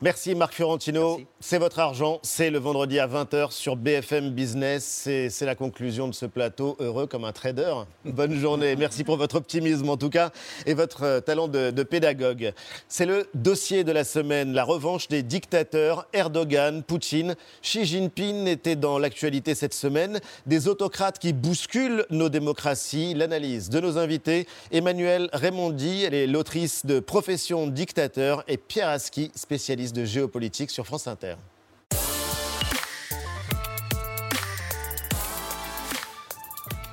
Merci 0.02 0.36
Marc 0.36 0.54
Fiorentino. 0.54 1.20
C'est 1.40 1.58
votre 1.58 1.80
argent. 1.80 2.20
C'est 2.24 2.50
le 2.50 2.60
vendredi 2.60 3.00
à 3.00 3.08
20h 3.08 3.52
sur 3.52 3.76
BFM 3.76 4.32
Business. 4.32 5.08
C'est 5.30 5.46
la 5.46 5.56
conclusion 5.56 6.08
de 6.08 6.14
ce 6.14 6.26
plateau. 6.26 6.76
Heureux 6.80 7.08
comme 7.08 7.24
un 7.26 7.32
trader. 7.32 7.74
Bonne 8.06 8.36
journée. 8.36 8.76
Merci 8.76 9.04
pour 9.04 9.18
votre 9.18 9.36
optimisme 9.36 9.90
en 9.90 9.98
tout 9.98 10.10
cas 10.10 10.32
et 10.66 10.74
votre 10.74 11.04
euh, 11.04 11.20
talent 11.22 11.48
de, 11.48 11.72
de 11.72 11.84
pédagogue. 11.84 12.54
C'est 12.90 13.06
le 13.06 13.28
dossier 13.34 13.84
de 13.86 13.92
la 13.94 14.04
semaine. 14.04 14.54
La 14.54 14.64
revanche 14.66 15.08
des 15.08 15.24
dictateurs. 15.24 16.06
Erdogan, 16.14 16.84
Poutine, 16.84 17.36
Xi 17.62 17.86
Jinping 17.86 18.48
étaient 18.48 18.76
dans 18.76 19.00
l'actualité 19.00 19.56
cette 19.56 19.74
semaine. 19.74 20.20
Des 20.46 20.68
autocrates 20.68 21.18
qui 21.20 21.32
bousculent 21.34 22.06
nos 22.10 22.30
démocraties. 22.30 23.14
L'analyse 23.14 23.70
de 23.70 23.80
nos 23.80 23.98
invités. 23.98 24.43
Emmanuel 24.72 25.30
Raimondi, 25.34 26.04
elle 26.04 26.14
est 26.14 26.28
l'autrice 26.28 26.86
de 26.86 27.00
Profession 27.00 27.68
dictateur 27.68 28.44
et 28.48 28.58
Pierre 28.58 28.90
Aski, 28.90 29.32
spécialiste 29.36 29.96
de 29.96 30.06
géopolitique 30.06 30.72
sur 30.72 30.86
France 30.86 31.08
Inter. 31.08 31.36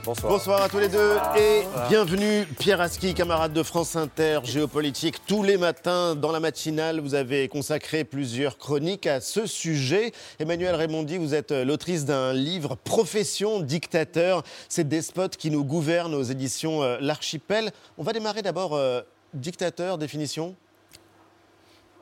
Bonsoir. 0.04 0.32
Bonsoir 0.32 0.62
à 0.62 0.68
tous 0.68 0.78
les 0.78 0.88
deux 0.88 1.16
et 1.38 1.62
bienvenue 1.90 2.46
Pierre 2.58 2.80
Aski, 2.80 3.12
camarade 3.12 3.52
de 3.52 3.62
France 3.62 3.96
Inter, 3.96 4.40
géopolitique. 4.44 5.24
Tous 5.26 5.42
les 5.42 5.58
matins 5.58 6.14
dans 6.14 6.32
la 6.32 6.40
matinale, 6.40 7.00
vous 7.00 7.14
avez 7.14 7.48
consacré 7.48 8.04
plusieurs 8.04 8.56
chroniques 8.56 9.06
à 9.06 9.20
ce 9.20 9.46
sujet. 9.46 10.12
Emmanuel 10.38 10.74
Raimondi, 10.74 11.18
vous 11.18 11.34
êtes 11.34 11.52
l'autrice 11.52 12.06
d'un 12.06 12.32
livre 12.32 12.76
Profession 12.76 13.60
dictateur, 13.60 14.42
ces 14.68 14.84
despotes 14.84 15.36
qui 15.36 15.50
nous 15.50 15.64
gouvernent 15.64 16.14
aux 16.14 16.22
éditions 16.22 16.82
euh, 16.82 16.96
L'Archipel. 17.00 17.70
On 17.98 18.02
va 18.02 18.12
démarrer 18.12 18.40
d'abord 18.42 18.74
euh, 18.74 19.02
dictateur, 19.34 19.98
définition? 19.98 20.56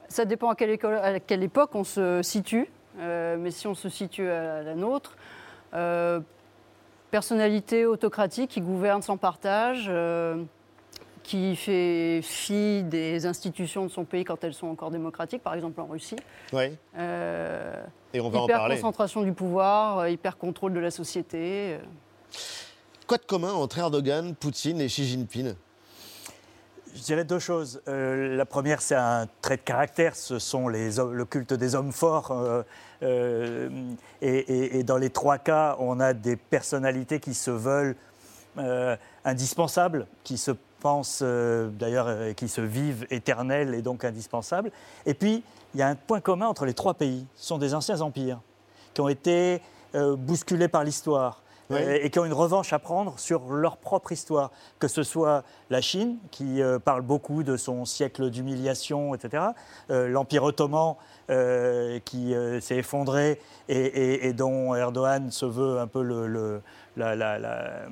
Ça 0.09 0.25
dépend 0.25 0.51
à 0.51 0.55
quelle, 0.55 0.71
école- 0.71 1.01
à 1.03 1.19
quelle 1.21 1.43
époque 1.43 1.75
on 1.75 1.85
se 1.85 2.23
situe. 2.23 2.71
Euh, 3.01 3.37
mais 3.39 3.51
si 3.51 3.67
on 3.67 3.75
se 3.75 3.89
situe 3.89 4.31
à 4.31 4.63
la 4.63 4.75
nôtre, 4.75 5.17
euh, 5.75 6.21
personnalité 7.11 7.87
autocratique 7.87 8.51
qui 8.51 8.61
gouverne 8.61 9.03
sans 9.03 9.17
partage, 9.17 9.87
euh, 9.89 10.43
qui 11.23 11.57
fait 11.57 12.21
fi 12.23 12.83
des 12.83 13.27
institutions 13.27 13.85
de 13.85 13.91
son 13.91 14.05
pays 14.05 14.25
quand 14.25 14.43
elles 14.45 14.55
sont 14.55 14.69
encore 14.69 14.91
démocratiques, 14.91 15.43
par 15.43 15.55
exemple 15.55 15.81
en 15.81 15.87
Russie. 15.87 16.17
Oui. 16.53 16.71
Euh, 16.97 17.75
Et 18.15 18.21
on 18.21 18.31
va 18.31 18.41
en 18.41 18.45
hyper 18.45 18.59
parler. 18.59 18.77
concentration 18.77 19.23
du 19.23 19.33
pouvoir, 19.33 19.99
euh, 19.99 20.11
hyper 20.11 20.39
contrôle 20.39 20.73
de 20.73 20.81
la 20.81 20.91
société. 20.91 21.79
Quoi 23.07 23.19
de 23.19 23.25
commun 23.25 23.53
entre 23.53 23.79
Erdogan, 23.79 24.35
Poutine 24.35 24.81
et 24.81 24.87
Xi 24.87 25.05
Jinping? 25.07 25.55
Je 26.95 27.03
dirais 27.03 27.25
deux 27.25 27.39
choses. 27.39 27.81
Euh, 27.89 28.37
la 28.37 28.47
première, 28.47 28.81
c'est 28.83 28.95
un 28.95 29.27
trait 29.43 29.57
de 29.57 29.63
caractère. 29.63 30.17
Ce 30.17 30.39
sont 30.39 30.69
le 30.69 31.25
culte 31.25 31.53
des 31.55 31.75
hommes 31.75 31.93
forts. 31.93 32.31
euh, 32.33 32.63
euh, 33.03 33.69
et, 34.21 34.79
et- 34.79 34.83
dans 34.83 34.97
les 34.97 35.11
trois 35.11 35.39
cas, 35.39 35.77
on 35.79 36.01
a 36.01 36.13
des 36.15 36.37
personnalités 36.37 37.21
qui 37.21 37.35
se 37.35 37.51
veulent 37.51 37.97
indispensables, 39.25 40.07
qui 40.25 40.37
se 40.37 40.51
pensent 40.81 41.23
d'ailleurs, 41.23 42.35
qui 42.35 42.49
se 42.49 42.61
vivent 42.61 43.07
éternelles 43.11 43.75
et 43.75 43.83
donc 43.83 44.05
indispensables. 44.05 44.73
Et 45.07 45.15
puis, 45.15 45.45
il 45.75 45.81
y 45.81 45.83
a 45.83 45.89
un 45.89 45.95
point 45.95 46.21
commun 46.21 46.47
entre 46.49 46.65
les 46.65 46.75
trois 46.75 46.95
pays. 46.95 47.25
Ce 47.37 47.47
sont 47.47 47.59
des 47.59 47.75
anciens 47.75 48.01
empires 48.01 48.41
qui 48.95 49.01
ont 49.01 49.09
été 49.09 49.61
bousculés 49.95 50.67
par 50.69 50.83
l'histoire. 50.83 51.41
Euh, 51.71 51.99
et 52.03 52.11
qui 52.11 52.19
ont 52.19 52.25
une 52.25 52.33
revanche 52.33 52.73
à 52.73 52.79
prendre 52.79 53.19
sur 53.19 53.53
leur 53.53 53.77
propre 53.77 54.13
histoire, 54.13 54.51
que 54.79 54.89
ce 54.89 55.03
soit 55.03 55.43
la 55.71 55.81
Chine, 55.81 56.17
qui 56.31 56.63
euh, 56.63 56.79
parle 56.79 57.03
beaucoup 57.03 57.43
de 57.43 57.57
son 57.57 57.85
siècle 57.85 58.31
d'humiliation, 58.31 59.15
etc., 59.15 59.43
euh, 59.91 60.09
l'Empire 60.09 60.45
ottoman, 60.45 60.97
qui 62.07 62.35
s'est 62.61 62.77
effondré 62.79 63.39
et, 63.69 64.33
dont 64.33 64.75
Erdogan 64.75 65.31
se 65.31 65.45
veut 65.45 65.79
un 65.79 65.87
peu 65.87 66.03
le, 66.03 66.27
le- 66.27 66.63
la, 66.97 67.15
la- 67.15 67.39
la- 67.39 67.85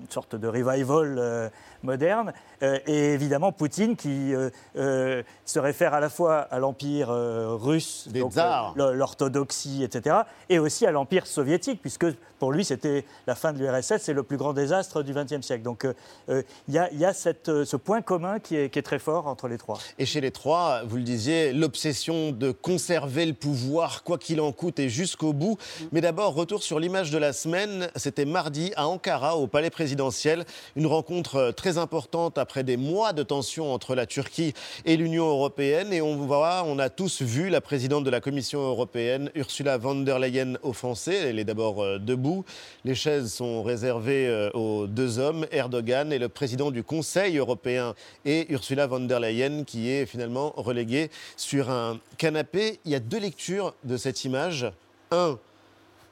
une 0.00 0.08
sorte 0.10 0.34
de 0.36 0.48
revival 0.48 1.50
moderne, 1.82 2.32
euh, 2.62 2.78
et 2.86 3.12
évidemment 3.12 3.52
Poutine 3.52 3.96
qui 3.96 4.34
euh, 4.34 4.50
euh, 4.76 5.22
se 5.44 5.58
réfère 5.58 5.94
à 5.94 6.00
la 6.00 6.08
fois 6.08 6.40
à 6.40 6.58
l'Empire 6.58 7.08
russe, 7.08 8.08
Des 8.10 8.20
donc, 8.20 8.34
l'orthodoxie, 8.76 9.82
etc., 9.82 10.16
et 10.48 10.58
aussi 10.58 10.86
à 10.86 10.90
l'Empire 10.90 11.26
soviétique, 11.26 11.80
puisque 11.80 12.06
pour 12.38 12.52
lui, 12.52 12.64
c'était 12.64 13.04
la 13.28 13.36
fin 13.36 13.52
de 13.52 13.58
l'URSS, 13.58 13.98
c'est 13.98 14.12
le 14.12 14.24
plus 14.24 14.36
grand 14.36 14.52
désastre 14.52 15.02
du 15.02 15.12
XXe 15.12 15.46
siècle. 15.46 15.62
Donc 15.62 15.86
il 16.28 16.74
y 16.74 16.78
a, 16.78 16.92
y 16.92 17.04
a 17.04 17.12
cette, 17.12 17.64
ce 17.64 17.76
point 17.76 18.02
commun 18.02 18.40
qui 18.40 18.56
est, 18.56 18.68
qui 18.68 18.80
est 18.80 18.82
très 18.82 18.98
fort 18.98 19.28
entre 19.28 19.46
les 19.46 19.58
trois. 19.58 19.78
Et 19.98 20.06
chez 20.06 20.20
les 20.20 20.32
trois, 20.32 20.82
vous 20.84 20.96
le 20.96 21.04
disiez, 21.04 21.52
l'obsession 21.52 22.32
de 22.32 22.50
conserver 22.50 23.26
le 23.26 23.34
pouvoir, 23.34 24.02
quoi 24.02 24.18
qu'il 24.18 24.40
en 24.40 24.50
coûte, 24.50 24.80
et 24.80 24.88
jusqu'au 24.88 25.32
bout. 25.32 25.56
Mais 25.92 26.00
d'abord, 26.00 26.34
retour 26.34 26.62
sur 26.62 26.80
l'image 26.80 27.10
de 27.10 27.18
la 27.18 27.32
semaine. 27.32 27.88
C'était 27.96 28.24
mardi 28.24 28.72
à 28.76 28.88
Ankara, 28.88 29.36
au 29.36 29.46
palais 29.46 29.70
présidentiel. 29.70 30.44
Une 30.76 30.86
rencontre 30.86 31.36
euh, 31.36 31.52
importante 31.78 32.38
après 32.38 32.64
des 32.64 32.76
mois 32.76 33.12
de 33.12 33.22
tension 33.22 33.72
entre 33.72 33.94
la 33.94 34.06
Turquie 34.06 34.54
et 34.84 34.96
l'Union 34.96 35.28
européenne. 35.28 35.92
Et 35.92 36.00
on 36.00 36.16
voit, 36.16 36.64
on 36.66 36.78
a 36.78 36.88
tous 36.88 37.22
vu 37.22 37.48
la 37.48 37.60
présidente 37.60 38.04
de 38.04 38.10
la 38.10 38.20
Commission 38.20 38.60
européenne, 38.60 39.30
Ursula 39.34 39.78
von 39.78 39.96
der 39.96 40.18
Leyen, 40.18 40.54
offensée. 40.62 41.14
Elle 41.14 41.38
est 41.38 41.44
d'abord 41.44 41.82
euh, 41.82 41.98
debout. 41.98 42.44
Les 42.84 42.94
chaises 42.94 43.32
sont 43.32 43.62
réservées 43.62 44.28
euh, 44.28 44.50
aux 44.52 44.86
deux 44.86 45.18
hommes, 45.18 45.46
Erdogan 45.50 46.12
et 46.12 46.18
le 46.18 46.28
président 46.28 46.70
du 46.70 46.82
Conseil 46.82 47.38
européen, 47.38 47.94
et 48.24 48.52
Ursula 48.52 48.86
von 48.86 49.00
der 49.00 49.20
Leyen, 49.20 49.64
qui 49.64 49.90
est 49.90 50.06
finalement 50.06 50.52
reléguée 50.56 51.10
sur 51.36 51.70
un 51.70 51.98
canapé. 52.18 52.80
Il 52.84 52.92
y 52.92 52.94
a 52.94 53.00
deux 53.00 53.18
lectures 53.18 53.74
de 53.84 53.96
cette 53.96 54.24
image. 54.24 54.66
Un, 55.10 55.38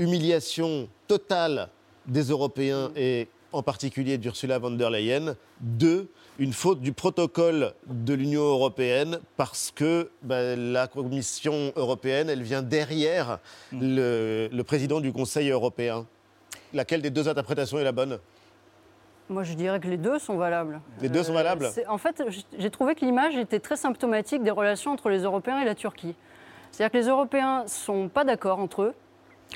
humiliation 0.01 0.89
totale 1.07 1.69
des 2.07 2.25
Européens 2.25 2.91
et 2.97 3.29
en 3.53 3.63
particulier 3.63 4.19
d'Ursula 4.19 4.59
von 4.59 4.71
der 4.73 4.91
Leyen. 4.91 5.35
Deux, 5.61 6.09
une 6.39 6.53
faute 6.53 6.81
du 6.81 6.93
protocole 6.93 7.75
de 7.87 8.15
l'Union 8.15 8.43
européenne 8.43 9.19
parce 9.37 9.71
que 9.75 10.11
ben, 10.23 10.73
la 10.73 10.87
Commission 10.87 11.73
européenne, 11.77 12.31
elle 12.31 12.43
vient 12.43 12.63
derrière 12.63 13.39
le, 13.73 14.49
le 14.53 14.65
président 14.65 15.01
du 15.01 15.13
Conseil 15.13 15.51
européen. 15.51 16.07
Laquelle 16.73 17.03
des 17.03 17.11
deux 17.11 17.29
interprétations 17.29 17.79
est 17.79 17.85
la 17.85 17.93
bonne? 17.93 18.19
Moi, 19.29 19.45
je 19.45 19.55
dirais 19.55 19.79
que 19.79 19.87
les 19.89 19.97
deux 19.97 20.19
sont 20.19 20.37
valables. 20.37 20.81
Les 21.01 21.09
deux 21.09 21.23
sont 21.23 21.33
valables? 21.33 21.69
c'est- 21.73 21.87
En 21.87 21.99
fait, 21.99 22.23
j'ai 22.59 22.71
trouvé 22.71 22.95
que 22.95 23.05
l'image 23.05 23.37
était 23.37 23.61
très 23.61 23.77
symptomatique 23.77 24.43
des 24.43 24.51
relations 24.51 24.91
entre 24.93 25.09
les 25.09 25.21
Européens 25.21 25.61
et 25.61 25.65
la 25.65 25.75
Turquie. 25.77 26.15
C'est-à-dire 26.73 26.93
que 26.93 26.99
les 26.99 27.09
Européens 27.09 27.63
ne 27.65 27.69
sont 27.69 28.09
pas 28.09 28.25
d'accord 28.25 28.59
entre 28.59 28.83
eux, 28.83 28.95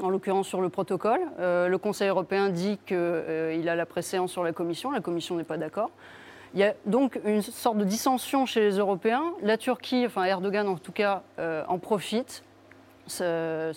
en 0.03 0.09
l'occurrence 0.11 0.49
sur 0.49 0.61
le 0.61 0.69
protocole. 0.69 1.21
Euh, 1.39 1.69
le 1.69 1.79
Conseil 1.79 2.09
européen 2.09 2.49
dit 2.49 2.79
qu'il 2.87 3.69
a 3.69 3.75
la 3.77 3.87
préséance 3.87 4.31
sur 4.33 4.43
la 4.45 4.53
Commission, 4.53 4.91
la 4.91 5.01
Commission 5.01 5.37
n'est 5.37 5.45
pas 5.45 5.57
d'accord. 5.57 5.91
Il 6.55 6.61
y 6.61 6.65
a 6.65 6.75
donc 6.87 7.19
une 7.25 7.43
sorte 7.43 7.79
de 7.79 7.85
dissension 7.85 8.47
chez 8.47 8.61
les 8.61 8.77
Européens. 8.79 9.25
La 9.43 9.57
Turquie, 9.59 10.05
enfin 10.07 10.25
Erdogan 10.25 10.69
en 10.69 10.77
tout 10.77 10.93
cas, 10.93 11.23
euh, 11.39 11.65
en 11.69 11.79
profite. 11.79 12.45
C'est- 13.07 13.73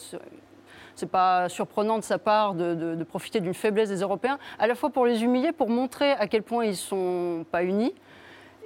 c'est 0.96 1.10
pas 1.12 1.48
surprenant 1.50 1.98
de 2.00 2.04
sa 2.04 2.18
part 2.18 2.54
de, 2.56 2.74
de- 2.74 3.04
profiter 3.04 3.40
d'une 3.40 3.54
faiblesse 3.54 3.90
des 3.90 4.02
Européens, 4.02 4.40
à 4.58 4.66
la 4.68 4.74
fois 4.76 4.90
pour 4.90 5.06
les 5.06 5.24
humilier, 5.24 5.52
pour 5.52 5.70
montrer 5.70 6.12
à 6.14 6.28
quel 6.28 6.42
point 6.44 6.66
ils 6.66 6.76
sont 6.76 7.46
pas 7.52 7.64
unis, 7.64 7.94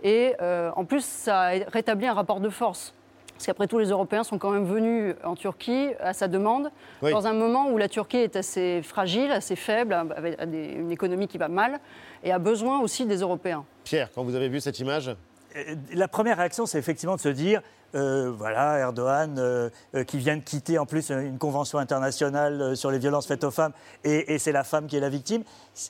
et 0.04 0.34
euh, 0.42 0.72
en 0.78 0.86
plus 0.86 1.04
ça 1.04 1.42
a 1.42 1.50
rétabli 1.68 2.08
un 2.08 2.14
rapport 2.14 2.40
de 2.40 2.48
force. 2.50 2.94
Parce 3.42 3.48
qu'après 3.48 3.66
tout, 3.66 3.80
les 3.80 3.90
Européens 3.90 4.24
sont 4.24 4.38
quand 4.38 4.52
même 4.52 4.66
venus 4.66 5.16
en 5.24 5.34
Turquie 5.36 5.88
à 6.00 6.14
sa 6.14 6.28
demande, 6.28 6.70
Oui. 7.02 7.10
dans 7.12 7.26
un 7.26 7.34
moment 7.34 7.72
où 7.72 7.78
la 7.80 7.90
Turquie 7.90 8.18
est 8.18 8.36
assez 8.36 8.84
fragile, 8.84 9.32
assez 9.32 9.56
faible, 9.56 9.96
avec 9.96 10.40
une 10.44 10.92
économie 10.92 11.28
qui 11.28 11.40
va 11.40 11.48
mal, 11.48 11.80
et 12.24 12.32
a 12.32 12.38
besoin 12.38 12.82
aussi 12.82 13.08
des 13.08 13.18
Européens. 13.22 13.66
Pierre, 13.84 14.10
quand 14.14 14.24
vous 14.24 14.36
avez 14.36 14.48
vu 14.48 14.60
cette 14.60 14.78
image 14.78 15.10
Euh, 15.58 15.76
La 15.94 16.08
première 16.08 16.38
réaction, 16.38 16.66
c'est 16.66 16.78
effectivement 16.80 17.18
de 17.18 17.20
se 17.20 17.28
dire, 17.28 17.62
euh, 17.94 18.32
voilà, 18.32 18.78
Erdogan, 18.78 19.36
euh, 19.38 19.70
euh, 19.96 20.06
qui 20.06 20.18
vient 20.18 20.38
de 20.38 20.42
quitter 20.44 20.78
en 20.80 20.86
plus 20.86 21.10
une 21.12 21.38
convention 21.40 21.78
internationale 21.78 22.62
euh, 22.62 22.76
sur 22.76 22.90
les 22.90 23.00
violences 23.00 23.28
faites 23.28 23.44
aux 23.44 23.52
femmes, 23.52 23.74
et, 24.06 24.34
et 24.34 24.40
c'est 24.40 24.54
la 24.54 24.64
femme 24.64 24.88
qui 24.88 24.96
est 24.96 25.02
la 25.02 25.10
victime. 25.10 25.44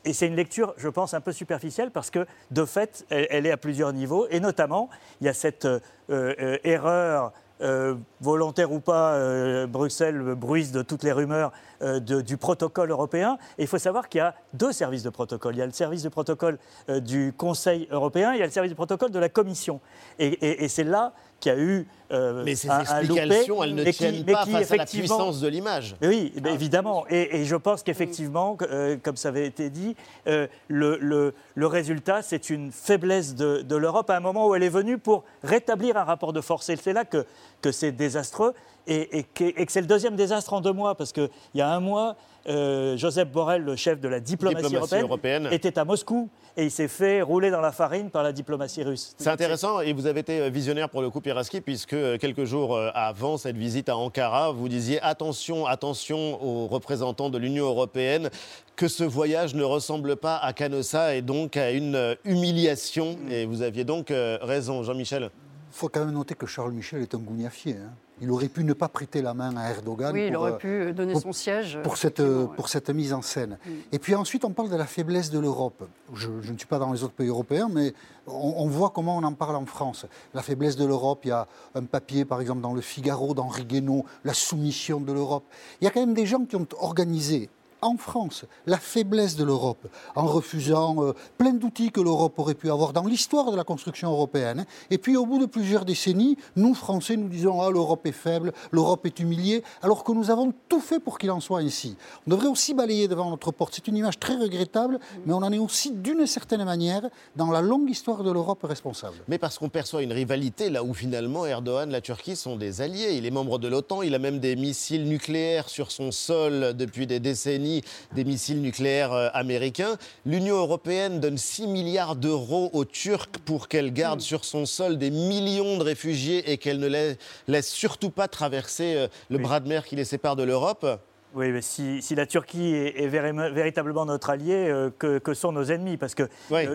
Et 0.03 0.13
c'est 0.13 0.25
une 0.25 0.35
lecture, 0.35 0.73
je 0.77 0.89
pense, 0.89 1.13
un 1.13 1.21
peu 1.21 1.31
superficielle, 1.31 1.91
parce 1.91 2.09
que 2.09 2.25
de 2.49 2.65
fait, 2.65 3.05
elle, 3.11 3.27
elle 3.29 3.45
est 3.45 3.51
à 3.51 3.57
plusieurs 3.57 3.93
niveaux, 3.93 4.25
et 4.31 4.39
notamment, 4.39 4.89
il 5.19 5.27
y 5.27 5.29
a 5.29 5.33
cette 5.33 5.65
euh, 5.65 5.79
euh, 6.09 6.57
erreur. 6.63 7.31
Euh, 7.61 7.95
volontaire 8.19 8.71
ou 8.71 8.79
pas, 8.79 9.13
euh, 9.13 9.67
Bruxelles 9.67 10.19
bruise 10.35 10.71
de 10.71 10.81
toutes 10.81 11.03
les 11.03 11.11
rumeurs 11.11 11.51
euh, 11.81 11.99
du 11.99 12.37
protocole 12.37 12.91
européen. 12.91 13.37
Et 13.57 13.63
il 13.63 13.67
faut 13.67 13.77
savoir 13.77 14.09
qu'il 14.09 14.19
y 14.19 14.21
a 14.21 14.35
deux 14.53 14.71
services 14.71 15.03
de 15.03 15.09
protocole. 15.09 15.55
Il 15.55 15.59
y 15.59 15.61
a 15.61 15.65
le 15.65 15.71
service 15.71 16.03
de 16.03 16.09
protocole 16.09 16.57
du 16.87 17.33
Conseil 17.37 17.87
européen, 17.91 18.33
et 18.33 18.37
il 18.37 18.39
y 18.39 18.43
a 18.43 18.45
le 18.45 18.51
service 18.51 18.71
de 18.71 18.75
protocole 18.75 19.11
de 19.11 19.19
la 19.19 19.29
Commission. 19.29 19.79
Et- 20.19 20.63
et 20.63 20.67
c'est 20.67 20.83
là 20.83 21.13
qu'il 21.41 21.51
y 21.51 21.55
a 21.55 21.59
eu 21.59 21.85
euh, 22.13 22.43
Mais 22.45 22.55
ces 22.55 22.69
un, 22.69 22.79
un 22.79 23.01
loupé, 23.01 23.21
explications, 23.21 23.63
elles 23.63 23.75
ne 23.75 23.83
qui- 23.83 23.91
tiennent 23.93 24.23
mais 24.25 24.33
pas 24.33 24.43
qui, 24.45 24.51
face 24.51 24.71
à 24.71 24.75
la 24.77 24.85
puissance 24.85 25.39
de 25.41 25.47
l'image. 25.47 25.95
Oui, 26.01 26.31
mais 26.43 26.53
évidemment. 26.53 27.05
Et, 27.09 27.41
et 27.41 27.45
je 27.45 27.55
pense 27.55 27.83
qu'effectivement, 27.83 28.55
que, 28.55 28.65
euh, 28.65 28.97
comme 29.01 29.15
ça 29.17 29.29
avait 29.29 29.45
été 29.47 29.69
dit, 29.69 29.95
euh, 30.27 30.47
le, 30.69 30.97
le- 31.01 31.33
le 31.55 31.67
résultat, 31.67 32.21
c'est 32.21 32.49
une 32.49 32.71
faiblesse 32.71 33.35
de, 33.35 33.61
de 33.61 33.75
l'Europe 33.75 34.09
à 34.09 34.15
un 34.17 34.19
moment 34.21 34.47
où 34.47 34.55
elle 34.55 34.63
est 34.63 34.69
venue 34.69 34.97
pour 34.97 35.23
rétablir 35.43 35.97
un 35.97 36.03
rapport 36.03 36.31
de 36.33 36.41
force. 36.41 36.69
Et 36.69 36.75
c'est 36.75 36.93
là 36.93 37.05
que, 37.05 37.25
que 37.61 37.71
c'est 37.71 37.91
désastreux. 37.91 38.53
Et, 38.87 39.19
et 39.19 39.23
que, 39.23 39.43
et 39.43 39.65
que 39.65 39.71
c'est 39.71 39.81
le 39.81 39.87
deuxième 39.87 40.15
désastre 40.15 40.53
en 40.53 40.61
deux 40.61 40.73
mois, 40.73 40.95
parce 40.95 41.11
qu'il 41.11 41.29
y 41.53 41.61
a 41.61 41.69
un 41.71 41.79
mois, 41.79 42.15
euh, 42.47 42.97
Joseph 42.97 43.29
Borrell, 43.29 43.61
le 43.63 43.75
chef 43.75 43.99
de 43.99 44.07
la 44.07 44.19
diplomatie, 44.19 44.63
Diplomatie 44.63 44.95
européenne, 44.95 45.03
européenne. 45.03 45.47
était 45.51 45.77
à 45.77 45.85
Moscou 45.85 46.29
et 46.57 46.63
il 46.65 46.71
s'est 46.71 46.87
fait 46.87 47.21
rouler 47.21 47.51
dans 47.51 47.61
la 47.61 47.71
farine 47.71 48.09
par 48.09 48.23
la 48.23 48.31
diplomatie 48.31 48.83
russe. 48.83 49.13
C'est 49.17 49.29
intéressant 49.29 49.79
et 49.81 49.93
vous 49.93 50.07
avez 50.07 50.21
été 50.21 50.49
visionnaire 50.49 50.89
pour 50.89 51.01
le 51.03 51.11
coup, 51.11 51.21
Pieraski, 51.21 51.61
puisque 51.61 51.93
euh, 51.93 52.17
quelques 52.17 52.45
jours 52.45 52.75
euh, 52.75 52.89
avant 52.95 53.37
cette 53.37 53.55
visite 53.57 53.89
à 53.89 53.95
Ankara, 53.95 54.51
vous 54.51 54.67
disiez 54.67 54.99
attention, 55.01 55.67
attention 55.67 56.43
aux 56.43 56.67
représentants 56.67 57.29
de 57.29 57.37
l'Union 57.37 57.65
européenne, 57.67 58.29
que 58.75 58.87
ce 58.87 59.03
voyage 59.03 59.53
ne 59.53 59.63
ressemble 59.63 60.15
pas 60.15 60.37
à 60.37 60.53
Canossa 60.53 61.15
et 61.15 61.21
donc 61.21 61.55
à 61.55 61.69
une 61.69 61.95
euh, 61.95 62.15
humiliation. 62.25 63.17
Et 63.29 63.45
vous 63.45 63.61
aviez 63.61 63.83
donc 63.83 64.09
euh, 64.09 64.39
raison, 64.41 64.81
Jean-Michel. 64.81 65.29
Il 65.73 65.77
faut 65.77 65.87
quand 65.87 66.01
même 66.05 66.11
noter 66.13 66.35
que 66.35 66.45
Charles 66.45 66.73
Michel 66.73 67.01
est 67.01 67.15
un 67.15 67.19
gougnafier. 67.19 67.77
hein. 67.77 67.91
Il 68.23 68.29
aurait 68.29 68.49
pu 68.49 68.63
ne 68.63 68.73
pas 68.73 68.87
prêter 68.87 69.21
la 69.23 69.33
main 69.33 69.55
à 69.57 69.69
Erdogan. 69.71 70.13
Oui, 70.13 70.27
il 70.27 70.33
pour, 70.33 70.41
aurait 70.43 70.51
euh, 70.51 70.89
pu 70.89 70.93
donner 70.93 71.13
pour- 71.13 71.21
son 71.23 71.31
siège. 71.33 71.79
pour 71.81 71.97
cette, 71.97 72.19
ouais. 72.19 72.45
pour 72.55 72.69
cette 72.69 72.89
mise 72.91 73.13
en 73.13 73.23
scène. 73.23 73.57
Mm. 73.65 73.69
Et 73.93 73.97
puis 73.99 74.13
ensuite, 74.13 74.45
on 74.45 74.51
parle 74.51 74.69
de 74.69 74.75
la 74.75 74.85
faiblesse 74.85 75.31
de 75.31 75.39
l'Europe. 75.39 75.87
Je, 76.13 76.29
je 76.41 76.51
ne 76.51 76.57
suis 76.57 76.67
pas 76.67 76.77
dans 76.77 76.91
les 76.93 77.03
autres 77.03 77.13
pays 77.15 77.29
européens, 77.29 77.67
mais 77.71 77.93
on, 78.27 78.53
on 78.57 78.67
voit 78.67 78.91
comment 78.91 79.17
on 79.17 79.23
en 79.23 79.33
parle 79.33 79.55
en 79.55 79.65
France. 79.65 80.05
La 80.35 80.43
faiblesse 80.43 80.75
de 80.75 80.85
l'Europe, 80.85 81.21
il 81.23 81.29
y 81.29 81.31
a 81.31 81.47
un 81.73 81.83
papier, 81.85 82.25
par 82.25 82.41
exemple, 82.41 82.61
dans 82.61 82.73
le 82.73 82.81
Figaro 82.81 83.33
d'Henri 83.33 83.65
Guénaud, 83.65 84.05
la 84.23 84.33
soumission 84.35 84.99
de 84.99 85.13
l'Europe. 85.13 85.45
Il 85.79 85.85
y 85.85 85.87
a 85.87 85.91
quand 85.91 86.01
même 86.01 86.13
des 86.13 86.27
gens 86.27 86.45
qui 86.45 86.55
ont 86.57 86.67
organisé 86.79 87.49
en 87.81 87.97
France 87.97 88.45
la 88.65 88.77
faiblesse 88.77 89.35
de 89.35 89.43
l'Europe 89.43 89.87
en 90.15 90.25
refusant 90.25 91.03
euh, 91.03 91.13
plein 91.37 91.53
d'outils 91.53 91.91
que 91.91 92.01
l'Europe 92.01 92.37
aurait 92.39 92.55
pu 92.55 92.69
avoir 92.69 92.93
dans 92.93 93.05
l'histoire 93.05 93.51
de 93.51 93.57
la 93.57 93.63
construction 93.63 94.11
européenne. 94.11 94.65
Et 94.89 94.97
puis 94.97 95.17
au 95.17 95.25
bout 95.25 95.39
de 95.39 95.45
plusieurs 95.45 95.85
décennies, 95.85 96.37
nous 96.55 96.73
Français 96.73 97.17
nous 97.17 97.29
disons 97.29 97.61
ah 97.61 97.69
l'Europe 97.71 98.05
est 98.05 98.11
faible, 98.11 98.53
l'Europe 98.71 99.05
est 99.05 99.19
humiliée, 99.19 99.63
alors 99.81 100.03
que 100.03 100.11
nous 100.11 100.29
avons 100.29 100.53
tout 100.69 100.79
fait 100.79 100.99
pour 100.99 101.17
qu'il 101.17 101.31
en 101.31 101.39
soit 101.39 101.59
ainsi. 101.59 101.97
On 102.27 102.31
devrait 102.31 102.47
aussi 102.47 102.73
balayer 102.73 103.07
devant 103.07 103.29
notre 103.29 103.51
porte. 103.51 103.73
C'est 103.75 103.87
une 103.87 103.97
image 103.97 104.19
très 104.19 104.35
regrettable, 104.35 104.99
mais 105.25 105.33
on 105.33 105.37
en 105.37 105.51
est 105.51 105.57
aussi 105.57 105.91
d'une 105.91 106.25
certaine 106.25 106.63
manière 106.63 107.09
dans 107.35 107.51
la 107.51 107.61
longue 107.61 107.89
histoire 107.89 108.23
de 108.23 108.31
l'Europe 108.31 108.63
responsable. 108.63 109.17
Mais 109.27 109.37
parce 109.37 109.57
qu'on 109.57 109.69
perçoit 109.69 110.03
une 110.03 110.13
rivalité 110.13 110.69
là 110.69 110.83
où 110.83 110.93
finalement 110.93 111.45
Erdogan, 111.45 111.89
la 111.89 112.01
Turquie 112.01 112.35
sont 112.35 112.55
des 112.55 112.81
alliés. 112.81 113.15
Il 113.15 113.25
est 113.25 113.31
membre 113.31 113.59
de 113.59 113.67
l'OTAN, 113.67 114.01
il 114.01 114.15
a 114.15 114.19
même 114.19 114.39
des 114.39 114.55
missiles 114.55 115.05
nucléaires 115.05 115.69
sur 115.69 115.91
son 115.91 116.11
sol 116.11 116.75
depuis 116.75 117.07
des 117.07 117.19
décennies, 117.19 117.70
des 118.13 118.23
missiles 118.25 118.61
nucléaires 118.61 119.13
euh, 119.13 119.29
américains. 119.33 119.95
L'Union 120.25 120.57
européenne 120.57 121.19
donne 121.19 121.37
6 121.37 121.67
milliards 121.67 122.15
d'euros 122.17 122.69
aux 122.73 122.85
Turcs 122.85 123.29
pour 123.45 123.67
qu'elle 123.69 123.93
garde 123.93 124.19
sur 124.19 124.43
son 124.43 124.65
sol 124.65 124.97
des 124.97 125.11
millions 125.11 125.77
de 125.77 125.83
réfugiés 125.83 126.51
et 126.51 126.57
qu'elle 126.57 126.79
ne 126.79 126.87
laisse, 126.87 127.17
laisse 127.47 127.69
surtout 127.69 128.09
pas 128.09 128.27
traverser 128.27 128.95
euh, 128.95 129.07
le 129.29 129.37
bras 129.37 129.59
de 129.59 129.69
mer 129.69 129.85
qui 129.85 129.95
les 129.95 130.05
sépare 130.05 130.35
de 130.35 130.43
l'Europe. 130.43 130.85
Oui, 131.33 131.49
mais 131.53 131.61
si, 131.61 132.01
si 132.01 132.13
la 132.13 132.25
Turquie 132.25 132.73
est, 132.75 133.01
est 133.03 133.07
véri- 133.07 133.53
véritablement 133.53 134.05
notre 134.05 134.31
allié, 134.31 134.53
euh, 134.67 134.89
que, 134.99 135.17
que 135.17 135.33
sont 135.33 135.53
nos 135.53 135.63
ennemis? 135.63 135.95
Parce 135.95 136.13
que 136.13 136.23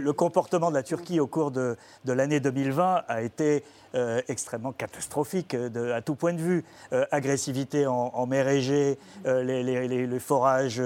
le 0.00 0.12
comportement 0.14 0.70
de 0.70 0.74
la 0.76 0.82
Turquie 0.82 1.20
au 1.20 1.26
cours 1.26 1.50
de, 1.50 1.76
de 2.06 2.12
l'année 2.14 2.40
2020 2.40 3.02
a 3.06 3.20
été 3.22 3.62
euh, 3.96 4.20
extrêmement 4.28 4.72
catastrophique 4.72 5.54
euh, 5.54 5.96
à 5.96 6.02
tout 6.02 6.14
point 6.14 6.32
de 6.34 6.40
vue. 6.40 6.64
Euh, 6.92 7.04
agressivité 7.10 7.86
en, 7.86 8.26
mer 8.26 8.48
Égée, 8.48 8.98
euh, 9.26 9.42
les, 9.42 9.62
les- 9.88 10.18
forages, 10.18 10.82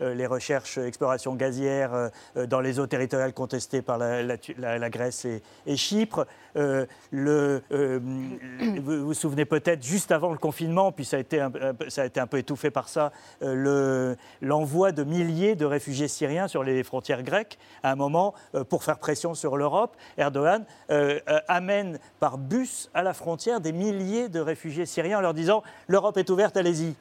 les 0.00 0.26
recherches, 0.26 0.78
euh, 0.78 0.90
euh, 2.36 2.46
dans 2.46 2.60
les 2.60 2.78
eaux 2.78 2.86
territoriales 2.86 3.32
contestées 3.32 3.82
par 3.82 3.98
la, 3.98 4.90
Grèce 4.90 5.26
et, 5.66 5.76
Chypre. 5.76 6.26
Vous 6.54 7.60
vous 9.06 9.14
souvenez 9.14 9.44
peut-être, 9.44 9.82
juste 9.82 10.12
avant 10.12 10.32
le 10.32 10.38
confinement, 10.38 10.92
puis 10.92 11.04
ça 11.04 11.16
a 11.16 11.20
été 11.20 11.40
un, 11.40 11.52
ça 11.88 12.02
a 12.02 12.06
été 12.06 12.20
un 12.20 12.26
peu 12.26 12.38
étouffé 12.38 12.70
par 12.70 12.88
ça, 12.88 13.12
le- 13.40 14.16
l'envoi 14.40 14.92
de 14.92 15.04
milliers 15.04 15.54
de 15.54 15.64
réfugiés 15.64 16.08
syriens 16.08 16.48
sur 16.48 16.62
les 16.64 16.82
frontières 16.82 17.22
grecques, 17.22 17.58
à 17.82 17.92
un 17.92 17.96
moment, 17.96 18.34
pour 18.68 18.84
faire 18.84 18.98
pression 18.98 19.34
sur 19.34 19.56
l'Europe. 19.56 19.96
Erdogan 20.16 20.64
amène 21.48 21.98
par 22.20 22.38
bus 22.48 22.90
à 22.94 23.02
la 23.02 23.12
frontière 23.14 23.60
des 23.60 23.72
milliers 23.72 24.28
de 24.28 24.40
réfugiés 24.40 24.86
syriens 24.86 25.18
en 25.18 25.20
leur 25.22 25.34
disant 25.34 25.62
l'Europe 25.86 26.16
est 26.16 26.30
ouverte, 26.30 26.56
allez-y. 26.56 26.94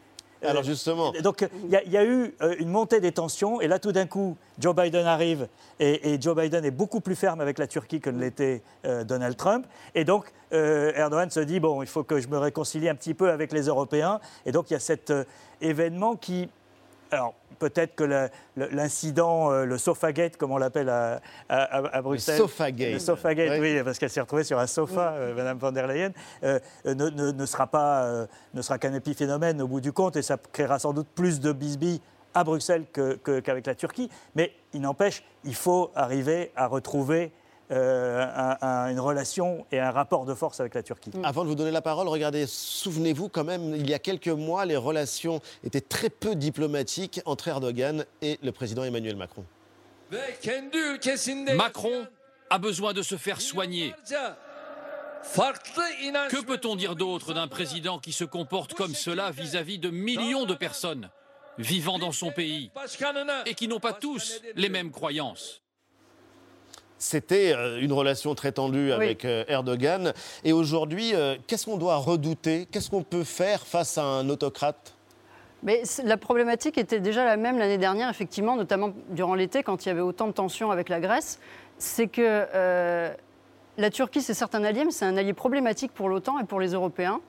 Euh, 0.43 0.49
Alors 0.51 0.61
justement. 0.61 1.11
Donc 1.23 1.47
il 1.63 1.71
y, 1.71 1.75
a- 1.75 1.83
il 1.83 1.91
y 1.91 1.97
a 1.97 2.05
eu 2.05 2.35
euh, 2.43 2.55
une 2.59 2.69
montée 2.69 2.99
des 2.99 3.11
tensions 3.11 3.59
et 3.59 3.67
là 3.67 3.79
tout 3.79 3.91
d'un 3.91 4.05
coup 4.05 4.37
Joe 4.59 4.75
Biden 4.75 5.07
arrive 5.07 5.47
et, 5.79 6.13
et 6.13 6.21
Joe 6.21 6.35
Biden 6.35 6.63
est 6.63 6.69
beaucoup 6.69 6.99
plus 6.99 7.15
ferme 7.15 7.41
avec 7.41 7.57
la 7.57 7.65
Turquie 7.65 7.99
que 7.99 8.11
ne 8.11 8.19
l'était 8.19 8.61
euh, 8.85 9.03
Donald 9.03 9.35
Trump 9.35 9.65
et 9.95 10.03
donc 10.05 10.25
euh, 10.53 10.91
Erdogan 10.95 11.31
se 11.31 11.39
dit 11.39 11.59
bon 11.59 11.81
il 11.81 11.87
faut 11.87 12.03
que 12.03 12.19
je 12.19 12.27
me 12.27 12.37
réconcilie 12.37 12.87
un 12.87 12.93
petit 12.93 13.15
peu 13.15 13.31
avec 13.31 13.51
les 13.51 13.63
Européens 13.63 14.19
et 14.45 14.51
donc 14.51 14.69
il 14.69 14.73
y 14.73 14.77
a 14.77 14.79
cet 14.79 15.09
euh, 15.09 15.23
événement 15.59 16.15
qui 16.15 16.49
alors, 17.11 17.33
peut-être 17.59 17.95
que 17.95 18.03
le- 18.03 18.29
l'incident, 18.71 19.51
euh, 19.51 19.65
le 19.65 19.77
Sofagate, 19.77 20.37
comme 20.37 20.51
on 20.51 20.57
l'appelle 20.57 20.89
à, 20.89 21.21
à- 21.49 21.63
à- 21.77 21.95
à 21.97 22.01
Bruxelles. 22.01 22.35
Le 22.93 22.99
Sofagate, 22.99 23.49
Ouais. 23.51 23.59
oui, 23.59 23.83
parce 23.83 23.97
qu'elle 23.97 24.09
s'est 24.09 24.21
retrouvée 24.21 24.43
sur 24.43 24.59
un 24.59 24.67
sofa, 24.67 25.11
euh, 25.13 25.33
Madame 25.35 25.57
von 25.57 25.71
der 25.71 25.87
Leyen, 25.87 26.11
euh, 26.43 26.59
euh, 26.85 26.93
ne, 26.93 27.09
ne- 27.09 27.31
ne 27.31 27.45
sera 27.45 27.67
pas, 27.67 28.03
euh, 28.03 28.27
ne 28.53 28.61
sera 28.61 28.77
qu'un 28.77 28.93
épiphénomène 28.93 29.61
au 29.61 29.67
bout 29.67 29.81
du 29.81 29.91
compte, 29.91 30.15
et 30.17 30.21
ça 30.21 30.37
créera 30.51 30.79
sans 30.79 30.93
doute 30.93 31.07
plus 31.15 31.39
de 31.39 31.51
bisbilles 31.51 32.01
à 32.33 32.43
Bruxelles 32.43 32.85
qu'avec 32.93 33.65
la 33.65 33.73
Turquie. 33.75 34.09
Mais 34.35 34.51
il 34.73 34.81
n'empêche, 34.81 35.23
il 35.43 35.55
faut 35.55 35.89
arriver 35.95 36.51
à 36.55 36.67
retrouver 36.67 37.31
euh, 37.71 38.25
un- 38.35 38.57
un- 38.61 38.87
une 38.91 38.99
relation 38.99 39.65
et 39.71 39.79
un 39.79 39.91
rapport 39.91 40.25
de 40.25 40.33
force 40.33 40.59
avec 40.59 40.73
la 40.73 40.83
Turquie. 40.83 41.11
Avant 41.23 41.43
de 41.43 41.49
vous 41.49 41.55
donner 41.55 41.71
la 41.71 41.81
parole, 41.81 42.07
regardez, 42.07 42.45
souvenez-vous 42.47 43.29
quand 43.29 43.43
même, 43.43 43.75
il 43.75 43.89
y 43.89 43.93
a 43.93 43.99
quelques 43.99 44.27
mois, 44.29 44.65
les 44.65 44.77
relations 44.77 45.41
étaient 45.63 45.81
très 45.81 46.09
peu 46.09 46.35
diplomatiques 46.35 47.21
entre 47.25 47.47
Erdogan 47.49 48.05
et 48.21 48.39
le 48.41 48.51
président 48.51 48.83
Emmanuel 48.83 49.15
Macron. 49.17 49.43
Macron 51.55 52.07
a 52.49 52.57
besoin 52.59 52.93
de 52.93 53.01
se 53.01 53.17
faire 53.17 53.41
soigner. 53.41 53.93
Que 56.29 56.41
peut-on 56.45 56.75
dire 56.77 56.95
d'autre 56.95 57.33
d'un 57.33 57.47
président 57.49 57.99
qui 57.99 58.13
se 58.13 58.23
comporte 58.23 58.73
comme 58.75 58.93
cela 58.95 59.31
vis-à-vis 59.31 59.77
de 59.79 59.89
millions 59.89 60.45
de 60.45 60.53
personnes 60.53 61.09
vivant 61.57 61.99
dans 61.99 62.11
son 62.13 62.31
pays 62.31 62.71
et 63.45 63.53
qui 63.55 63.67
n'ont 63.67 63.79
pas 63.81 63.93
tous 63.93 64.41
les 64.55 64.69
mêmes 64.69 64.91
croyances? 64.91 65.61
C'était 66.99 67.53
euh, 67.53 67.79
une 67.79 67.93
relation 67.93 68.33
très 68.35 68.51
tendue 68.51 68.91
avec 68.91 69.25
euh, 69.25 69.43
Erdogan. 69.47 70.13
Et 70.43 70.53
aujourd'hui, 70.53 71.13
euh, 71.13 71.35
qu'est-ce 71.47 71.65
qu'on 71.65 71.77
doit 71.77 71.97
redouter? 71.97 72.67
Qu'est-ce 72.71 72.89
qu'on 72.89 73.03
peut 73.03 73.23
faire 73.23 73.65
face 73.65 73.97
à 73.97 74.03
un 74.03 74.29
autocrate? 74.29 74.97
Mais 75.63 75.83
la 76.03 76.17
problématique 76.17 76.77
était 76.77 76.99
déjà 76.99 77.25
la 77.25 77.35
même 77.35 77.57
l'année 77.57 77.77
dernière, 77.77 78.09
effectivement, 78.09 78.55
notamment 78.55 78.91
durant 79.09 79.33
l'été, 79.33 79.63
quand 79.63 79.85
il 79.85 79.89
y 79.89 79.91
avait 79.91 80.01
autant 80.01 80.27
de 80.27 80.31
tensions 80.31 80.71
avec 80.71 80.89
la 80.89 80.99
Grèce. 80.99 81.39
C'est 81.79 82.07
que 82.07 82.21
euh, 82.21 83.13
la 83.77 83.89
Turquie, 83.89 84.21
c'est 84.21 84.33
certes 84.33 84.55
un 84.55 84.63
allié, 84.63 84.85
mais 84.85 84.91
c'est 84.91 85.05
un 85.05 85.17
allié 85.17 85.33
problématique 85.33 85.91
pour 85.93 86.09
l'OTAN 86.09 86.39
et 86.39 86.43
pour 86.43 86.59
les 86.59 86.73
Européens, 86.73 87.21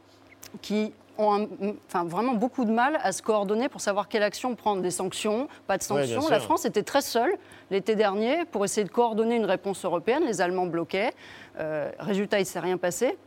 qui 0.61 0.93
ont 1.19 1.35
un- 1.35 1.47
enfin, 1.89 2.05
vraiment 2.05 2.35
beaucoup 2.35 2.65
de 2.65 2.71
mal 2.71 2.99
à 3.03 3.13
se 3.13 3.23
coordonner 3.23 3.69
pour 3.69 3.81
savoir 3.81 4.09
quelle 4.09 4.23
action 4.23 4.55
prendre. 4.55 4.81
Des 4.83 4.91
sanctions, 4.91 5.49
pas 5.67 5.77
de 5.77 5.83
sanctions. 5.83 6.21
la 6.31 6.41
France 6.41 6.65
était 6.65 6.83
très 6.85 7.01
seule 7.03 7.33
l'été 7.71 7.95
dernier 7.97 8.45
pour 8.47 8.65
essayer 8.65 8.85
de 8.85 8.91
coordonner 8.91 9.37
une 9.37 9.45
réponse 9.45 9.85
européenne. 9.85 10.23
Les 10.25 10.41
Allemands 10.41 10.67
bloquaient. 10.67 11.13
Euh, 11.59 11.91
résultat, 11.99 12.39
il 12.39 12.43
ne 12.43 12.47
s'est 12.47 12.61
rien 12.61 12.79
passé. 12.79 13.19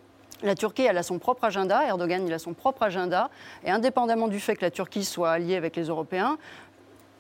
La 0.44 0.56
Turquie, 0.56 0.84
elle 0.84 0.98
a 0.98 1.04
son 1.04 1.20
propre 1.20 1.44
agenda, 1.44 1.86
Erdogan, 1.86 2.26
il 2.26 2.34
a 2.34 2.40
son 2.40 2.54
propre 2.54 2.82
agenda, 2.84 3.30
et 3.64 3.70
indépendamment 3.70 4.28
du 4.28 4.40
fait 4.40 4.56
que 4.56 4.66
la 4.66 4.72
Turquie 4.72 5.06
soit 5.06 5.30
alliée 5.30 5.56
avec 5.56 5.76
les 5.76 5.84
Européens, 5.84 6.40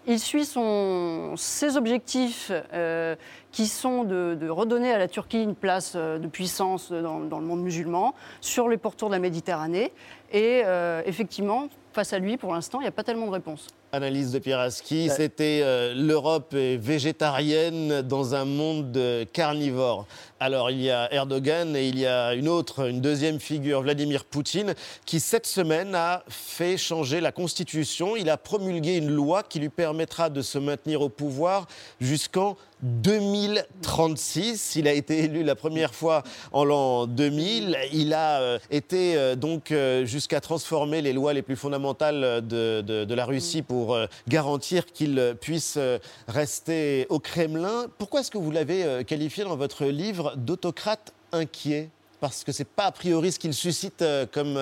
il 0.08 0.18
suit 0.20 0.46
son- 0.46 1.36
ses 1.38 1.78
objectifs 1.78 2.52
euh, 2.74 3.16
qui 3.52 3.68
sont 3.68 4.04
de, 4.06 4.34
de 4.40 4.50
redonner 4.50 4.92
à 4.92 4.98
la 4.98 5.08
Turquie 5.08 5.44
une 5.44 5.54
place 5.54 5.94
euh, 5.96 6.18
de 6.18 6.26
puissance 6.28 6.92
dans, 6.92 7.20
dans 7.20 7.38
le 7.38 7.46
monde 7.46 7.62
musulman, 7.62 8.16
sur 8.40 8.68
les 8.68 8.78
pourtours 8.78 9.10
de 9.10 9.14
la 9.14 9.20
Méditerranée. 9.20 9.94
Et 10.32 10.62
euh, 10.66 11.02
effectivement, 11.06 11.68
face 11.94 12.14
à 12.14 12.20
lui, 12.20 12.38
pour 12.38 12.54
l'instant, 12.54 12.80
il 12.80 12.84
n'y 12.84 12.88
a 12.88 12.92
pas 12.92 13.04
tellement 13.04 13.28
de 13.28 13.32
réponses. 13.32 13.68
Analyse 13.94 14.32
de 14.32 14.40
Pieraski, 14.40 15.10
c'était 15.10 15.60
euh, 15.64 15.94
l'Europe 15.94 16.54
est 16.54 16.78
végétarienne 16.78 18.02
dans 18.02 18.36
un 18.36 18.46
monde 18.46 18.98
carnivore. 19.34 20.06
Alors 20.40 20.72
il 20.72 20.82
y 20.82 20.90
a 20.90 21.14
Erdogan 21.14 21.76
et 21.76 21.88
il 21.88 22.00
y 22.00 22.06
a 22.08 22.34
une 22.34 22.48
autre, 22.48 22.88
une 22.90 23.02
deuxième 23.02 23.40
figure, 23.40 23.82
Vladimir 23.82 24.24
Poutine, 24.26 24.74
qui 25.06 25.20
cette 25.20 25.46
semaine 25.46 25.94
a 25.94 26.24
fait 26.30 26.78
changer 26.78 27.20
la 27.22 27.32
constitution. 27.32 28.16
Il 28.16 28.30
a 28.30 28.38
promulgué 28.38 28.96
une 28.96 29.10
loi 29.12 29.44
qui 29.44 29.60
lui 29.60 29.70
permettra 29.70 30.30
de 30.30 30.42
se 30.42 30.58
maintenir 30.58 31.02
au 31.02 31.10
pouvoir 31.10 31.68
jusqu'en 32.00 32.56
2036. 32.84 34.76
Il 34.76 34.88
a 34.88 34.94
été 34.94 35.20
élu 35.26 35.44
la 35.44 35.54
première 35.56 35.94
fois 35.94 36.24
en 36.52 36.64
l'an 36.64 37.06
2000. 37.06 37.78
Il 37.94 38.14
a 38.16 38.42
euh, 38.42 38.60
été 38.72 39.16
euh, 39.16 39.36
donc 39.36 39.72
euh, 39.72 40.06
jusqu'à 40.06 40.42
transformer 40.42 41.02
les 41.04 41.14
lois 41.14 41.34
les 41.34 41.44
plus 41.44 41.56
fondamentales 41.56 42.42
de, 42.48 42.82
de- 42.82 43.06
de 43.06 43.14
la 43.16 43.26
Russie 43.26 43.62
pour 43.62 43.81
euh, 43.90 44.08
garantir 44.28 44.86
qu'il 44.86 45.20
euh, 45.20 45.34
puisse 45.34 45.76
euh, 45.78 46.00
rester 46.28 47.06
au 47.10 47.20
Kremlin. 47.20 47.88
Pourquoi 47.98 48.22
est-ce 48.22 48.32
que 48.32 48.38
vous 48.38 48.52
l'avez 48.52 49.04
qualifié 49.06 49.44
dans 49.44 49.56
votre 49.56 49.86
livre 49.86 50.34
d'autocrate 50.38 51.14
inquiet? 51.32 51.90
Parce 52.20 52.44
que 52.44 52.52
c'est 52.52 52.68
pas 52.68 52.86
a 52.86 52.92
priori 52.92 53.32
ce 53.32 53.40
qu'il 53.40 53.54
suscite 53.54 54.06
comme 54.32 54.54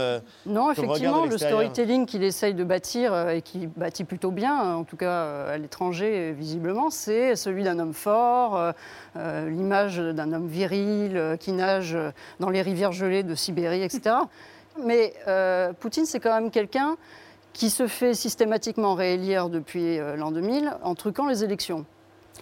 Non, 0.45 0.73
comme 0.73 0.85
regard 0.85 1.23
de 1.23 1.25
effectivement, 1.25 1.25
le 1.25 1.37
storytelling 1.37 2.05
qu'il 2.05 2.23
essaye 2.23 2.53
de 2.53 2.63
bâtir 2.63 3.29
et 3.29 3.41
qui 3.41 3.67
bâtit 3.67 4.05
plutôt 4.05 4.31
bien, 4.31 4.75
en 4.75 4.85
tout 4.85 4.95
cas 4.95 5.43
à 5.43 5.57
l'étranger, 5.57 6.31
visiblement, 6.31 6.89
c'est 6.89 7.35
celui 7.35 7.65
d'un 7.65 7.77
homme 7.79 7.93
fort, 7.93 8.73
euh, 9.17 9.49
l'image 9.49 9.97
d'un 9.97 10.31
homme 10.31 10.47
viril 10.47 11.35
qui 11.41 11.51
nage 11.51 11.97
dans 12.39 12.49
les 12.49 12.61
rivières 12.61 12.93
gelées 12.93 13.23
de 13.23 13.35
Sibérie, 13.35 13.83
etc. 13.83 14.15
Mais 14.85 15.13
euh, 15.27 15.73
Poutine, 15.73 16.05
c'est 16.05 16.19
quand 16.19 16.33
même 16.33 16.51
quelqu'un 16.51 16.97
qui 17.59 17.69
se 17.69 17.87
fait 17.87 18.13
systématiquement 18.13 18.95
réélire 18.95 19.49
depuis 19.49 19.99
euh, 19.99 20.15
l'an 20.15 20.31
2000 20.31 20.71
en 20.81 20.95
truquant 20.95 21.27
les 21.27 21.43
élections. 21.43 21.85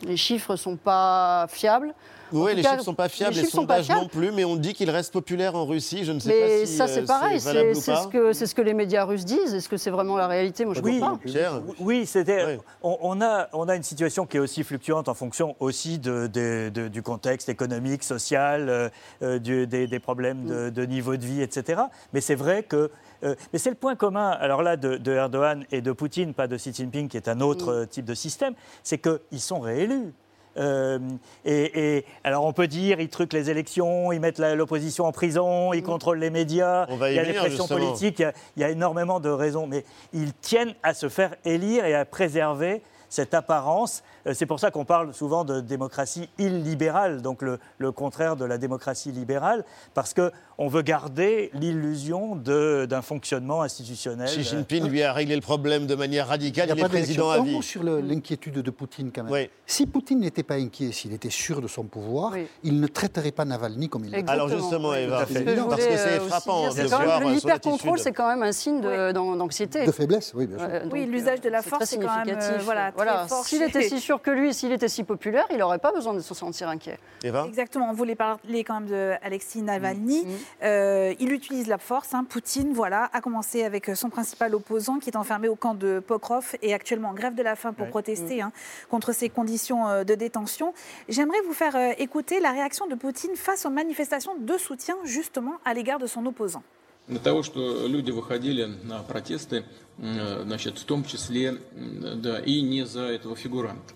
Les 0.03 0.15
chiffres 0.15 0.51
ne 0.51 0.57
sont 0.57 0.75
pas 0.75 1.47
fiables. 1.49 1.91
Oui, 2.31 2.53
les 2.53 2.61
cas, 2.61 2.71
chiffres 2.73 2.83
sont 2.83 2.93
pas 2.93 3.09
fiables, 3.09 3.33
les, 3.33 3.39
chiffres 3.39 3.53
sont 3.53 3.65
pas 3.65 3.75
sondages 3.81 3.85
fiables. 3.85 4.01
non 4.01 4.07
plus, 4.09 4.31
mais 4.31 4.43
on 4.45 4.57
dit 4.57 4.73
qu'il 4.75 4.91
reste 4.91 5.11
populaire 5.13 5.55
en 5.55 5.65
Russie. 5.65 6.03
Je 6.03 6.11
ne 6.11 6.19
sais 6.19 6.29
Mais 6.29 6.59
pas 6.59 6.65
si 6.67 6.75
ça, 6.77 6.87
c'est 6.87 7.01
euh, 7.01 7.05
pareil. 7.07 7.39
C'est 7.39 7.73
ce, 7.73 8.07
que- 8.09 8.31
c'est 8.33 8.45
ce 8.45 8.53
que 8.53 8.61
les 8.61 8.75
médias 8.75 9.05
russes 9.05 9.25
disent. 9.25 9.55
Est-ce 9.55 9.67
que 9.69 9.77
c'est 9.77 9.89
vraiment 9.89 10.17
la 10.17 10.27
réalité? 10.27 10.65
Moi, 10.65 10.75
je 10.75 10.81
ne 10.81 10.85
Oui, 10.85 10.97
crois 10.99 11.13
pas. 11.13 11.17
Pierre 11.25 11.61
Oui, 11.79 12.05
c'était. 12.05 12.59
On, 12.83 12.95
on 13.01 13.21
a, 13.21 13.47
on 13.53 13.67
a 13.69 13.75
une 13.75 13.81
situation 13.81 14.27
qui 14.27 14.37
est 14.37 14.41
aussi 14.41 14.63
fluctuante 14.63 15.07
en 15.09 15.15
fonction 15.15 15.55
aussi 15.59 15.97
de, 15.97 16.27
de- 16.27 16.69
de- 16.69 16.89
du 16.89 17.01
contexte 17.01 17.49
économique, 17.49 18.03
social, 18.03 18.91
euh, 19.23 19.39
du- 19.39 19.65
des, 19.65 19.87
des 19.87 19.99
problèmes 19.99 20.45
de, 20.45 20.69
de 20.69 20.85
niveau 20.85 21.15
de 21.17 21.25
vie, 21.25 21.41
etc. 21.41 21.81
Mais 22.13 22.21
c'est 22.21 22.35
vrai 22.35 22.61
que. 22.61 22.91
Euh, 23.23 23.35
mais 23.53 23.59
c'est 23.59 23.69
le 23.69 23.75
point 23.75 23.95
commun, 23.95 24.29
alors 24.31 24.61
là, 24.63 24.77
de, 24.77 24.97
de 24.97 25.11
Erdogan 25.13 25.65
et 25.71 25.81
de 25.81 25.91
Poutine, 25.91 26.33
pas 26.33 26.47
de 26.47 26.57
Xi 26.57 26.73
Jinping, 26.73 27.07
qui 27.07 27.17
est 27.17 27.27
un 27.27 27.41
autre 27.41 27.71
euh, 27.71 27.85
type 27.85 28.05
de 28.05 28.13
système, 28.13 28.53
c'est 28.83 28.97
qu'ils 28.99 29.39
sont 29.41 29.59
réélus. 29.59 30.13
Euh, 30.57 30.97
et, 31.45 31.97
et- 31.97 32.05
alors 32.23 32.43
on 32.45 32.51
peut 32.51 32.67
dire, 32.67 32.99
ils 32.99 33.09
truquent 33.09 33.33
les 33.33 33.51
élections, 33.51 34.11
ils 34.11 34.19
mettent 34.19 34.39
l'opposition 34.39 35.05
en 35.05 35.11
prison, 35.11 35.71
ils 35.71 35.83
contrôlent 35.83 36.17
les 36.17 36.31
médias, 36.31 36.87
il 36.89 36.97
y 36.97 37.19
a 37.19 37.21
des 37.23 37.27
venir, 37.29 37.41
pressions 37.41 37.65
justement. 37.67 37.79
politiques, 37.79 38.17
il 38.19 38.21
y, 38.23 38.25
a, 38.25 38.33
il 38.55 38.61
y 38.61 38.63
a 38.65 38.69
énormément 38.71 39.19
de 39.19 39.29
raisons, 39.29 39.67
mais 39.67 39.85
ils 40.13 40.33
tiennent 40.33 40.73
à 40.81 40.95
se 40.95 41.09
faire 41.09 41.35
élire 41.45 41.85
et 41.85 41.93
à 41.93 42.05
préserver 42.05 42.81
cette 43.07 43.35
apparence. 43.35 44.03
Euh, 44.27 44.33
C'est 44.33 44.45
pour 44.45 44.59
ça 44.59 44.71
qu'on 44.71 44.85
parle 44.85 45.13
souvent 45.13 45.43
de 45.45 45.61
démocratie 45.61 46.29
illibérale, 46.37 47.21
donc 47.21 47.41
le, 47.41 47.59
le 47.77 47.91
contraire 47.91 48.35
de 48.35 48.45
la 48.45 48.57
démocratie 48.57 49.11
libérale, 49.11 49.63
parce 49.93 50.13
qu'on 50.13 50.67
veut 50.67 50.81
garder 50.81 51.49
l'illusion 51.53 52.35
de- 52.35 52.85
d'un 52.89 53.01
fonctionnement 53.01 53.61
institutionnel. 53.61 54.27
Xi 54.27 54.43
Jinping 54.43 54.87
lui 54.89 55.01
a 55.03 55.13
réglé 55.13 55.35
le 55.35 55.41
problème 55.41 55.87
de 55.87 55.95
manière 55.95 56.27
radicale. 56.27 56.67
Il 56.69 56.71
Il, 56.71 56.75
n'y 56.75 56.81
a 56.83 56.85
est 56.85 56.89
président 56.89 57.29
à 57.29 57.37
Un 57.37 57.43
vie. 57.43 57.53
mot 57.55 57.61
sur 57.61 57.83
l'inquiétude 57.83 58.55
de 58.55 58.71
Poutine, 58.71 59.11
quand 59.13 59.23
même. 59.23 59.47
Si 59.65 59.85
Poutine 59.85 60.19
n'était 60.19 60.43
pas 60.43 60.55
inquiet, 60.55 60.91
s'il 60.91 61.13
était 61.13 61.29
sûr 61.29 61.61
de 61.61 61.67
son 61.67 61.83
pouvoir, 61.83 62.33
il 62.63 62.79
ne 62.79 62.87
traiterait 62.87 63.31
pas 63.31 63.45
Navalny 63.45 63.87
comme 63.89 64.05
il 64.05 64.11
l'a 64.11 64.19
fait. 64.19 64.29
Alors 64.29 64.49
justement, 64.49 64.93
Eva, 64.93 65.19
parce 65.19 65.31
que 65.31 65.97
c'est 65.97 66.19
euh, 66.19 66.27
frappant 66.27 66.61
dire, 66.61 66.69
de 66.69 66.75
c'est 66.75 66.89
quand 66.89 66.97
même- 66.99 67.07
voir 67.07 67.21
euh, 67.21 67.23
son 67.23 67.29
L'hyper-contrôle, 67.31 67.89
attitude. 67.91 68.03
c'est 68.03 68.13
quand 68.13 68.27
même 68.27 68.43
un 68.43 68.51
signe 68.51 68.81
d'anxiété. 68.81 69.85
De 69.85 69.91
faiblesse, 69.91 70.33
oui, 70.35 70.47
bien 70.47 70.57
sûr. 70.59 70.67
Donc, 70.83 70.93
Oui, 70.93 71.05
l'usage 71.05 71.41
de 71.41 71.49
la 71.49 71.61
force, 71.61 71.83
très 71.83 71.85
c'est 71.85 71.97
quand 71.97 72.25
même, 72.25 72.27
euh, 72.35 72.41
significatif. 72.41 72.65
voilà, 72.65 72.91
très 72.91 73.27
fort 73.27 73.45
S'il 73.45 73.61
était 73.63 73.83
si 73.87 73.99
sûr 73.99 74.16
que 74.16 74.30
lui, 74.30 74.54
s'il 74.54 74.72
était 74.72 74.88
si 74.88 75.04
populaire, 75.04 75.46
il 75.50 75.58
n'aurait 75.58 75.78
pas 75.78 75.92
besoin 75.92 76.14
de 76.14 76.20
se 76.20 76.34
sentir 76.34 76.68
inquiet. 76.68 76.98
Exactement, 77.22 77.88
on 77.90 77.92
voulait 77.92 78.14
parler 78.14 78.64
quand 78.64 78.80
même 78.80 78.88
de 78.88 79.12
Alexis 79.22 79.62
Navalny. 79.62 80.24
Mm. 80.24 80.28
Euh, 80.64 81.14
il 81.20 81.32
utilise 81.32 81.66
la 81.68 81.78
force. 81.78 82.14
hein. 82.14 82.24
Poutine, 82.28 82.72
voilà, 82.72 83.10
a 83.12 83.20
commencé 83.20 83.64
avec 83.64 83.90
son 83.94 84.10
principal 84.10 84.54
opposant 84.54 84.98
qui 84.98 85.10
est 85.10 85.16
enfermé 85.16 85.48
au 85.48 85.56
camp 85.56 85.74
de 85.74 86.00
Pokrov 86.00 86.54
et 86.62 86.72
actuellement 86.74 87.10
en 87.10 87.14
grève 87.14 87.34
de 87.34 87.42
la 87.42 87.56
faim 87.56 87.72
pour 87.72 87.84
Ouais. 87.86 87.90
protester 87.90 88.38
Mm. 88.38 88.46
hein, 88.46 88.52
contre 88.90 89.12
ces 89.12 89.28
conditions 89.28 89.88
euh, 89.88 90.04
de 90.04 90.14
détention. 90.14 90.72
J'aimerais 91.08 91.40
vous 91.46 91.52
faire 91.54 91.76
euh, 91.76 91.92
écouter 91.98 92.40
la 92.40 92.52
réaction 92.52 92.86
de 92.86 92.94
Poutine 92.94 93.34
face 93.36 93.66
aux 93.66 93.70
manifestations 93.70 94.34
de 94.38 94.56
soutien 94.58 94.96
justement 95.04 95.54
à 95.64 95.74
l'égard 95.74 95.98
de 95.98 96.06
son 96.06 96.24
opposant. 96.26 96.62
Для 97.08 97.18
того, 97.18 97.42
что 97.42 97.88
люди 97.88 98.12
выходили 98.12 98.64
на 98.84 99.02
протесты, 99.02 99.64
э, 100.00 100.42
значит, 100.44 100.78
в 100.78 100.84
том 100.84 101.02
числе, 101.04 101.48
м, 101.48 102.22
да, 102.22 102.38
и 102.38 102.62
не 102.62 102.86
за 102.86 103.02
этого 103.10 103.34
фигуранта. 103.34 103.92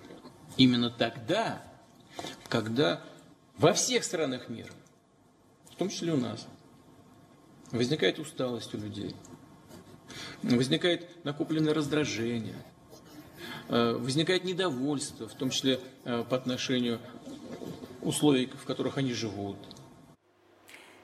Именно 0.58 0.90
тогда, 0.90 1.62
когда 2.50 3.02
во 3.58 3.74
всех 3.74 4.04
странах 4.04 4.50
мира, 4.50 4.72
в 5.72 5.76
том 5.76 5.90
числе 5.90 6.14
у 6.14 6.18
нас, 6.18 6.48
возникает 7.72 8.20
усталость 8.20 8.74
у 8.74 8.78
людей, 8.78 9.16
возникает 10.44 11.24
накопленное 11.24 11.74
раздражение, 11.74 12.62
э, 13.70 13.94
возникает 13.94 14.44
недовольство, 14.44 15.28
в 15.28 15.34
том 15.34 15.50
числе 15.50 15.80
э, 16.04 16.24
по 16.30 16.36
отношению 16.36 17.00
условий, 18.02 18.48
в 18.48 18.66
которых 18.66 18.98
они 18.98 19.14
живут. 19.14 19.58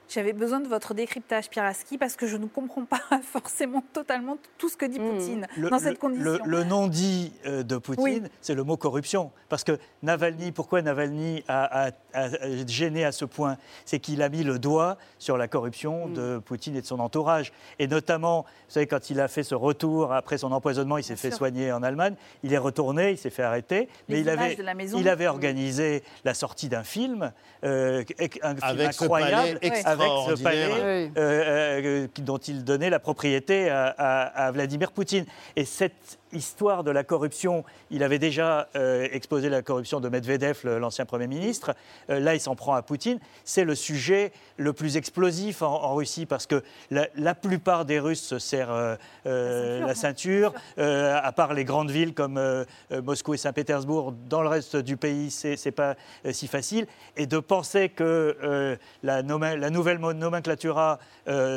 J'avais 0.08 0.32
besoin 0.32 0.60
de 0.60 0.68
votre 0.68 0.94
décryptage, 0.94 1.50
Pieraski, 1.50 1.98
parce 1.98 2.16
que 2.16 2.26
je 2.26 2.38
ne 2.38 2.46
comprends 2.46 2.84
pas 2.86 3.00
forcément 3.22 3.82
totalement 3.92 4.38
tout 4.56 4.70
ce 4.70 4.76
que 4.76 4.86
dit 4.86 4.98
Poutine 4.98 5.46
Le- 5.56 5.68
dans 5.68 5.78
cette 5.78 5.98
condition. 5.98 6.24
Le, 6.24 6.40
le 6.46 6.64
non-dit 6.64 7.32
euh, 7.46 7.62
de 7.62 7.76
Poutine, 7.76 8.02
Oui. 8.04 8.22
c'est 8.40 8.54
le 8.54 8.64
mot 8.64 8.78
corruption. 8.78 9.30
Parce 9.50 9.64
que 9.64 9.78
Navalny, 10.02 10.50
pourquoi 10.52 10.80
Navalny 10.80 11.44
a, 11.46 11.88
a- 11.88 11.90
a 12.14 12.28
gêné 12.66 13.04
à 13.04 13.12
ce 13.12 13.26
point? 13.26 13.58
C'est 13.84 13.98
qu'il 13.98 14.22
a 14.22 14.30
mis 14.30 14.44
le 14.44 14.58
doigt 14.58 14.96
sur 15.18 15.36
la 15.36 15.46
corruption 15.46 16.08
de 16.08 16.38
Poutine 16.38 16.74
et 16.76 16.80
de 16.80 16.86
son 16.86 17.00
entourage. 17.00 17.52
Et 17.78 17.86
notamment, 17.86 18.42
vous 18.68 18.72
savez, 18.72 18.86
quand 18.86 19.10
il 19.10 19.20
a 19.20 19.28
fait 19.28 19.42
ce 19.42 19.54
retour 19.54 20.12
après 20.14 20.38
son 20.38 20.52
empoisonnement, 20.52 20.96
il 20.96 21.04
s'est 21.04 21.16
fait 21.16 21.28
sûr. 21.28 21.38
soigner 21.38 21.70
en 21.70 21.82
Allemagne, 21.82 22.14
il 22.42 22.52
est 22.54 22.58
retourné, 22.58 23.10
il 23.10 23.18
s'est 23.18 23.28
fait 23.30 23.42
arrêter. 23.42 23.88
Les 24.08 24.16
mais 24.16 24.20
il 24.22 24.28
avait, 24.30 24.56
de 24.56 24.62
la 24.62 24.74
maison. 24.74 24.98
il 24.98 25.08
avait 25.08 25.26
organisé 25.26 26.02
la 26.24 26.32
sortie 26.32 26.68
d'un 26.70 26.84
film, 26.84 27.30
euh, 27.64 28.02
un 28.42 28.54
film 28.54 28.58
Avec 28.62 28.92
ce 28.94 29.04
incroyable, 29.04 29.58
palais 29.60 29.82
avec 30.00 30.38
ce 30.38 30.42
palais 30.42 30.66
Oui. 30.66 31.12
euh, 31.16 31.18
euh, 31.18 32.06
qui- 32.12 32.22
dont 32.22 32.38
il 32.38 32.64
donnait 32.64 32.90
la 32.90 32.98
propriété 32.98 33.68
à, 33.70 33.86
à- 33.98 34.46
à 34.46 34.50
Vladimir 34.52 34.92
Poutine. 34.92 35.24
Et 35.56 35.64
cette 35.64 36.18
histoire 36.32 36.84
de 36.84 36.90
la 36.90 37.04
corruption, 37.04 37.64
il 37.90 38.02
avait 38.02 38.18
déjà 38.18 38.68
euh, 38.76 39.08
exposé 39.12 39.48
la 39.48 39.62
corruption 39.62 40.00
de 40.00 40.08
Medvedev, 40.08 40.60
l'ancien 40.78 41.04
Premier 41.04 41.26
ministre. 41.26 41.74
Euh, 42.10 42.20
là, 42.20 42.34
il 42.34 42.40
s'en 42.40 42.56
prend 42.56 42.74
à 42.74 42.82
Poutine. 42.82 43.18
C'est 43.44 43.64
le 43.64 43.74
sujet 43.74 44.32
le 44.56 44.72
plus 44.72 44.96
explosif 44.96 45.62
en, 45.62 45.82
en 45.82 45.94
Russie 45.94 46.26
parce 46.26 46.46
que 46.46 46.62
la, 46.90 47.08
la 47.16 47.34
plupart 47.34 47.84
des 47.84 48.00
Russes 48.00 48.22
se 48.22 48.38
serrent 48.38 48.96
euh, 49.26 49.86
la 49.86 49.94
ceinture, 49.94 50.52
à 50.76 51.32
part 51.32 51.54
les 51.54 51.64
grandes 51.64 51.90
villes 51.90 52.14
comme 52.14 52.40
Moscou 52.90 53.34
et 53.34 53.36
Saint-Pétersbourg. 53.36 54.12
Dans 54.28 54.42
le 54.42 54.48
reste 54.48 54.76
du 54.76 54.96
pays, 54.96 55.30
c'est 55.30 55.70
pas 55.72 55.96
si 56.30 56.46
facile. 56.46 56.86
Et 57.16 57.26
de 57.26 57.38
penser 57.38 57.88
que 57.88 58.78
la, 59.02 59.22
la 59.22 59.70
nouvelle 59.70 59.98
nomenclatura 59.98 60.98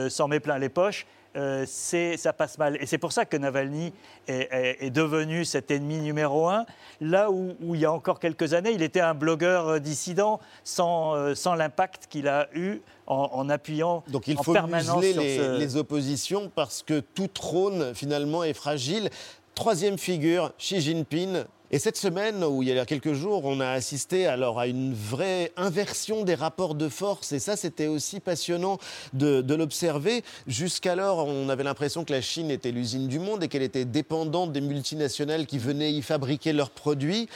s'en 0.09 0.27
met 0.27 0.39
plein 0.39 0.57
les 0.57 0.69
poches, 0.69 1.05
euh, 1.35 1.63
c'est- 1.67 2.17
ça 2.17 2.33
passe 2.33 2.57
mal. 2.57 2.77
Et 2.81 2.85
c'est 2.85 2.97
pour 2.97 3.11
ça 3.11 3.25
que 3.25 3.37
Navalny 3.37 3.93
est, 4.27 4.49
est- 4.51 4.85
est 4.85 4.89
devenu 4.89 5.45
cet 5.45 5.71
ennemi 5.71 5.97
numéro 5.99 6.47
un, 6.49 6.65
là 6.99 7.31
où, 7.31 7.55
où 7.61 7.75
il 7.75 7.81
y 7.81 7.85
a 7.85 7.91
encore 7.91 8.19
quelques 8.19 8.53
années, 8.53 8.71
il 8.71 8.81
était 8.81 8.99
un 8.99 9.13
blogueur 9.13 9.67
euh, 9.67 9.79
dissident 9.79 10.39
sans, 10.63 11.15
euh, 11.15 11.35
sans 11.35 11.55
l'impact 11.55 12.07
qu'il 12.09 12.27
a 12.27 12.47
eu 12.53 12.79
en, 13.07 13.29
en 13.33 13.49
appuyant 13.49 14.03
Donc 14.07 14.27
il 14.27 14.37
en 14.37 14.43
faut 14.43 14.53
permanence 14.53 14.97
museler 15.03 15.13
sur 15.13 15.21
les, 15.21 15.37
ce... 15.37 15.57
les 15.59 15.75
oppositions 15.77 16.51
parce 16.53 16.83
que 16.83 16.99
tout 16.99 17.27
trône 17.27 17.93
finalement 17.95 18.43
est 18.43 18.53
fragile. 18.53 19.09
Troisième 19.55 19.97
figure, 19.97 20.53
Xi 20.57 20.79
Jinping. 20.81 21.43
Et 21.73 21.79
cette 21.79 21.95
semaine, 21.95 22.43
où 22.43 22.61
il 22.61 22.67
y 22.67 22.77
a 22.77 22.85
quelques 22.85 23.13
jours, 23.13 23.45
on 23.45 23.61
a 23.61 23.69
assisté 23.69 24.27
alors 24.27 24.59
à 24.59 24.67
une 24.67 24.93
vraie 24.93 25.53
inversion 25.55 26.23
des 26.23 26.35
rapports 26.35 26.75
de 26.75 26.89
force. 26.89 27.31
Et 27.31 27.39
ça, 27.39 27.55
c'était 27.55 27.87
aussi 27.87 28.19
passionnant 28.19 28.77
de, 29.13 29.39
de 29.39 29.55
l'observer. 29.55 30.21
Jusqu'alors, 30.47 31.25
on 31.25 31.47
avait 31.47 31.63
l'impression 31.63 32.03
que 32.03 32.11
la 32.11 32.19
Chine 32.19 32.51
était 32.51 32.71
l'usine 32.71 33.07
du 33.07 33.19
monde 33.19 33.41
et 33.41 33.47
qu'elle 33.47 33.61
était 33.61 33.85
dépendante 33.85 34.51
des 34.51 34.59
multinationales 34.59 35.45
qui 35.45 35.59
venaient 35.59 35.93
y 35.93 36.01
fabriquer 36.01 36.51
leurs 36.51 36.71
produits. 36.71 37.29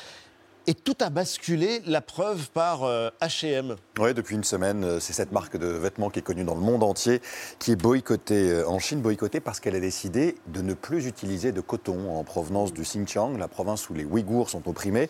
Et 0.67 0.73
tout 0.73 0.95
a 0.99 1.09
basculé, 1.09 1.81
la 1.85 2.01
preuve 2.01 2.49
par 2.49 2.81
H&M. 3.21 3.75
Oui, 3.97 4.13
depuis 4.13 4.35
une 4.35 4.43
semaine, 4.43 4.83
euh, 4.83 4.99
c'est 4.99 5.13
cette 5.13 5.31
marque 5.31 5.55
de 5.55 5.67
vêtements 5.67 6.09
qui 6.09 6.19
est 6.19 6.21
connue 6.21 6.43
dans 6.43 6.53
le 6.53 6.59
monde 6.59 6.83
entier, 6.83 7.21
qui 7.59 7.71
est 7.71 7.75
boycottée 7.77 8.51
euh, 8.51 8.67
en 8.67 8.77
Chine, 8.77 8.99
boycottée 8.99 9.39
parce 9.39 9.61
qu'elle 9.61 9.75
a 9.75 9.79
décidé 9.79 10.35
de 10.47 10.61
ne 10.61 10.73
plus 10.73 11.05
utiliser 11.07 11.53
de 11.53 11.61
coton 11.61 12.13
en 12.17 12.25
provenance 12.25 12.73
du 12.73 12.81
Xinjiang, 12.81 13.37
la 13.37 13.47
province 13.47 13.89
où 13.89 13.93
les 13.93 14.03
Ouïghours 14.03 14.49
sont 14.49 14.67
opprimés. 14.67 15.09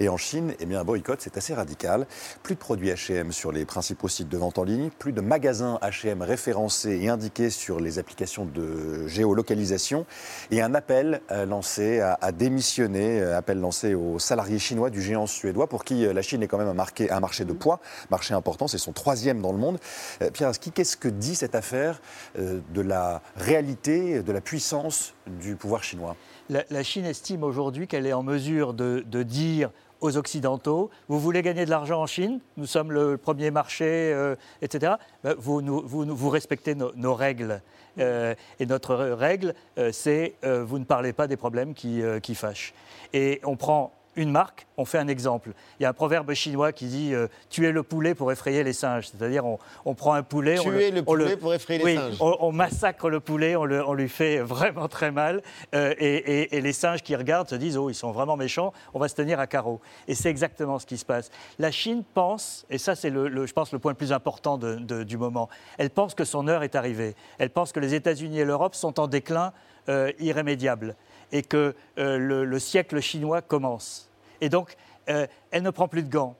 Et 0.00 0.10
en 0.10 0.18
Chine, 0.18 0.52
eh 0.60 0.66
bien, 0.66 0.80
un 0.80 0.84
boycott, 0.84 1.18
c'est 1.22 1.38
assez 1.38 1.54
radical. 1.54 2.06
Plus 2.42 2.56
de 2.56 2.60
produits 2.60 2.90
H&M 2.90 3.32
sur 3.32 3.52
les 3.52 3.64
principaux 3.64 4.08
sites 4.08 4.28
de 4.28 4.36
vente 4.36 4.58
en 4.58 4.64
ligne, 4.64 4.90
plus 4.90 5.12
de 5.12 5.22
magasins 5.22 5.78
H&M 5.80 6.20
référencés 6.20 7.00
et 7.00 7.08
indiqués 7.08 7.48
sur 7.48 7.80
les 7.80 7.98
applications 7.98 8.44
de 8.44 9.06
géolocalisation, 9.06 10.04
et 10.50 10.60
un 10.60 10.74
appel 10.74 11.22
lancé 11.46 12.00
à, 12.00 12.18
à 12.20 12.32
démissionner, 12.32 13.22
appel 13.22 13.60
lancé 13.60 13.94
aux 13.94 14.18
salariés 14.18 14.58
chinois 14.58 14.90
du 14.90 14.95
géant 15.00 15.26
suédois, 15.26 15.68
pour 15.68 15.84
qui 15.84 16.04
euh, 16.06 16.12
la 16.12 16.22
Chine 16.22 16.42
est 16.42 16.48
quand 16.48 16.58
même 16.58 16.68
un, 16.68 16.74
marqué- 16.74 17.10
un 17.12 17.20
marché 17.20 17.44
de 17.44 17.52
poids, 17.52 17.80
marché 18.10 18.34
important, 18.34 18.68
c'est 18.68 18.78
son 18.78 18.92
troisième 18.92 19.40
dans 19.40 19.52
le 19.52 19.58
monde. 19.58 19.78
Euh, 20.22 20.30
Pierre 20.30 20.48
Aski, 20.48 20.70
qu'est-ce 20.72 20.96
que 20.96 21.08
dit 21.08 21.34
cette 21.34 21.54
affaire 21.54 22.00
euh, 22.38 22.60
de 22.74 22.80
la 22.80 23.22
réalité, 23.36 24.22
de 24.22 24.32
la 24.32 24.40
puissance 24.40 25.14
du 25.26 25.56
pouvoir 25.56 25.82
chinois? 25.84 26.16
La, 26.50 26.64
la 26.70 26.82
Chine 26.82 27.04
estime 27.04 27.42
aujourd'hui 27.42 27.86
qu'elle 27.88 28.06
est 28.06 28.12
en 28.12 28.22
mesure 28.22 28.74
de, 28.74 29.04
de 29.06 29.22
dire 29.22 29.70
aux 30.00 30.16
Occidentaux, 30.18 30.90
vous 31.08 31.18
voulez 31.18 31.40
gagner 31.40 31.64
de 31.64 31.70
l'argent 31.70 32.02
en 32.02 32.06
Chine, 32.06 32.40
nous 32.58 32.66
sommes 32.66 32.92
le 32.92 33.16
premier 33.16 33.50
marché, 33.50 33.86
euh, 34.12 34.36
etc. 34.60 34.94
Ben, 35.24 35.34
vous, 35.38 35.62
nous- 35.62 35.82
vous, 35.86 36.04
nous- 36.04 36.14
vous 36.14 36.28
respectez 36.28 36.74
nos, 36.74 36.92
nos 36.96 37.14
règles. 37.14 37.62
Euh, 37.98 38.34
et 38.60 38.66
notre 38.66 38.94
règle, 38.94 39.54
euh, 39.78 39.90
c'est 39.92 40.34
vous 40.42 40.78
ne 40.78 40.84
parlez 40.84 41.14
pas 41.14 41.26
des 41.26 41.38
problèmes 41.38 41.72
qui, 41.72 42.02
qui 42.22 42.34
fâchent. 42.34 42.74
Et 43.14 43.40
on 43.42 43.56
prend 43.56 43.90
une 44.16 44.30
marque, 44.30 44.66
on 44.76 44.84
fait 44.84 44.98
un 44.98 45.08
exemple. 45.08 45.52
Il 45.78 45.82
y 45.82 45.86
a 45.86 45.90
un 45.90 45.92
proverbe 45.92 46.32
chinois 46.34 46.72
qui 46.72 46.86
dit 46.86 47.14
euh, 47.14 47.28
tuer 47.50 47.72
le 47.72 47.82
poulet 47.82 48.14
pour 48.14 48.32
effrayer 48.32 48.64
les 48.64 48.72
singes. 48.72 49.08
C'est-à-dire, 49.08 49.44
on, 49.84 49.94
prend 49.94 50.14
un 50.14 50.22
poulet. 50.22 50.58
Tuer 50.58 50.90
le 50.90 51.02
poulet 51.02 51.36
pour 51.36 51.54
effrayer 51.54 51.84
les 51.84 51.96
singes. 51.96 52.16
On, 52.20 52.36
on, 52.40 52.52
massacre 52.52 53.08
le 53.10 53.20
poulet, 53.20 53.56
on, 53.56 53.62
on, 53.62 53.94
lui 53.94 54.08
fait 54.08 54.38
vraiment 54.40 54.88
très 54.88 55.10
mal. 55.10 55.42
Euh, 55.74 55.94
et, 55.98 56.60
les 56.60 56.72
singes 56.72 57.02
qui 57.02 57.14
regardent 57.14 57.48
se 57.48 57.54
disent 57.54 57.76
oh, 57.76 57.90
ils 57.90 57.94
sont 57.94 58.12
vraiment 58.12 58.36
méchants, 58.36 58.72
on 58.94 58.98
va 58.98 59.08
se 59.08 59.14
tenir 59.14 59.38
à 59.38 59.46
carreau. 59.46 59.80
Et 60.08 60.14
c'est 60.14 60.30
exactement 60.30 60.78
ce 60.78 60.86
qui 60.86 60.96
se 60.96 61.04
passe. 61.04 61.30
La 61.58 61.70
Chine 61.70 62.02
pense, 62.14 62.66
et 62.70 62.78
ça, 62.78 62.94
c'est, 62.94 63.10
le, 63.10 63.46
je 63.46 63.52
pense, 63.52 63.72
le 63.72 63.78
point 63.78 63.92
le 63.92 63.96
plus 63.96 64.12
important 64.12 64.58
du 64.58 65.18
moment, 65.18 65.48
elle 65.78 65.90
pense 65.90 66.14
que 66.14 66.24
son 66.24 66.48
heure 66.48 66.62
est 66.62 66.74
arrivée. 66.74 67.14
Elle 67.38 67.50
pense 67.50 67.72
que 67.72 67.80
les 67.80 67.94
États-Unis 67.94 68.40
et 68.40 68.44
l'Europe 68.44 68.74
sont 68.74 68.98
en 68.98 69.06
déclin 69.06 69.52
euh, 69.88 70.10
irrémédiable 70.18 70.96
et 71.32 71.42
que 71.42 71.74
le 71.96 72.58
siècle 72.58 73.00
chinois 73.00 73.42
commence. 73.42 74.08
Et 74.40 74.48
donc, 74.48 74.76
euh, 75.08 75.26
elle 75.50 75.62
ne 75.62 75.70
prend 75.70 75.88
plus 75.88 76.02
de 76.02 76.10
gants. 76.10 76.34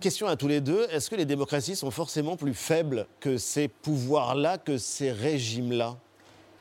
Question 0.00 0.26
à 0.28 0.36
tous 0.36 0.48
les 0.48 0.60
deux, 0.60 0.86
est-ce 0.90 1.10
que 1.10 1.16
les 1.16 1.24
démocraties 1.24 1.74
sont 1.74 1.90
forcément 1.90 2.36
plus 2.36 2.54
faibles 2.54 3.06
que 3.20 3.36
ces 3.36 3.68
pouvoirs-là, 3.68 4.58
que 4.58 4.78
ces 4.78 5.10
régimes-là? 5.10 5.96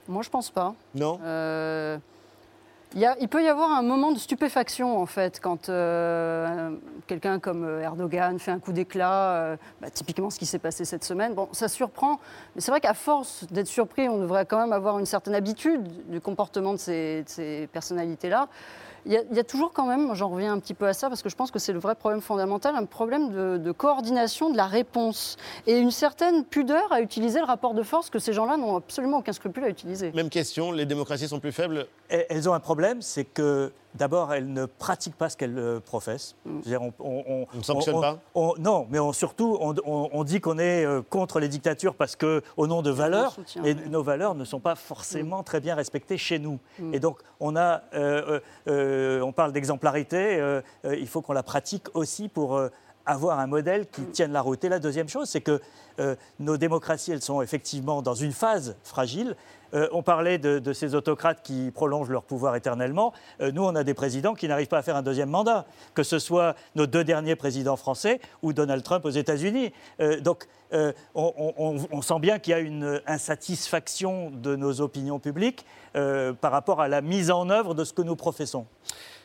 Moi, 0.07 0.23
je 0.23 0.29
pense 0.29 0.49
pas. 0.49 0.73
Non? 0.95 1.19
Euh, 1.23 1.97
il, 2.95 3.27
peut 3.27 3.43
y 3.43 3.47
avoir 3.47 3.71
un 3.71 3.81
moment 3.81 4.11
de 4.11 4.17
stupéfaction, 4.17 4.97
en 4.97 5.05
fait, 5.05 5.39
quand 5.41 5.69
euh, 5.69 6.71
quelqu'un 7.05 7.39
comme 7.39 7.81
Erdogan 7.81 8.39
fait 8.39 8.51
un 8.51 8.59
coup 8.59 8.71
d'éclat, 8.71 9.57
bah, 9.81 9.89
typiquement 9.89 10.29
ce 10.29 10.39
qui 10.39 10.45
s'est 10.45 10.59
passé 10.59 10.85
cette 10.85 11.03
semaine. 11.03 11.33
Bon, 11.33 11.49
ça 11.51 11.67
surprend, 11.67 12.19
mais 12.55 12.61
c'est 12.61 12.71
vrai 12.71 12.81
qu'à 12.81 12.93
force 12.93 13.45
d'être 13.51 13.67
surpris, 13.67 14.07
on 14.09 14.17
devrait 14.17 14.45
quand 14.45 14.59
même 14.59 14.73
avoir 14.73 14.99
une 14.99 15.05
certaine 15.05 15.35
habitude 15.35 16.09
du 16.09 16.21
comportement 16.21 16.73
de 16.73 16.77
ces 16.77 17.69
personnalités-là. 17.71 18.47
Il 19.07 19.13
y, 19.13 19.39
a, 19.39 19.43
toujours 19.45 19.71
quand 19.71 19.85
même, 19.85 20.13
j'en 20.15 20.27
reviens 20.27 20.51
un 20.51 20.59
petit 20.59 20.73
peu 20.73 20.85
à 20.85 20.91
ça 20.91 21.07
parce 21.07 21.23
que 21.23 21.29
je 21.29 21.35
pense 21.35 21.49
que 21.49 21.59
c'est 21.59 21.71
le 21.71 21.79
vrai 21.79 21.95
problème 21.95 22.19
fondamental, 22.19 22.75
un 22.75 22.83
problème 22.83 23.31
de, 23.31 23.71
coordination 23.71 24.49
de 24.49 24.57
la 24.57 24.65
réponse 24.65 25.37
et 25.65 25.77
une 25.77 25.91
certaine 25.91 26.43
pudeur 26.43 26.91
à 26.91 26.99
utiliser 26.99 27.39
le 27.39 27.45
rapport 27.45 27.73
de 27.73 27.83
force 27.83 28.09
que 28.09 28.19
ces 28.19 28.33
gens-là 28.33 28.57
n'ont 28.57 28.75
absolument 28.75 29.19
aucun 29.19 29.31
scrupule 29.31 29.63
à 29.63 29.69
utiliser. 29.69 30.11
Même 30.11 30.29
question, 30.29 30.73
les 30.73 30.85
démocraties 30.85 31.29
sont 31.29 31.39
plus 31.39 31.53
faibles? 31.53 31.87
Elles 32.09 32.49
ont 32.49 32.53
un 32.53 32.59
problème, 32.59 33.01
c'est 33.01 33.23
que 33.23 33.71
D'abord, 33.95 34.33
elles 34.33 34.51
ne 34.51 34.65
pratiquent 34.65 35.15
pas 35.15 35.29
ce 35.29 35.37
qu'elles 35.37 35.57
euh, 35.57 35.79
professent. 35.79 36.35
Mm. 36.45 36.59
on, 36.99 37.47
ne 37.53 37.63
sanctionne 37.63 37.99
pas 38.01 38.19
Non, 38.35 38.87
mais 38.89 38.99
surtout, 39.13 39.57
on, 39.59 40.23
dit 40.23 40.39
qu'on 40.39 40.59
est 40.59 40.85
euh, 40.85 41.01
contre 41.01 41.39
les 41.39 41.47
dictatures 41.47 41.95
parce 41.95 42.15
que, 42.15 42.43
au 42.57 42.67
nom 42.67 42.81
de 42.81 42.91
valeurs, 42.91 43.35
et 43.63 43.73
nos 43.73 44.03
valeurs 44.03 44.35
ne 44.35 44.45
sont 44.45 44.59
pas 44.59 44.75
forcément 44.75 45.41
mm. 45.41 45.45
très 45.45 45.59
bien 45.59 45.75
respectées 45.75 46.17
chez 46.17 46.37
nous. 46.37 46.59
Mm. 46.79 46.93
Et 46.93 46.99
donc, 46.99 47.19
on, 47.39 47.55
a, 47.55 47.81
euh, 47.93 49.21
on 49.21 49.31
parle 49.31 49.51
d'exemplarité, 49.51 50.61
il 50.83 51.07
faut 51.07 51.21
qu'on 51.21 51.33
la 51.33 51.43
pratique 51.43 51.87
aussi 51.95 52.27
pour 52.27 52.59
avoir 53.07 53.39
un 53.39 53.47
modèle 53.47 53.87
qui 53.87 54.03
tienne 54.05 54.31
la 54.31 54.41
route. 54.41 54.63
Et 54.63 54.69
la 54.69 54.79
deuxième 54.79 55.09
chose, 55.09 55.29
c'est 55.29 55.41
que 55.41 55.59
nos 56.39 56.57
démocraties, 56.57 57.11
elles 57.11 57.23
sont 57.23 57.41
effectivement 57.41 58.03
dans 58.03 58.13
une 58.13 58.31
phase 58.31 58.75
fragile. 58.83 59.35
Euh, 59.73 59.87
on 59.91 60.01
parlait 60.01 60.37
de, 60.37 60.73
ces 60.73 60.95
autocrates 60.95 61.41
qui 61.43 61.71
prolongent 61.71 62.09
leur 62.09 62.23
pouvoir 62.23 62.55
éternellement. 62.55 63.13
Euh, 63.41 63.51
nous, 63.51 63.63
on 63.63 63.75
a 63.75 63.83
des 63.83 63.93
présidents 63.93 64.33
qui 64.33 64.47
n'arrivent 64.47 64.67
pas 64.67 64.79
à 64.79 64.81
faire 64.81 64.95
un 64.95 65.01
deuxième 65.01 65.29
mandat, 65.29 65.65
que 65.93 66.03
ce 66.03 66.19
soit 66.19 66.55
nos 66.75 66.87
deux 66.87 67.03
derniers 67.03 67.35
présidents 67.35 67.77
français 67.77 68.19
ou 68.41 68.53
Donald 68.53 68.83
Trump 68.83 69.05
aux 69.05 69.09
États-Unis. 69.09 69.71
Euh, 69.99 70.19
donc, 70.19 70.47
on, 71.15 72.01
sent 72.01 72.19
bien 72.19 72.39
qu'il 72.39 72.51
y 72.51 72.53
a 72.53 72.59
une 72.59 73.01
insatisfaction 73.07 74.31
de 74.31 74.57
nos 74.57 74.81
opinions 74.81 75.17
publiques 75.17 75.65
par 75.93 76.51
rapport 76.51 76.81
à 76.81 76.89
la 76.89 76.99
mise 76.99 77.31
en 77.31 77.49
œuvre 77.49 77.73
de 77.73 77.85
ce 77.85 77.93
que 77.93 78.01
nous 78.01 78.17
professons. 78.17 78.65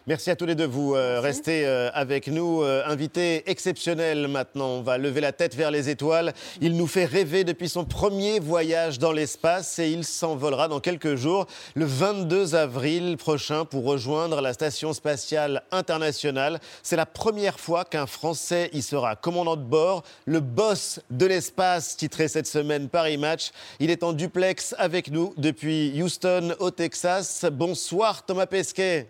Merci 0.09 0.31
à 0.31 0.37
tous 0.37 0.47
les 0.47 0.57
deux. 0.57 0.67
Vous 0.67 0.97
euh, 0.97 1.21
restez 1.21 1.65
euh, 1.65 1.89
avec 1.95 2.27
nous. 2.27 2.65
Euh, 2.65 2.83
invité 2.87 3.49
exceptionnel 3.49 4.27
maintenant. 4.27 4.71
On 4.71 4.83
va 4.83 4.99
lever 4.99 5.21
la 5.21 5.31
tête 5.31 5.55
vers 5.55 5.71
les 5.71 5.91
étoiles. 5.91 6.33
Il 6.61 6.77
nous 6.77 6.89
fait 6.89 7.05
rêver 7.05 7.45
depuis 7.45 7.69
son 7.69 7.85
premier 7.85 8.41
voyage 8.41 8.99
dans 8.99 9.13
l'espace 9.13 9.79
et 9.79 9.91
il 9.91 10.03
s'envolera 10.03 10.67
dans 10.67 10.81
quelques 10.81 11.15
jours, 11.15 11.47
le 11.77 11.85
22 11.85 12.57
avril 12.57 13.17
prochain, 13.17 13.65
pour 13.65 13.85
rejoindre 13.85 14.41
la 14.41 14.53
Station 14.53 14.93
spatiale 14.93 15.63
internationale. 15.71 16.59
C'est 16.83 16.97
la 16.97 17.07
première 17.07 17.61
fois 17.61 17.85
qu'un 17.85 18.07
Français 18.07 18.71
y 18.73 18.83
sera 18.83 19.15
commandant 19.15 19.55
de 19.55 19.63
bord. 19.63 20.03
Le 20.25 20.41
boss 20.41 20.99
de 21.11 21.27
l'espace, 21.27 21.97
titré 21.97 22.27
cette 22.27 22.49
semaine 22.49 22.89
Paris 22.89 23.19
Match. 23.19 23.53
Il 23.79 23.89
est 23.89 24.03
en 24.03 24.13
duplex 24.13 24.75
avec 24.79 25.13
nous 25.13 25.33
depuis 25.37 25.93
Houston, 26.03 26.57
au 26.59 26.73
Texas. 26.73 27.47
Bonsoir 27.53 28.27
Thomas 28.27 28.47
Pesquet. 28.47 29.07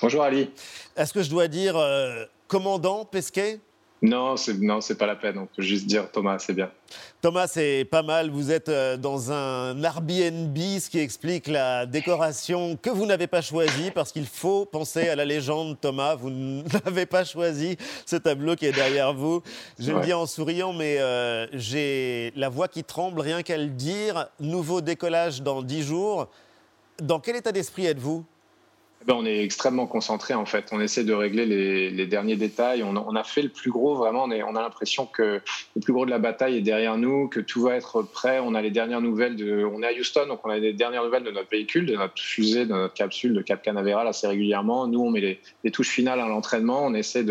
Bonjour 0.00 0.22
Ali. 0.22 0.48
Est-ce 0.96 1.12
que 1.12 1.22
je 1.22 1.30
dois 1.30 1.48
dire 1.48 1.76
euh, 1.76 2.24
commandant 2.46 3.04
Pesquet? 3.04 3.58
Non, 4.00 4.36
c'est 4.36 4.56
non, 4.56 4.80
c'est 4.80 4.94
pas 4.94 5.06
la 5.06 5.16
peine. 5.16 5.38
On 5.38 5.46
peut 5.46 5.60
juste 5.62 5.86
dire 5.86 6.08
Thomas, 6.12 6.38
c'est 6.38 6.52
bien. 6.52 6.70
Thomas, 7.20 7.48
c'est 7.48 7.84
pas 7.84 8.04
mal. 8.04 8.30
Vous 8.30 8.52
êtes 8.52 8.68
euh, 8.68 8.96
dans 8.96 9.32
un 9.32 9.82
Airbnb, 9.82 10.56
ce 10.56 10.88
qui 10.88 11.00
explique 11.00 11.48
la 11.48 11.84
décoration 11.84 12.78
que 12.80 12.90
vous 12.90 13.06
n'avez 13.06 13.26
pas 13.26 13.40
choisie, 13.40 13.90
parce 13.90 14.12
qu'il 14.12 14.26
faut 14.26 14.66
penser 14.66 15.08
à 15.08 15.16
la 15.16 15.24
légende. 15.24 15.80
Thomas, 15.80 16.14
vous 16.14 16.30
n'avez 16.84 17.06
pas 17.06 17.24
choisi 17.24 17.76
ce 18.06 18.14
tableau 18.14 18.54
qui 18.54 18.66
est 18.66 18.72
derrière 18.72 19.12
vous. 19.12 19.42
Je 19.80 19.90
le 19.90 20.00
dis 20.02 20.12
en 20.12 20.26
souriant, 20.26 20.72
mais 20.72 20.98
euh, 21.00 21.48
j'ai 21.52 22.32
la 22.36 22.48
voix 22.48 22.68
qui 22.68 22.84
tremble 22.84 23.20
rien 23.20 23.42
qu'à 23.42 23.56
le 23.56 23.66
dire. 23.66 24.28
Nouveau 24.38 24.80
décollage 24.80 25.42
dans 25.42 25.60
dix 25.60 25.82
jours. 25.82 26.28
Dans 27.02 27.18
quel 27.18 27.34
état 27.34 27.50
d'esprit 27.50 27.86
êtes-vous? 27.86 28.24
On 29.06 29.24
est 29.24 29.42
extrêmement 29.42 29.86
concentré 29.86 30.34
en 30.34 30.44
fait. 30.44 30.66
On 30.72 30.80
essaie 30.80 31.04
de 31.04 31.12
régler 31.12 31.46
les, 31.46 32.06
derniers 32.06 32.36
détails. 32.36 32.82
On 32.82 33.14
a, 33.14 33.24
fait 33.24 33.42
le 33.42 33.48
plus 33.48 33.70
gros 33.70 33.94
vraiment. 33.94 34.24
On, 34.24 34.56
a 34.56 34.62
l'impression 34.62 35.06
que 35.06 35.40
le 35.76 35.80
plus 35.80 35.92
gros 35.92 36.04
de 36.04 36.10
la 36.10 36.18
bataille 36.18 36.56
est 36.56 36.62
derrière 36.62 36.96
nous, 36.96 37.28
que 37.28 37.40
tout 37.40 37.62
va 37.62 37.76
être 37.76 38.02
prêt. 38.02 38.40
On 38.42 38.54
a 38.54 38.62
les 38.62 38.70
dernières 38.70 39.00
nouvelles 39.00 39.36
de. 39.36 39.64
On 39.64 39.82
est 39.82 39.86
à 39.86 39.98
Houston, 39.98 40.26
donc 40.26 40.40
on 40.44 40.50
a 40.50 40.58
les 40.58 40.72
dernières 40.72 41.04
nouvelles 41.04 41.24
de 41.24 41.30
notre 41.30 41.50
véhicule, 41.50 41.86
de 41.86 41.94
notre 41.94 42.20
fusée, 42.20 42.66
de 42.66 42.72
notre 42.72 42.94
capsule, 42.94 43.34
de 43.34 43.42
Cap 43.42 43.62
Canaveral 43.62 44.06
assez 44.08 44.26
régulièrement. 44.26 44.86
Nous, 44.86 45.00
on 45.00 45.10
met 45.10 45.40
les, 45.62 45.70
touches 45.70 45.90
finales 45.90 46.20
à 46.20 46.26
l'entraînement. 46.26 46.84
On 46.84 46.94
essaie 46.94 47.24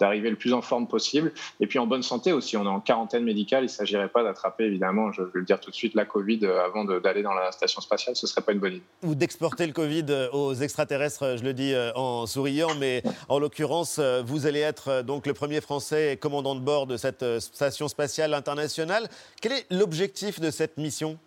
d'arriver 0.00 0.30
le 0.30 0.36
plus 0.36 0.52
en 0.52 0.62
forme 0.62 0.88
possible. 0.88 1.32
Et 1.60 1.66
puis 1.66 1.78
en 1.78 1.86
bonne 1.86 2.02
santé 2.02 2.32
aussi. 2.32 2.56
On 2.56 2.64
est 2.64 2.68
en 2.68 2.80
quarantaine 2.80 3.24
médicale. 3.24 3.62
Il 3.62 3.66
ne 3.66 3.70
s'agirait 3.70 4.08
pas 4.08 4.22
d'attraper, 4.22 4.64
évidemment, 4.64 5.12
je 5.12 5.22
vais 5.22 5.30
le 5.34 5.44
dire 5.44 5.60
tout 5.60 5.70
de 5.70 5.76
suite, 5.76 5.94
la 5.94 6.04
Covid 6.04 6.46
avant 6.46 6.84
d'aller 6.84 7.22
dans 7.22 7.34
la 7.34 7.52
station 7.52 7.80
spatiale. 7.80 8.16
Ce 8.16 8.26
ne 8.26 8.28
serait 8.28 8.42
pas 8.42 8.52
une 8.52 8.58
bonne 8.58 8.74
idée. 8.74 8.84
Ou 9.02 9.14
d'exporter 9.14 9.66
le 9.66 9.72
Covid 9.72 10.06
aux 10.32 10.54
extraterrestres, 10.54 11.03
je 11.08 11.42
le 11.42 11.54
dis 11.54 11.72
euh, 11.74 11.92
en 11.94 12.26
souriant. 12.26 12.74
Mais 12.78 13.02
en 13.28 13.38
l'occurrence, 13.38 13.98
vous 14.24 14.46
allez 14.46 14.60
être 14.60 15.02
donc 15.02 15.26
le 15.26 15.34
premier 15.34 15.60
Français 15.60 16.18
commandant 16.20 16.54
de 16.54 16.60
bord 16.60 16.86
de 16.86 16.96
cette 16.96 17.24
station 17.40 17.88
spatiale 17.88 18.34
internationale. 18.34 19.08
Quel 19.40 19.52
est 19.52 19.66
l'objectif 19.70 20.40
de 20.40 20.50
cette 20.50 20.76
mission? 20.76 21.18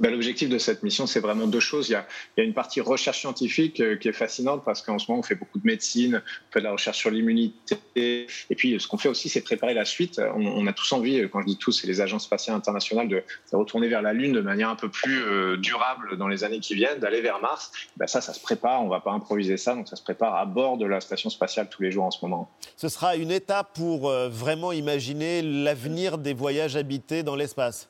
Ben, 0.00 0.10
L'objectif 0.10 0.48
de 0.48 0.58
cette 0.58 0.82
mission, 0.82 1.06
c'est 1.06 1.20
vraiment 1.20 1.46
deux 1.46 1.60
choses. 1.60 1.88
Il 1.88 1.92
y, 1.92 1.94
a, 1.94 2.06
il 2.36 2.40
y, 2.40 2.42
a, 2.42 2.46
une 2.46 2.54
partie 2.54 2.80
recherche 2.80 3.20
scientifique 3.20 3.80
euh, 3.80 3.96
qui 3.96 4.08
est 4.08 4.12
fascinante 4.12 4.64
parce 4.64 4.82
qu'en 4.82 4.98
ce 4.98 5.10
moment, 5.10 5.20
on 5.20 5.22
fait 5.22 5.34
beaucoup 5.34 5.58
de 5.58 5.66
médecine, 5.66 6.22
on 6.48 6.52
fait 6.52 6.60
de 6.60 6.64
la 6.64 6.72
recherche 6.72 6.98
sur 6.98 7.10
l'immunité. 7.10 7.76
Et 7.96 8.54
puis, 8.56 8.80
ce 8.80 8.88
qu'on 8.88 8.98
fait 8.98 9.08
aussi, 9.08 9.28
c'est 9.28 9.42
préparer 9.42 9.74
la 9.74 9.84
suite. 9.84 10.20
On, 10.36 10.66
a 10.66 10.72
tous 10.72 10.92
envie, 10.92 11.28
quand 11.30 11.42
je 11.42 11.46
dis 11.46 11.58
tous, 11.58 11.72
c'est 11.72 11.86
les 11.86 12.00
agences 12.00 12.24
spatiales 12.24 12.56
internationales, 12.56 13.08
de, 13.08 13.22
retourner 13.52 13.88
vers 13.88 14.02
la 14.02 14.12
Lune 14.12 14.32
de 14.32 14.40
manière 14.40 14.70
un 14.70 14.76
peu 14.76 14.88
plus 14.88 15.22
euh, 15.22 15.56
durable 15.56 16.16
dans 16.16 16.28
les 16.28 16.44
années 16.44 16.60
qui 16.60 16.74
viennent, 16.74 16.98
d'aller 16.98 17.20
vers 17.20 17.40
Mars. 17.40 17.72
Ben, 17.96 18.06
ça, 18.06 18.20
ça 18.20 18.32
se 18.32 18.40
prépare. 18.40 18.82
On 18.82 18.86
ne 18.86 18.90
va 18.90 19.00
pas 19.00 19.12
improviser 19.12 19.56
ça. 19.56 19.74
Donc, 19.74 19.88
ça 19.88 19.96
se 19.96 20.02
prépare 20.02 20.34
à 20.34 20.46
bord 20.46 20.78
de 20.78 20.86
la 20.86 21.00
station 21.00 21.30
spatiale 21.30 21.68
tous 21.68 21.82
les 21.82 21.90
jours 21.90 22.04
en 22.04 22.10
ce 22.10 22.24
moment. 22.24 22.50
Ce 22.76 22.88
sera 22.88 23.16
une 23.16 23.30
étape 23.30 23.74
pour 23.74 24.08
euh, 24.08 24.28
vraiment 24.28 24.72
imaginer 24.72 25.42
l'avenir 25.42 26.18
des 26.18 26.32
voyages 26.32 26.76
habités 26.76 27.22
dans 27.22 27.36
l'espace. 27.36 27.88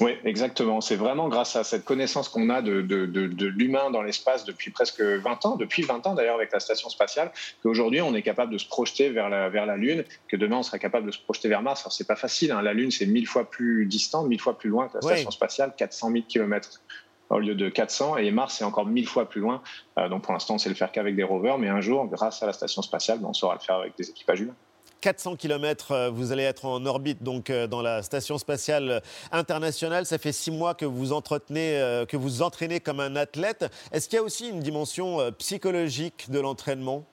Oui, 0.00 0.12
exactement. 0.24 0.80
C'est 0.80 0.96
vraiment 0.96 1.28
grâce 1.28 1.56
à 1.56 1.64
cette 1.64 1.84
connaissance 1.84 2.28
qu'on 2.28 2.50
a 2.50 2.60
de, 2.60 2.82
de, 2.82 3.46
l'humain 3.46 3.90
dans 3.90 4.02
l'espace 4.02 4.44
depuis 4.44 4.70
presque 4.70 5.00
20 5.00 5.46
ans, 5.46 5.56
depuis 5.56 5.82
20 5.82 6.06
ans 6.06 6.14
d'ailleurs 6.14 6.34
avec 6.34 6.52
la 6.52 6.60
station 6.60 6.90
spatiale, 6.90 7.32
qu'aujourd'hui 7.62 8.02
on 8.02 8.14
est 8.14 8.22
capable 8.22 8.52
de 8.52 8.58
se 8.58 8.66
projeter 8.68 9.10
vers 9.10 9.28
la, 9.28 9.48
vers 9.48 9.64
la 9.64 9.76
Lune, 9.76 10.04
que 10.28 10.36
demain 10.36 10.58
on 10.58 10.62
sera 10.62 10.78
capable 10.78 11.06
de 11.06 11.12
se 11.12 11.18
projeter 11.18 11.48
vers 11.48 11.62
Mars. 11.62 11.80
Alors 11.82 11.92
c'est 11.92 12.06
pas 12.06 12.16
facile, 12.16 12.52
hein. 12.52 12.60
la 12.62 12.74
Lune 12.74 12.90
c'est 12.90 13.06
mille 13.06 13.26
fois 13.26 13.48
plus 13.50 13.86
distant, 13.86 14.24
mille 14.24 14.40
fois 14.40 14.58
plus 14.58 14.70
loin 14.70 14.88
que 14.88 14.94
la 14.94 15.02
station 15.02 15.30
spatiale, 15.30 15.72
400 15.76 16.10
000 16.10 16.24
km 16.28 16.82
au 17.30 17.38
lieu 17.38 17.54
de 17.54 17.68
400, 17.68 18.18
et 18.18 18.30
Mars 18.30 18.60
est 18.60 18.64
encore 18.64 18.86
mille 18.86 19.08
fois 19.08 19.28
plus 19.28 19.40
loin. 19.40 19.62
Euh, 19.98 20.08
donc 20.08 20.22
pour 20.22 20.32
l'instant 20.32 20.54
on 20.54 20.58
sait 20.58 20.68
le 20.68 20.74
faire 20.74 20.92
qu'avec 20.92 21.16
des 21.16 21.24
rovers, 21.24 21.58
mais 21.58 21.68
un 21.68 21.80
jour, 21.80 22.06
grâce 22.06 22.42
à 22.42 22.46
la 22.46 22.52
station 22.52 22.82
spatiale, 22.82 23.18
ben, 23.18 23.28
on 23.28 23.32
saura 23.32 23.54
le 23.54 23.60
faire 23.60 23.76
avec 23.76 23.96
des 23.96 24.10
équipages 24.10 24.40
humains. 24.40 24.56
400 25.00 25.36
km, 25.36 25.92
euh, 25.92 26.10
vous 26.10 26.32
allez 26.32 26.42
être 26.42 26.64
en 26.64 26.84
orbite 26.86 27.22
donc 27.22 27.50
euh, 27.50 27.66
dans 27.66 27.82
la 27.82 28.02
station 28.02 28.38
spatiale 28.38 29.02
internationale. 29.32 30.06
Ça 30.06 30.18
fait 30.18 30.32
six 30.32 30.50
mois 30.50 30.74
que 30.74 30.84
vous 30.84 31.12
entretenez, 31.12 31.78
euh, 31.78 32.06
que 32.06 32.16
vous 32.16 32.42
entraînez 32.42 32.80
comme 32.80 33.00
un 33.00 33.16
athlète. 33.16 33.66
Est-ce 33.92 34.08
qu'il 34.08 34.16
y 34.16 34.20
a 34.20 34.22
aussi 34.22 34.48
une 34.48 34.60
dimension 34.60 35.32
psychologique 35.38 36.30
de 36.30 36.40
l'entraînement? 36.40 37.04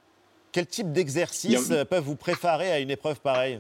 Quel 0.52 0.68
type 0.68 0.92
d'exercice 0.92 1.72
peuvent 1.90 2.04
vous 2.04 2.16
préparer 2.16 2.72
à 2.72 2.80
une 2.80 2.92
épreuve 2.92 3.20
pareille? 3.20 3.60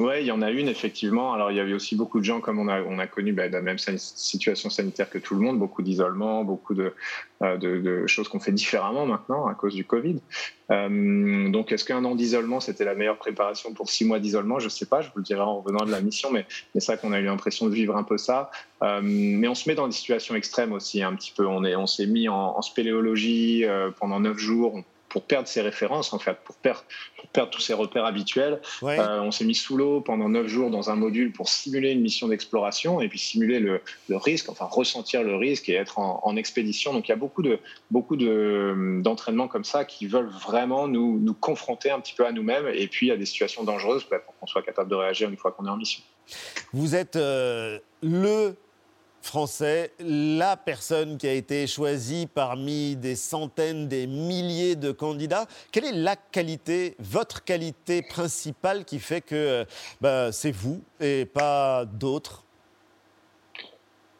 Oui, 0.00 0.14
il 0.20 0.26
y 0.26 0.32
en 0.32 0.40
a 0.40 0.50
une, 0.50 0.68
effectivement. 0.68 1.34
Alors, 1.34 1.50
il 1.50 1.58
y 1.58 1.60
avait 1.60 1.74
aussi 1.74 1.94
beaucoup 1.94 2.20
de 2.20 2.24
gens, 2.24 2.40
comme 2.40 2.58
on 2.58 2.68
a, 2.68 2.80
on 2.80 2.98
a 2.98 3.06
connu 3.06 3.34
bah, 3.34 3.48
la 3.48 3.60
même 3.60 3.76
situation 3.76 4.70
sanitaire 4.70 5.10
que 5.10 5.18
tout 5.18 5.34
le 5.34 5.42
monde, 5.42 5.58
beaucoup 5.58 5.82
d'isolement, 5.82 6.42
beaucoup 6.42 6.72
de, 6.72 6.94
euh, 7.42 7.58
de, 7.58 8.06
choses 8.06 8.26
qu'on 8.26 8.40
fait 8.40 8.52
différemment 8.64 9.04
maintenant 9.04 9.46
à 9.46 9.54
cause 9.54 9.74
du 9.74 9.84
Covid. 9.84 10.16
Euh, 10.70 11.50
donc, 11.50 11.70
est-ce 11.70 11.84
qu'un 11.84 12.02
an 12.06 12.14
d'isolement, 12.14 12.60
c'était 12.60 12.86
la 12.86 12.94
meilleure 12.94 13.18
préparation 13.18 13.74
pour 13.74 13.90
six 13.90 14.06
mois 14.06 14.20
d'isolement? 14.20 14.58
Je 14.58 14.66
ne 14.66 14.70
sais 14.70 14.86
pas, 14.86 15.02
je 15.02 15.08
vous 15.08 15.18
le 15.18 15.22
dirai 15.22 15.42
en 15.42 15.60
revenant 15.60 15.84
de 15.84 15.90
la 15.90 16.00
mission, 16.00 16.30
mais, 16.32 16.46
c'est 16.72 16.80
ça 16.80 16.96
qu'on 16.96 17.12
a 17.12 17.20
eu 17.20 17.24
l'impression 17.24 17.66
de 17.66 17.74
vivre 17.74 17.94
un 17.94 18.02
peu 18.02 18.16
ça. 18.16 18.50
Euh, 18.82 19.00
mais 19.02 19.48
on 19.48 19.54
se 19.54 19.68
met 19.68 19.74
dans 19.74 19.86
des 19.86 19.92
situations 19.92 20.34
extrêmes 20.34 20.72
aussi, 20.72 21.02
un 21.02 21.14
petit 21.14 21.34
peu. 21.36 21.46
On 21.46 21.86
s'est 21.86 22.06
on 22.06 22.08
mis 22.10 22.30
en, 22.30 22.56
en 22.56 22.62
spéléologie 22.62 23.66
pendant 23.98 24.18
neuf 24.18 24.38
jours 24.38 24.82
pour 25.10 25.24
perdre 25.24 25.48
ses 25.48 25.60
références, 25.60 26.14
en 26.14 26.18
fait, 26.18 26.38
pour 26.44 26.54
perdre, 26.56 26.84
pour 27.18 27.28
perdre 27.28 27.50
tous 27.50 27.60
ses 27.60 27.74
repères 27.74 28.06
habituels. 28.06 28.62
Euh, 28.82 29.20
on 29.20 29.30
s'est 29.30 29.44
mis 29.44 29.56
sous 29.56 29.76
l'eau 29.76 30.00
pendant 30.00 30.28
neuf 30.28 30.46
jours 30.46 30.70
dans 30.70 30.88
un 30.88 30.94
module 30.94 31.32
pour 31.32 31.48
simuler 31.48 31.90
une 31.90 32.00
mission 32.00 32.28
d'exploration 32.28 33.00
et 33.00 33.08
puis 33.08 33.18
simuler 33.18 33.58
le, 33.58 33.82
risque, 34.10 34.48
enfin 34.48 34.66
ressentir 34.70 35.22
le 35.22 35.36
risque 35.36 35.68
et 35.68 35.74
être 35.74 35.98
en, 35.98 36.36
expédition. 36.36 36.94
Donc 36.94 37.08
il 37.08 37.10
y 37.10 37.12
a 37.12 37.16
beaucoup 37.16 37.42
de 37.42 37.58
beaucoup 37.90 38.16
d'entraînements 38.16 39.48
comme 39.48 39.64
ça 39.64 39.84
qui 39.84 40.06
veulent 40.06 40.30
vraiment 40.30 40.86
nous, 40.86 41.18
nous 41.18 41.34
confronter 41.34 41.90
un 41.90 41.98
petit 41.98 42.14
peu 42.14 42.24
à 42.24 42.30
nous-mêmes 42.30 42.68
et 42.72 42.86
puis 42.86 43.10
à 43.10 43.16
des 43.16 43.26
situations 43.26 43.64
dangereuses 43.64 44.04
pour 44.04 44.34
qu'on 44.38 44.46
soit 44.46 44.62
capable 44.62 44.88
de 44.88 44.94
réagir 44.94 45.28
une 45.28 45.36
fois 45.36 45.50
qu'on 45.50 45.66
est 45.66 45.70
en 45.70 45.76
mission. 45.76 46.02
Vous 46.72 46.94
êtes 46.94 47.16
euh, 47.16 47.80
le 48.00 48.54
français, 49.22 49.92
la 50.00 50.56
personne 50.56 51.18
qui 51.18 51.26
a 51.26 51.32
été 51.32 51.66
choisie 51.66 52.26
parmi 52.32 52.96
des 52.96 53.16
centaines, 53.16 53.88
des 53.88 54.06
milliers 54.06 54.76
de 54.76 54.92
candidats. 54.92 55.46
Quelle 55.72 55.84
est 55.84 55.92
la 55.92 56.16
qualité, 56.16 56.96
votre 56.98 57.44
qualité 57.44 58.02
principale 58.02 58.84
qui 58.84 58.98
fait 58.98 59.20
que 59.20 59.34
euh, 59.34 59.64
bah, 60.00 60.32
c'est 60.32 60.52
vous 60.52 60.82
et 61.00 61.24
pas 61.24 61.84
d'autres? 61.84 62.44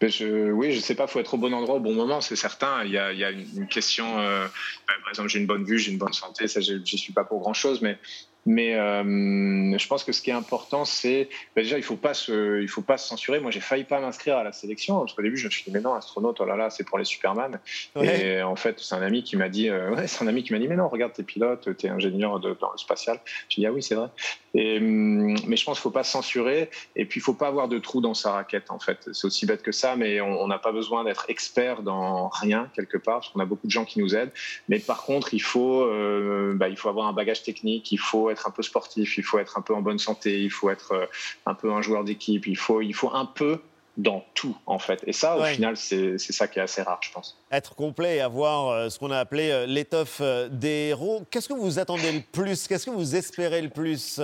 Ben, 0.01 0.11
oui, 0.53 0.73
je 0.73 0.77
ne 0.77 0.83
sais 0.83 0.95
pas, 0.95 1.05
il 1.05 1.11
faut 1.11 1.21
être 1.21 1.35
au 1.35 1.37
bon 1.37 1.53
endroit 1.53 1.75
au 1.77 1.81
bon 1.81 1.93
moment, 1.93 2.23
c'est 2.23 2.37
certain. 2.37 2.85
Il 2.85 2.91
y 2.91 2.99
a, 2.99 3.31
une, 3.31 3.69
question, 3.69 4.19
euh, 4.19 4.47
ben, 4.47 4.95
par 5.03 5.11
exemple, 5.11 5.29
j'ai 5.29 5.41
une 5.41 5.47
bonne 5.47 5.65
vue, 5.65 5.79
j'ai 5.79 5.93
une 5.93 5.99
bonne 5.99 6.15
santé, 6.15 6.49
ça, 6.49 6.63
je 6.63 6.73
n'y 6.73 6.87
suis 6.87 7.13
pas 7.13 7.25
pour 7.25 7.41
grand-chose, 7.41 7.83
mais 7.83 7.99
mais 8.47 8.75
euh, 8.75 9.79
je 9.79 9.87
pense 9.87 10.05
que 10.05 10.13
ce 10.13 10.23
qui 10.23 10.31
est 10.31 10.35
important, 10.35 10.85
c'est 10.85 11.29
bah, 11.55 11.63
déjà 11.63 11.77
il 11.77 11.83
faut 11.83 11.97
pas 11.97 12.15
se, 12.15 12.61
il 12.61 12.69
faut 12.69 12.83
pas 12.83 12.97
se 12.97 13.09
censurer. 13.09 13.41
Moi, 13.41 13.51
j'ai 13.51 13.61
failli 13.61 13.85
pas 13.85 14.01
m'inscrire 14.01 14.37
à 14.37 14.45
la 14.45 14.53
sélection 14.53 14.99
parce 15.01 15.13
qu'au 15.13 15.23
début, 15.23 15.37
je 15.37 15.47
me 15.47 15.51
suis 15.51 15.65
dit 15.65 15.71
mais 15.71 15.81
non, 15.81 15.95
astronaute, 15.95 16.41
oh 16.41 16.45
là 16.45 16.57
là, 16.57 16.71
c'est 16.71 16.85
pour 16.85 16.99
les 16.99 17.05
Superman. 17.05 17.61
Et 18.01 18.43
en 18.43 18.57
fait, 18.57 18.81
c'est 18.81 18.95
un 18.95 19.03
ami 19.03 19.23
qui 19.23 19.37
m'a 19.37 19.49
dit, 19.49 19.69
euh, 19.69 19.95
ouais, 19.95 20.07
c'est 20.07 20.25
un 20.25 20.29
ami 20.29 20.43
qui 20.43 20.53
m'a 20.53 20.59
dit 20.59 20.69
mais 20.69 20.77
non, 20.77 20.89
regarde, 20.89 21.13
t'es 21.13 21.23
pilote, 21.23 21.77
t'es 21.77 21.89
ingénieur 21.89 22.41
de, 22.41 22.57
dans 22.61 22.73
le 22.73 22.79
spatial. 22.79 23.21
J'ai 23.49 23.63
dit 23.63 23.67
ah 23.67 23.73
oui, 23.73 23.83
c'est 23.83 23.95
vrai. 23.95 24.09
Et, 24.55 24.79
hum, 24.79 25.37
mais 25.47 25.57
je 25.57 25.65
pense 25.65 25.79
qu'il 25.79 25.83
faut 25.83 25.91
pas 25.91 26.05
censurer 26.05 26.71
et 26.97 27.05
puis 27.05 27.21
il 27.21 27.23
faut 27.23 27.35
pas 27.35 27.49
avoir 27.49 27.69
de 27.69 27.79
trou 27.79 28.01
dans 28.01 28.15
sa 28.15 28.33
raquette. 28.33 28.71
En 28.71 28.79
fait, 28.79 29.09
c'est 29.13 29.27
aussi 29.27 29.47
bête 29.47 29.63
que 29.63 29.73
ça, 29.73 29.97
mais 29.97 30.21
on 30.21 30.47
n'a 30.49 30.59
pas 30.59 30.73
besoin 30.73 31.05
d'être 31.05 31.27
expert 31.29 31.83
dans 31.83 32.29
rien 32.29 32.69
quelque 32.75 32.99
part 32.99 33.21
parce 33.21 33.29
qu'on 33.31 33.41
a 33.41 33.45
beaucoup 33.45 33.67
de 33.67 33.73
gens 33.73 33.85
qui 33.85 34.01
nous 34.01 34.15
aident. 34.15 34.33
Mais 34.69 34.79
par 34.79 35.03
contre, 35.03 35.35
il 35.35 35.43
faut, 35.43 35.83
euh, 35.83 36.55
bah, 36.55 36.69
il 36.69 36.77
faut 36.77 36.89
avoir 36.89 37.07
un 37.07 37.13
bagage 37.13 37.43
technique, 37.43 37.93
il 37.93 37.99
faut 37.99 38.31
être 38.31 38.49
un 38.49 38.51
peu 38.51 38.63
sportif, 38.63 39.19
il 39.19 39.25
faut 39.25 39.39
être 39.39 39.59
un 39.59 39.63
peu 39.63 39.75
en 39.75 39.83
bonne 39.83 39.99
santé, 39.99 40.41
il 40.41 40.51
faut 40.51 40.71
être 40.71 40.93
euh, 40.93 41.07
un 41.47 41.55
peu 41.55 41.73
un 41.73 41.83
joueur 41.83 42.05
d'équipe, 42.05 42.47
il 42.47 42.57
faut, 42.57 42.81
il 42.81 42.95
faut 42.95 43.13
un 43.15 43.27
peu 43.27 43.61
dans 44.03 44.25
tout, 44.35 44.57
en 44.67 44.79
fait. 44.79 45.03
Et 45.07 45.13
ça, 45.13 45.37
au 45.37 45.45
final, 45.45 45.77
c'est 45.77 46.19
ça 46.19 46.49
qui 46.49 46.59
est 46.59 46.63
assez 46.63 46.83
rare, 46.83 47.01
je 47.03 47.13
pense. 47.13 47.39
Être 47.51 47.75
complet 47.75 48.17
et 48.17 48.21
avoir 48.21 48.69
euh, 48.69 48.89
ce 48.89 48.99
qu'on 48.99 49.11
a 49.11 49.19
appelé 49.19 49.51
euh, 49.51 49.67
l'étoffe 49.67 50.23
des 50.51 50.89
héros. 50.91 51.23
Qu'est-ce 51.31 51.49
que 51.49 51.55
vous 51.55 51.79
attendez 51.79 52.13
le 52.13 52.21
plus? 52.33 52.67
Qu'est-ce 52.67 52.87
que 52.87 52.91
vous 52.91 53.17
espérez 53.17 53.63
le 53.63 53.71
plus? 53.71 54.21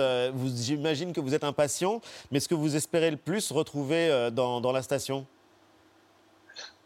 J'imagine 0.55 1.13
que 1.13 1.19
vous 1.19 1.33
êtes 1.33 1.43
impatient, 1.43 2.01
mais 2.31 2.39
ce 2.39 2.47
que 2.47 2.55
vous 2.55 2.75
espérez 2.75 3.11
le 3.11 3.17
plus 3.17 3.51
retrouver 3.51 4.29
dans, 4.31 4.61
dans 4.61 4.71
la 4.71 4.81
station? 4.81 5.25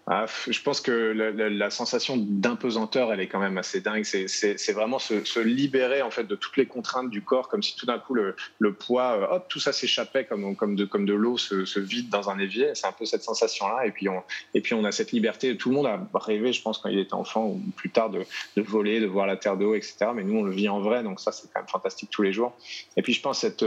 Ah, 0.08 0.26
je 0.48 0.62
pense 0.62 0.82
que 0.82 0.92
la, 0.92 1.70
sensation 1.70 2.18
d'impesanteur, 2.18 3.14
elle 3.14 3.20
est 3.20 3.28
quand 3.28 3.40
même 3.40 3.58
assez 3.58 3.82
dingue. 3.82 4.04
C'est 4.04 4.74
vraiment 4.74 5.00
se, 5.00 5.40
libérer 5.40 6.02
en 6.02 6.10
fait 6.10 6.24
de 6.24 6.36
toutes 6.36 6.58
les 6.58 6.66
contraintes 6.66 7.10
du 7.10 7.22
corps, 7.22 7.48
comme 7.48 7.62
si 7.62 7.76
tout 7.76 7.86
d'un 7.86 8.00
coup 8.00 8.16
le, 8.16 8.36
poids, 8.74 9.18
euh, 9.18 9.36
hop, 9.36 9.46
tout 9.48 9.60
ça 9.60 9.72
s'échappait 9.72 10.26
comme, 10.26 10.76
de, 10.76 10.86
de 10.86 11.14
l'eau 11.14 11.38
se, 11.38 11.80
vide 11.80 12.10
dans 12.10 12.30
un 12.30 12.40
évier. 12.40 12.72
C'est 12.74 12.88
un 12.88 12.92
peu 12.92 13.06
cette 13.06 13.24
sensation-là. 13.24 13.86
Et 13.86 13.92
puis 13.92 14.74
on 14.74 14.84
a 14.84 14.92
cette 14.92 15.12
liberté. 15.12 15.56
Tout 15.56 15.70
le 15.70 15.76
monde 15.76 15.88
a 15.88 16.08
rêvé, 16.16 16.52
je 16.52 16.62
pense, 16.62 16.80
quand 16.80 16.90
il 16.90 17.00
était 17.00 17.14
enfant 17.14 17.46
ou 17.46 17.62
plus 17.76 17.92
tard, 17.92 18.10
de, 18.10 18.26
voler, 18.58 19.00
de 19.00 19.08
voir 19.08 19.28
la 19.28 19.38
terre 19.38 19.56
d'eau, 19.56 19.76
etc. 19.76 20.08
Mais 20.16 20.24
nous, 20.24 20.40
on 20.40 20.44
le 20.44 20.52
vit 20.52 20.68
en 20.68 20.82
vrai, 20.82 21.04
donc 21.04 21.20
ça, 21.20 21.32
c'est 21.32 21.48
quand 21.54 21.60
même 21.60 21.70
fantastique 21.70 22.10
tous 22.10 22.24
les 22.24 22.34
jours. 22.34 22.58
Et 22.98 23.02
puis 23.02 23.14
je 23.14 23.22
pense 23.22 23.40
cette 23.40 23.64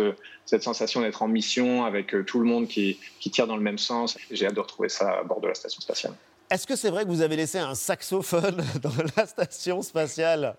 cette 0.47 0.63
sensation 0.63 1.01
d'être 1.01 1.23
en 1.23 1.29
mission 1.29 1.85
avec 1.85 2.15
euh, 2.15 2.23
tout 2.23 2.39
le 2.39 2.45
monde 2.45 2.69
qui 2.69 2.99
tire 3.19 3.47
dans 3.47 3.57
le 3.57 3.63
même 3.63 3.79
sens. 3.79 4.19
J'ai 4.31 4.47
hâte 4.47 4.55
de 4.55 4.61
retrouver 4.61 4.91
ça 4.91 5.21
à 5.21 5.23
bord 5.23 5.41
de 5.41 5.49
la 5.49 5.55
station 5.55 5.81
spatiale. 5.81 6.15
Est-ce 6.51 6.67
que 6.67 6.77
c'est 6.77 6.91
vrai 6.91 7.05
que 7.05 7.09
vous 7.09 7.23
avez 7.23 7.37
laissé 7.37 7.59
un 7.59 7.75
saxophone 7.75 8.63
dans 8.83 8.93
la 9.17 9.27
station 9.27 9.83
spatiale? 9.83 10.57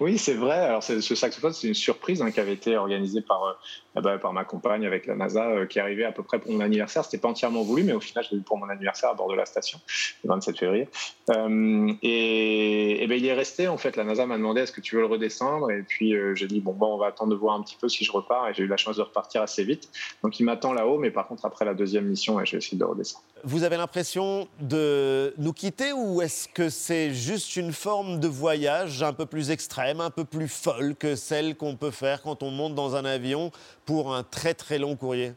Oui, 0.00 0.18
c'est 0.18 0.34
vrai. 0.34 0.58
Alors, 0.58 0.82
ce 0.82 1.00
saxophone, 1.00 1.52
c'est 1.52 1.68
une 1.68 1.74
surprise 1.74 2.22
hein, 2.22 2.30
qui 2.30 2.40
avait 2.40 2.52
été 2.52 2.76
organisée 2.76 3.20
par, 3.20 3.44
euh, 3.44 4.00
ben, 4.00 4.18
par 4.18 4.32
ma 4.32 4.44
compagne 4.44 4.86
avec 4.86 5.06
la 5.06 5.14
NASA, 5.14 5.48
euh, 5.48 5.66
qui 5.66 5.80
arrivait 5.80 6.04
à 6.04 6.12
peu 6.12 6.22
près 6.22 6.38
pour 6.38 6.52
mon 6.52 6.60
anniversaire. 6.60 7.04
C'était 7.04 7.18
pas 7.18 7.28
entièrement 7.28 7.62
voulu, 7.62 7.82
mais 7.82 7.92
au 7.92 8.00
final, 8.00 8.24
je 8.24 8.34
l'ai 8.34 8.40
eu 8.40 8.44
pour 8.44 8.58
mon 8.58 8.68
anniversaire 8.68 9.10
à 9.10 9.14
bord 9.14 9.28
de 9.28 9.34
la 9.34 9.46
station, 9.46 9.80
le 10.22 10.28
27 10.28 10.58
février. 10.58 10.88
Euh, 11.30 11.92
et, 12.02 13.04
ben, 13.08 13.18
il 13.18 13.26
est 13.26 13.34
resté, 13.34 13.68
en 13.68 13.76
fait. 13.76 13.96
La 13.96 14.04
NASA 14.04 14.26
m'a 14.26 14.36
demandé 14.36 14.60
est-ce 14.60 14.72
que 14.72 14.80
tu 14.80 14.96
veux 14.96 15.02
le 15.02 15.08
redescendre? 15.08 15.70
Et 15.70 15.82
puis, 15.82 16.14
j'ai 16.34 16.46
dit 16.46 16.60
bon, 16.60 16.72
bon, 16.72 16.94
on 16.94 16.98
va 16.98 17.06
attendre 17.06 17.30
de 17.30 17.36
voir 17.36 17.54
un 17.54 17.62
petit 17.62 17.76
peu 17.80 17.88
si 17.88 18.04
je 18.04 18.12
repars. 18.12 18.48
Et 18.48 18.54
j'ai 18.54 18.62
eu 18.62 18.68
la 18.68 18.76
chance 18.76 18.96
de 18.96 19.02
repartir 19.02 19.42
assez 19.42 19.64
vite. 19.64 19.90
Donc, 20.22 20.38
il 20.38 20.44
m'attend 20.44 20.72
là-haut, 20.72 20.98
mais 20.98 21.10
par 21.10 21.26
contre, 21.26 21.44
après 21.44 21.64
la 21.64 21.74
deuxième 21.74 22.06
mission, 22.06 22.42
je 22.44 22.52
vais 22.52 22.58
essayer 22.58 22.78
de 22.78 22.84
redescendre. 22.84 23.24
Vous 23.46 23.62
avez 23.62 23.76
l'impression 23.76 24.48
de 24.60 25.34
nous 25.36 25.52
quitter 25.52 25.92
ou 25.92 26.22
est-ce 26.22 26.48
que 26.48 26.70
c'est 26.70 27.12
juste 27.12 27.56
une 27.56 27.72
forme 27.72 28.18
de 28.18 28.28
voyage 28.28 29.02
un 29.02 29.12
peu 29.12 29.26
plus 29.26 29.50
extrême, 29.50 29.63
un 30.00 30.10
peu 30.10 30.24
plus 30.24 30.48
folle 30.48 30.94
que 30.96 31.16
celle 31.16 31.56
qu'on 31.56 31.76
peut 31.76 31.90
faire 31.90 32.22
quand 32.22 32.42
on 32.42 32.50
monte 32.50 32.74
dans 32.74 32.96
un 32.96 33.04
avion 33.04 33.50
pour 33.84 34.14
un 34.14 34.22
très 34.22 34.54
très 34.54 34.78
long 34.78 34.96
courrier 34.96 35.32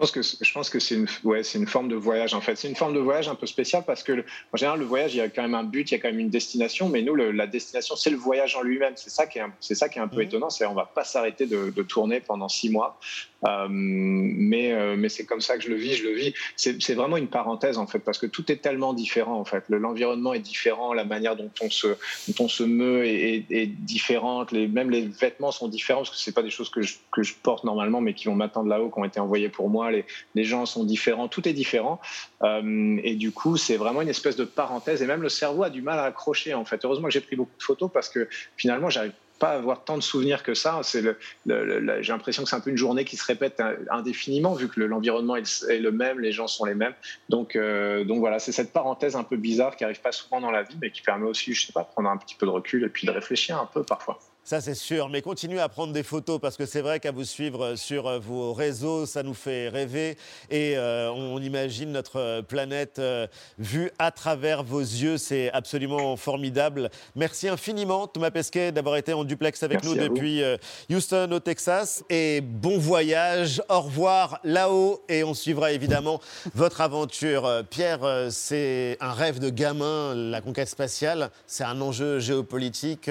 pense 0.00 0.10
que 0.12 0.22
je 0.22 0.52
pense 0.52 0.70
que 0.70 0.78
c'est 0.78 0.94
une 0.94 1.06
ouais 1.24 1.42
c'est 1.42 1.58
une 1.58 1.66
forme 1.66 1.88
de 1.88 1.94
voyage 1.94 2.32
en 2.32 2.40
fait. 2.40 2.56
C'est 2.56 2.68
une 2.68 2.76
forme 2.76 2.94
de 2.94 3.00
voyage 3.00 3.28
un 3.28 3.34
peu 3.34 3.46
spéciale 3.46 3.84
parce 3.86 4.02
que 4.02 4.24
en 4.52 4.56
général 4.56 4.78
le 4.78 4.86
voyage 4.86 5.14
il 5.14 5.18
y 5.18 5.20
a 5.20 5.28
quand 5.28 5.42
même 5.42 5.54
un 5.54 5.64
but 5.64 5.90
il 5.90 5.94
y 5.94 5.96
a 5.98 6.00
quand 6.00 6.08
même 6.08 6.20
une 6.20 6.30
destination 6.30 6.88
mais 6.88 7.02
nous 7.02 7.14
la 7.14 7.46
destination 7.46 7.96
c'est 7.96 8.10
le 8.10 8.16
voyage 8.16 8.56
en 8.56 8.62
lui-même. 8.62 8.94
C'est 8.96 9.10
ça 9.10 9.26
qui 9.26 9.38
est 9.38 9.42
c'est 9.60 9.74
ça 9.74 9.88
qui 9.88 9.98
est 9.98 10.02
un 10.02 10.08
peu 10.08 10.20
mmh. 10.20 10.28
étonnant 10.28 10.50
c'est 10.50 10.64
on 10.64 10.74
va 10.74 10.86
pas 10.86 11.04
s'arrêter 11.04 11.46
de, 11.46 11.70
de, 11.70 11.82
tourner 11.82 12.20
pendant 12.20 12.48
six 12.48 12.70
mois. 12.70 12.98
Euh, 13.46 13.66
mais 13.70 14.72
euh, 14.72 14.96
mais 14.98 15.08
c'est 15.08 15.24
comme 15.24 15.40
ça 15.40 15.56
que 15.56 15.64
je 15.64 15.68
le 15.68 15.76
vis 15.76 15.94
je 15.94 16.04
le 16.04 16.14
vis. 16.14 16.34
C'est 16.56 16.94
vraiment 16.94 17.18
une 17.18 17.28
parenthèse 17.28 17.76
en 17.76 17.86
fait 17.86 17.98
parce 17.98 18.18
que 18.18 18.26
tout 18.26 18.50
est 18.50 18.56
tellement 18.56 18.94
différent 18.94 19.38
en 19.38 19.44
fait. 19.44 19.64
L'environnement 19.68 20.32
est 20.32 20.40
différent 20.40 20.94
la 20.94 21.04
manière 21.04 21.36
dont 21.36 21.50
on 21.60 21.70
se 21.70 21.88
dont 22.28 22.44
on 22.44 22.48
se 22.48 22.62
meut 22.62 23.04
est, 23.04 23.44
est, 23.50 23.66
différente 23.66 24.52
les 24.52 24.66
même 24.66 24.90
les 24.90 25.02
vêtements 25.02 25.52
sont 25.52 25.68
différents 25.68 26.00
parce 26.00 26.10
que 26.10 26.16
c'est 26.16 26.34
pas 26.34 26.42
des 26.42 26.50
choses 26.50 26.70
que 26.70 26.82
je, 26.82 26.96
que 27.12 27.22
je 27.22 27.34
porte 27.34 27.64
normalement 27.64 28.00
mais 28.00 28.14
qui 28.14 28.26
vont 28.26 28.34
m'attendre 28.34 28.68
là-haut 28.68 28.90
qui 28.90 28.98
ont 28.98 29.04
été 29.04 29.20
envoyés 29.20 29.48
pour 29.48 29.68
moi 29.68 29.89
les, 29.90 30.44
gens 30.44 30.66
sont 30.66 30.84
différents, 30.84 31.28
tout 31.28 31.48
est 31.48 31.52
différent. 31.52 32.00
Euh, 32.42 32.98
et 33.02 33.14
du 33.14 33.32
coup, 33.32 33.56
c'est 33.56 33.76
vraiment 33.76 34.02
une 34.02 34.08
espèce 34.08 34.36
de 34.36 34.44
parenthèse. 34.44 35.02
Et 35.02 35.06
même 35.06 35.22
le 35.22 35.28
cerveau 35.28 35.62
a 35.62 35.70
du 35.70 35.82
mal 35.82 35.98
à 35.98 36.04
accrocher, 36.04 36.54
en 36.54 36.64
fait. 36.64 36.84
Heureusement 36.84 37.08
que 37.08 37.14
j'ai 37.14 37.20
pris 37.20 37.36
beaucoup 37.36 37.56
de 37.56 37.62
photos 37.62 37.90
parce 37.92 38.08
que 38.08 38.28
finalement, 38.56 38.90
j'arrive 38.90 39.12
pas 39.40 39.48
à 39.48 39.54
avoir 39.54 39.82
tant 39.84 39.96
de 39.96 40.02
souvenirs 40.02 40.44
que 40.44 40.54
ça. 40.54 40.82
J'ai 40.84 41.02
l'impression 41.46 42.44
que 42.44 42.48
c'est 42.48 42.54
un 42.56 42.60
peu 42.60 42.70
une 42.70 42.76
journée 42.76 43.04
qui 43.04 43.16
se 43.16 43.24
répète 43.24 43.60
indéfiniment 43.90 44.54
vu 44.54 44.68
que 44.68 44.80
l'environnement 44.80 45.34
est 45.34 45.78
le 45.78 45.90
même, 45.90 46.20
les 46.20 46.30
gens 46.30 46.46
sont 46.46 46.66
les 46.66 46.74
mêmes. 46.74 46.94
Donc, 47.28 47.56
euh, 47.56 48.04
donc 48.04 48.20
voilà, 48.20 48.38
c'est 48.38 48.52
cette 48.52 48.72
parenthèse 48.72 49.16
un 49.16 49.24
peu 49.24 49.36
bizarre 49.36 49.74
qui 49.74 49.82
arrive 49.82 50.00
pas 50.00 50.12
souvent 50.12 50.40
dans 50.40 50.52
la 50.52 50.62
vie, 50.62 50.76
mais 50.80 50.92
qui 50.92 51.02
permet 51.02 51.26
aussi, 51.26 51.54
je 51.54 51.66
sais 51.66 51.72
pas, 51.72 51.82
prendre 51.82 52.08
un 52.08 52.18
petit 52.18 52.36
peu 52.36 52.46
de 52.46 52.52
recul 52.52 52.84
et 52.84 52.88
puis 52.88 53.06
de 53.06 53.12
réfléchir 53.12 53.58
un 53.58 53.66
peu 53.66 53.82
parfois. 53.82 54.20
Ça, 54.50 54.60
c'est 54.60 54.74
sûr. 54.74 55.08
Mais 55.08 55.22
continuez 55.22 55.60
à 55.60 55.68
prendre 55.68 55.92
des 55.92 56.02
photos 56.02 56.40
parce 56.40 56.56
que 56.56 56.66
c'est 56.66 56.80
vrai 56.80 56.98
qu'à 56.98 57.12
vous 57.12 57.22
suivre 57.22 57.76
sur 57.76 58.08
euh, 58.08 58.18
vos 58.18 58.52
réseaux, 58.52 59.06
ça 59.06 59.22
nous 59.22 59.32
fait 59.32 59.68
rêver. 59.68 60.16
Et 60.50 60.76
euh, 60.76 61.08
on 61.12 61.40
imagine 61.40 61.92
notre 61.92 62.40
planète 62.40 62.98
euh, 62.98 63.28
vue 63.60 63.92
à 64.00 64.10
travers 64.10 64.64
vos 64.64 64.80
yeux. 64.80 65.18
C'est 65.18 65.52
absolument 65.52 66.16
formidable. 66.16 66.90
Merci 67.14 67.46
infiniment, 67.46 68.08
Thomas 68.08 68.32
Pesquet, 68.32 68.72
d'avoir 68.72 68.96
été 68.96 69.12
en 69.12 69.22
duplex 69.22 69.62
avec 69.62 69.84
nous 69.84 69.94
depuis 69.94 70.42
Houston, 70.90 71.30
au 71.30 71.38
Texas. 71.38 72.02
Et 72.10 72.40
bon 72.40 72.76
voyage. 72.76 73.62
Au 73.68 73.82
revoir 73.82 74.40
là-haut. 74.42 75.00
Et 75.08 75.22
on 75.22 75.32
suivra 75.32 75.70
évidemment 75.70 76.20
votre 76.56 76.80
aventure. 76.80 77.62
Pierre, 77.70 78.00
c'est 78.30 78.96
un 78.98 79.12
rêve 79.12 79.38
de 79.38 79.48
gamin, 79.48 80.16
la 80.16 80.40
conquête 80.40 80.68
spatiale. 80.68 81.30
C'est 81.46 81.62
un 81.62 81.80
enjeu 81.80 82.18
géopolitique 82.18 83.08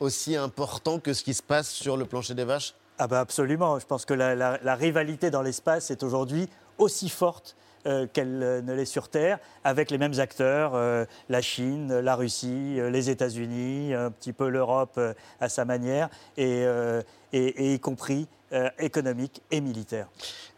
aussi 0.00 0.34
important 0.34 0.61
que 1.02 1.12
ce 1.12 1.22
qui 1.22 1.34
se 1.34 1.42
passe 1.42 1.70
sur 1.70 1.96
le 1.96 2.04
plancher 2.04 2.34
des 2.34 2.44
vaches? 2.44 2.74
Ah 2.98 3.06
bah 3.06 3.20
Absolument. 3.20 3.78
Je 3.78 3.86
pense 3.86 4.04
que 4.04 4.14
la, 4.14 4.74
rivalité 4.74 5.30
dans 5.30 5.42
l'espace 5.42 5.90
est 5.90 6.02
aujourd'hui 6.02 6.48
aussi 6.78 7.08
forte 7.08 7.56
euh, 7.86 8.06
qu'elle 8.12 8.42
euh, 8.42 8.62
ne 8.62 8.74
l'est 8.74 8.84
sur 8.84 9.08
Terre, 9.08 9.38
avec 9.64 9.90
les 9.90 9.98
mêmes 9.98 10.20
acteurs, 10.20 10.72
euh, 10.74 11.04
la 11.28 11.42
Chine, 11.42 11.98
la 11.98 12.14
Russie, 12.14 12.78
les 12.90 13.10
États-Unis, 13.10 13.92
un 13.92 14.10
petit 14.12 14.32
peu 14.32 14.48
l'Europe 14.48 15.00
à 15.40 15.48
sa 15.48 15.64
manière, 15.64 16.08
et, 17.32 17.70
et, 17.70 17.74
y 17.74 17.80
compris 17.80 18.26
euh, 18.52 18.68
économique 18.78 19.40
et 19.50 19.62
militaire. 19.62 20.08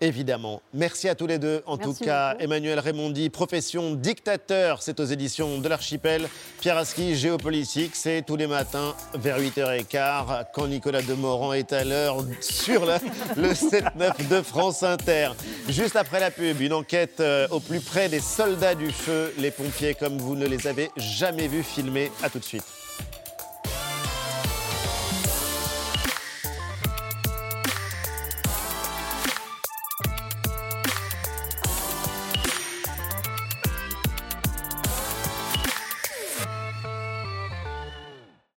Évidemment. 0.00 0.60
Merci 0.72 1.08
à 1.08 1.14
tous 1.14 1.28
les 1.28 1.38
deux. 1.38 1.62
En 1.66 1.76
Merci 1.76 1.98
tout 2.00 2.04
cas, 2.04 2.32
beaucoup. 2.32 2.44
Emmanuel 2.44 2.80
Raimondi, 2.80 3.30
profession 3.30 3.94
dictateur, 3.94 4.82
c'est 4.82 4.98
aux 4.98 5.04
éditions 5.04 5.58
de 5.60 5.68
l'Archipel. 5.68 6.28
Pierre 6.60 6.76
Aski, 6.76 7.14
géopolitique, 7.14 7.94
c'est 7.94 8.22
tous 8.26 8.34
les 8.34 8.48
matins 8.48 8.96
vers 9.14 9.38
8h15 9.40 10.46
quand 10.52 10.66
Nicolas 10.66 11.02
Demorand 11.02 11.52
est 11.52 11.72
à 11.72 11.84
l'heure 11.84 12.24
sur 12.40 12.84
la- 12.84 12.98
le 13.36 13.54
7-9 13.54 14.28
de 14.28 14.42
France 14.42 14.82
Inter. 14.82 15.30
Juste 15.68 15.94
après 15.94 16.18
la 16.18 16.32
pub, 16.32 16.60
une 16.60 16.72
enquête 16.72 17.20
euh, 17.20 17.46
au 17.52 17.60
plus 17.60 17.80
près 17.80 18.08
des 18.08 18.20
soldats 18.20 18.74
du 18.74 18.90
feu, 18.90 19.32
les 19.38 19.52
pompiers 19.52 19.94
comme 19.94 20.18
vous 20.18 20.34
ne 20.34 20.46
les 20.46 20.66
avez 20.66 20.90
jamais 20.96 21.46
vus 21.46 21.62
filmer. 21.62 22.10
À 22.24 22.28
tout 22.28 22.40
de 22.40 22.44
suite. 22.44 22.64